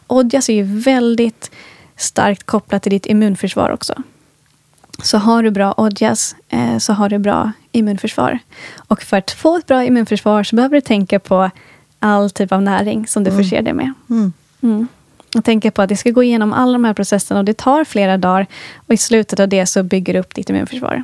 Odjas 0.07 0.49
är 0.49 0.53
ju 0.53 0.63
väldigt 0.63 1.51
starkt 1.97 2.43
kopplat 2.43 2.83
till 2.83 2.91
ditt 2.91 3.05
immunförsvar 3.05 3.69
också. 3.69 3.93
Så 5.03 5.17
har 5.17 5.43
du 5.43 5.51
bra 5.51 5.73
Odjas 5.77 6.35
eh, 6.49 6.77
så 6.77 6.93
har 6.93 7.09
du 7.09 7.17
bra 7.17 7.51
immunförsvar. 7.71 8.39
Och 8.87 9.01
för 9.01 9.17
att 9.17 9.31
få 9.31 9.57
ett 9.57 9.67
bra 9.67 9.83
immunförsvar 9.83 10.43
så 10.43 10.55
behöver 10.55 10.75
du 10.75 10.81
tänka 10.81 11.19
på 11.19 11.49
all 11.99 12.29
typ 12.29 12.51
av 12.51 12.61
näring 12.61 13.07
som 13.07 13.23
du 13.23 13.31
Mm. 13.31 13.43
förser 13.43 13.61
dig 13.61 13.73
med. 13.73 13.93
Mm. 14.09 14.33
Mm. 14.61 14.87
Och 15.35 15.45
tänka 15.45 15.71
på 15.71 15.81
att 15.81 15.89
det 15.89 15.97
ska 15.97 16.11
gå 16.11 16.23
igenom 16.23 16.53
alla 16.53 16.73
de 16.73 16.85
här 16.85 16.93
processerna 16.93 17.39
och 17.39 17.45
det 17.45 17.57
tar 17.57 17.83
flera 17.83 18.17
dagar. 18.17 18.47
Och 18.87 18.93
i 18.93 18.97
slutet 18.97 19.39
av 19.39 19.49
det 19.49 19.65
så 19.65 19.83
bygger 19.83 20.13
du 20.13 20.19
upp 20.19 20.35
ditt 20.35 20.49
immunförsvar. 20.49 21.03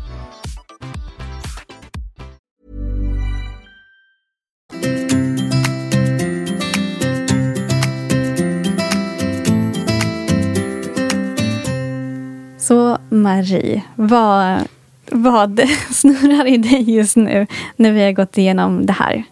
Marie, 13.13 13.81
vad, 13.95 14.67
vad 15.11 15.61
snurrar 15.91 16.47
i 16.47 16.57
dig 16.57 16.91
just 16.91 17.15
nu 17.15 17.47
när 17.75 17.91
vi 17.91 18.03
har 18.03 18.11
gått 18.11 18.37
igenom 18.37 18.85
det 18.85 18.93
här? 18.93 19.23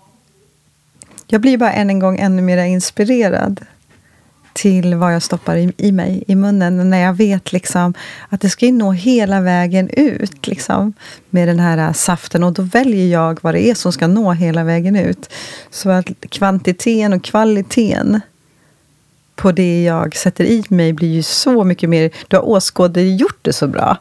Jag 1.27 1.41
blir 1.41 1.57
bara 1.57 1.73
än 1.73 1.89
en 1.89 1.99
gång 1.99 2.19
ännu 2.19 2.41
mer 2.41 2.57
inspirerad 2.57 3.65
till 4.53 4.95
vad 4.95 5.15
jag 5.15 5.23
stoppar 5.23 5.55
i, 5.55 5.73
i 5.77 5.91
mig, 5.91 6.23
i 6.27 6.35
munnen, 6.35 6.89
när 6.89 6.99
jag 6.99 7.13
vet 7.13 7.53
liksom 7.53 7.93
att 8.29 8.41
det 8.41 8.49
ska 8.49 8.65
ju 8.65 8.71
nå 8.71 8.91
hela 8.91 9.41
vägen 9.41 9.89
ut 9.89 10.47
liksom, 10.47 10.93
med 11.29 11.47
den 11.47 11.59
här 11.59 11.77
äh, 11.77 11.93
saften. 11.93 12.43
Och 12.43 12.53
då 12.53 12.61
väljer 12.61 13.07
jag 13.07 13.39
vad 13.41 13.53
det 13.53 13.69
är 13.69 13.75
som 13.75 13.91
ska 13.91 14.07
nå 14.07 14.31
hela 14.31 14.63
vägen 14.63 14.95
ut. 14.95 15.29
Så 15.69 15.89
att 15.89 16.07
kvantiteten 16.29 17.13
och 17.13 17.23
kvaliteten 17.23 18.21
på 19.39 19.51
det 19.51 19.83
jag 19.83 20.15
sätter 20.15 20.43
i 20.43 20.63
mig 20.69 20.93
blir 20.93 21.07
ju 21.07 21.23
så 21.23 21.63
mycket 21.63 21.89
mer... 21.89 22.11
Du 22.27 22.35
har 22.35 22.49
åskådliggjort 22.49 23.39
det 23.41 23.53
så 23.53 23.67
bra. 23.67 23.97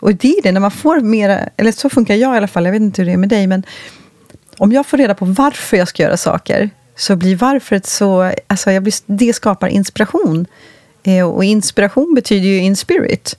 Och 0.00 0.14
det 0.14 0.28
är 0.28 0.42
det, 0.42 0.52
när 0.52 0.60
man 0.60 0.70
får 0.70 1.00
mera... 1.00 1.38
Eller 1.56 1.72
så 1.72 1.90
funkar 1.90 2.14
jag 2.14 2.34
i 2.34 2.36
alla 2.36 2.48
fall, 2.48 2.64
jag 2.64 2.72
vet 2.72 2.80
inte 2.80 3.02
hur 3.02 3.06
det 3.06 3.12
är 3.12 3.16
med 3.16 3.28
dig, 3.28 3.46
men 3.46 3.62
om 4.58 4.72
jag 4.72 4.86
får 4.86 4.96
reda 4.98 5.14
på 5.14 5.24
varför 5.24 5.76
jag 5.76 5.88
ska 5.88 6.02
göra 6.02 6.16
saker, 6.16 6.70
så 6.96 7.16
blir 7.16 7.36
varföret 7.36 7.86
så... 7.86 8.32
Alltså 8.46 8.70
jag 8.70 8.82
blir, 8.82 8.94
det 9.06 9.32
skapar 9.32 9.68
inspiration. 9.68 10.46
Eh, 11.02 11.28
och 11.28 11.44
inspiration 11.44 12.14
betyder 12.14 12.48
ju 12.48 12.58
in 12.58 12.76
spirit. 12.76 13.38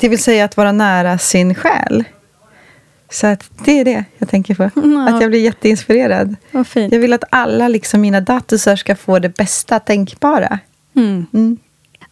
Det 0.00 0.08
vill 0.08 0.22
säga 0.22 0.44
att 0.44 0.56
vara 0.56 0.72
nära 0.72 1.18
sin 1.18 1.54
själ. 1.54 2.04
Så 3.10 3.26
att 3.26 3.50
det 3.64 3.80
är 3.80 3.84
det 3.84 4.04
jag 4.18 4.28
tänker 4.28 4.54
på. 4.54 4.62
Ja. 4.74 5.08
Att 5.08 5.22
jag 5.22 5.30
blir 5.30 5.40
jätteinspirerad. 5.44 6.36
Jag 6.74 6.98
vill 6.98 7.12
att 7.12 7.24
alla 7.30 7.68
liksom 7.68 8.00
mina 8.00 8.20
datusar 8.20 8.76
ska 8.76 8.96
få 8.96 9.18
det 9.18 9.36
bästa 9.36 9.78
tänkbara. 9.80 10.58
Mm. 10.96 11.26
Mm. 11.32 11.56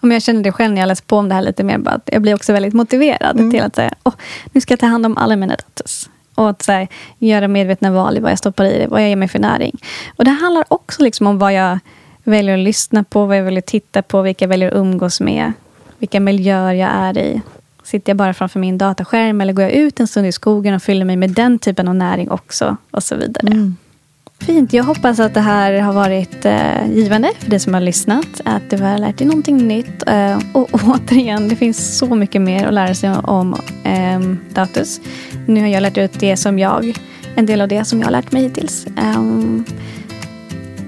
Om 0.01 0.13
jag 0.13 0.23
känner 0.23 0.43
det 0.43 0.53
själv 0.53 0.75
när 0.75 0.81
jag 0.83 0.89
läser 0.89 1.05
på 1.05 1.17
om 1.17 1.29
det 1.29 1.35
här 1.35 1.43
lite 1.43 1.65
mer, 1.65 1.79
bara 1.79 1.95
att 1.95 2.09
jag 2.13 2.23
blir 2.23 2.35
också 2.35 2.53
väldigt 2.53 2.75
motiverad 2.75 3.37
Mm. 3.39 3.51
till 3.51 3.63
att 3.63 3.75
säga, 3.75 3.95
Åh, 4.03 4.13
nu 4.53 4.61
ska 4.61 4.73
jag 4.73 4.81
ta 4.81 4.87
hand 4.87 5.07
om 5.07 5.17
alla 5.17 5.37
mina 5.37 5.57
datus. 5.57 6.11
Och 6.35 6.51
att 6.51 6.67
här, 6.67 6.89
göra 7.19 7.49
medvetna 7.49 7.91
val 7.91 8.17
i 8.17 8.21
vad 8.21 8.31
jag 8.31 8.39
stoppar 8.39 8.65
i 8.65 8.79
det, 8.79 8.87
vad 8.87 9.03
jag 9.03 9.09
ger 9.09 9.17
mig 9.17 9.29
för 9.29 9.39
näring. 9.39 9.79
Och 10.17 10.25
det 10.25 10.31
handlar 10.31 10.65
också 10.69 11.03
liksom 11.03 11.27
om 11.27 11.39
vad 11.39 11.53
jag 11.53 11.79
väljer 12.25 12.55
att 12.55 12.65
lyssna 12.65 13.05
på, 13.05 13.25
vad 13.25 13.37
jag 13.39 13.45
väljer 13.45 13.59
att 13.59 13.67
titta 13.67 14.03
på, 14.03 14.23
vilka 14.23 14.45
jag 14.45 14.49
väljer 14.49 14.69
att 14.69 14.77
umgås 14.77 15.21
med, 15.21 15.53
vilka 15.99 16.21
miljöer 16.21 16.73
jag 16.75 16.91
är 16.95 17.19
i. 17.19 17.41
Sitter 17.87 18.11
jag 18.11 18.17
bara 18.17 18.35
framför 18.35 18.61
min 18.61 18.79
dataskärm 18.79 19.41
eller 19.41 19.53
går 19.53 19.63
jag 19.63 19.73
ut 19.73 20.01
en 20.01 20.07
stund 20.07 20.27
i 20.27 20.33
skogen 20.33 20.75
och 20.75 20.83
fyller 20.83 21.05
mig 21.05 21.17
med 21.17 21.31
den 21.31 21.59
typen 21.59 21.89
av 21.89 21.95
näring 21.95 22.31
också? 22.31 22.77
Och 22.91 23.03
så 23.03 23.17
vidare. 23.17 23.47
Mm. 23.47 23.77
Fint. 24.39 24.73
Jag 24.73 24.85
hoppas 24.85 25.21
att 25.21 25.35
det 25.35 25.41
här 25.41 25.81
har 25.81 25.93
varit 25.93 26.45
eh, 26.45 26.91
givande 26.91 27.31
för 27.39 27.51
dig 27.51 27.61
som 27.61 27.75
har 27.75 27.81
lyssnat. 27.81 28.41
Att 28.45 28.71
du 28.71 28.77
har 28.77 28.99
lärt 28.99 29.19
dig 29.19 29.27
någonting 29.27 29.69
nytt. 29.69 30.03
Eh, 30.07 30.39
och 30.53 30.69
återigen, 30.85 31.49
det 31.49 31.57
finns 31.57 31.99
så 31.99 32.15
mycket 32.15 32.43
mer 32.43 32.67
att 32.67 32.75
lära 32.75 32.95
sig 32.95 33.11
om 33.11 33.57
eh, 33.85 34.21
datus. 34.55 35.01
Nu 35.47 35.61
har 35.61 35.69
jag 35.69 35.81
lärt 35.81 35.99
ut 35.99 36.21
det 36.21 36.37
som 36.37 36.59
jag 36.59 36.97
en 37.37 37.47
del 37.47 37.61
av 37.61 37.69
det 37.69 37.85
som 37.85 37.99
jag 37.99 38.07
har 38.07 38.13
lärt 38.13 38.33
mig 38.33 38.43
hittills. 38.43 38.87
Um, 39.17 39.65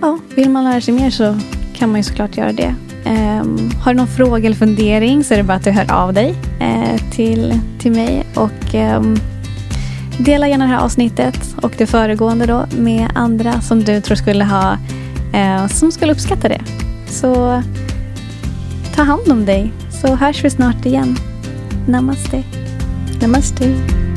ja, 0.01 0.19
vill 0.35 0.51
man 0.51 0.65
lära 0.65 0.81
sig 0.81 0.95
mer 0.95 1.11
så 1.11 1.39
kan 1.75 1.91
man 1.91 2.01
ju 2.01 2.05
såklart 2.05 2.37
göra 2.37 2.53
det. 2.53 2.75
Um, 3.09 3.71
har 3.83 3.93
du 3.93 3.97
någon 3.97 4.07
fråga 4.07 4.47
eller 4.47 4.57
fundering 4.57 5.25
så 5.25 5.35
är 5.35 5.39
det 5.39 5.45
bara 5.45 5.57
att 5.57 5.65
du 5.65 5.71
hör 5.71 5.93
av 5.93 6.13
dig 6.13 6.35
uh, 6.61 7.11
till, 7.11 7.61
till 7.79 7.93
mig. 7.93 8.27
Och 8.35 8.75
um, 8.75 9.17
Dela 10.19 10.49
gärna 10.49 10.65
det 10.65 10.71
här 10.71 10.85
avsnittet 10.85 11.55
och 11.63 11.75
det 11.79 11.87
föregående 11.87 12.47
då 12.47 12.67
med 12.79 13.11
andra 13.15 13.61
som 13.61 13.85
du 13.85 14.01
tror 14.01 14.17
skulle 14.17 14.45
ha 14.45 14.79
uh, 15.35 15.67
som 15.67 15.93
skulle 15.93 16.13
uppskatta 16.13 16.49
det. 16.49 16.61
Så 17.09 17.63
ta 18.95 19.03
hand 19.03 19.33
om 19.33 19.45
dig 19.45 19.73
så 20.03 20.15
hörs 20.15 20.45
vi 20.45 20.51
snart 20.51 20.87
igen. 20.87 21.17
Namaste. 21.87 22.43
Namaste. 23.21 24.08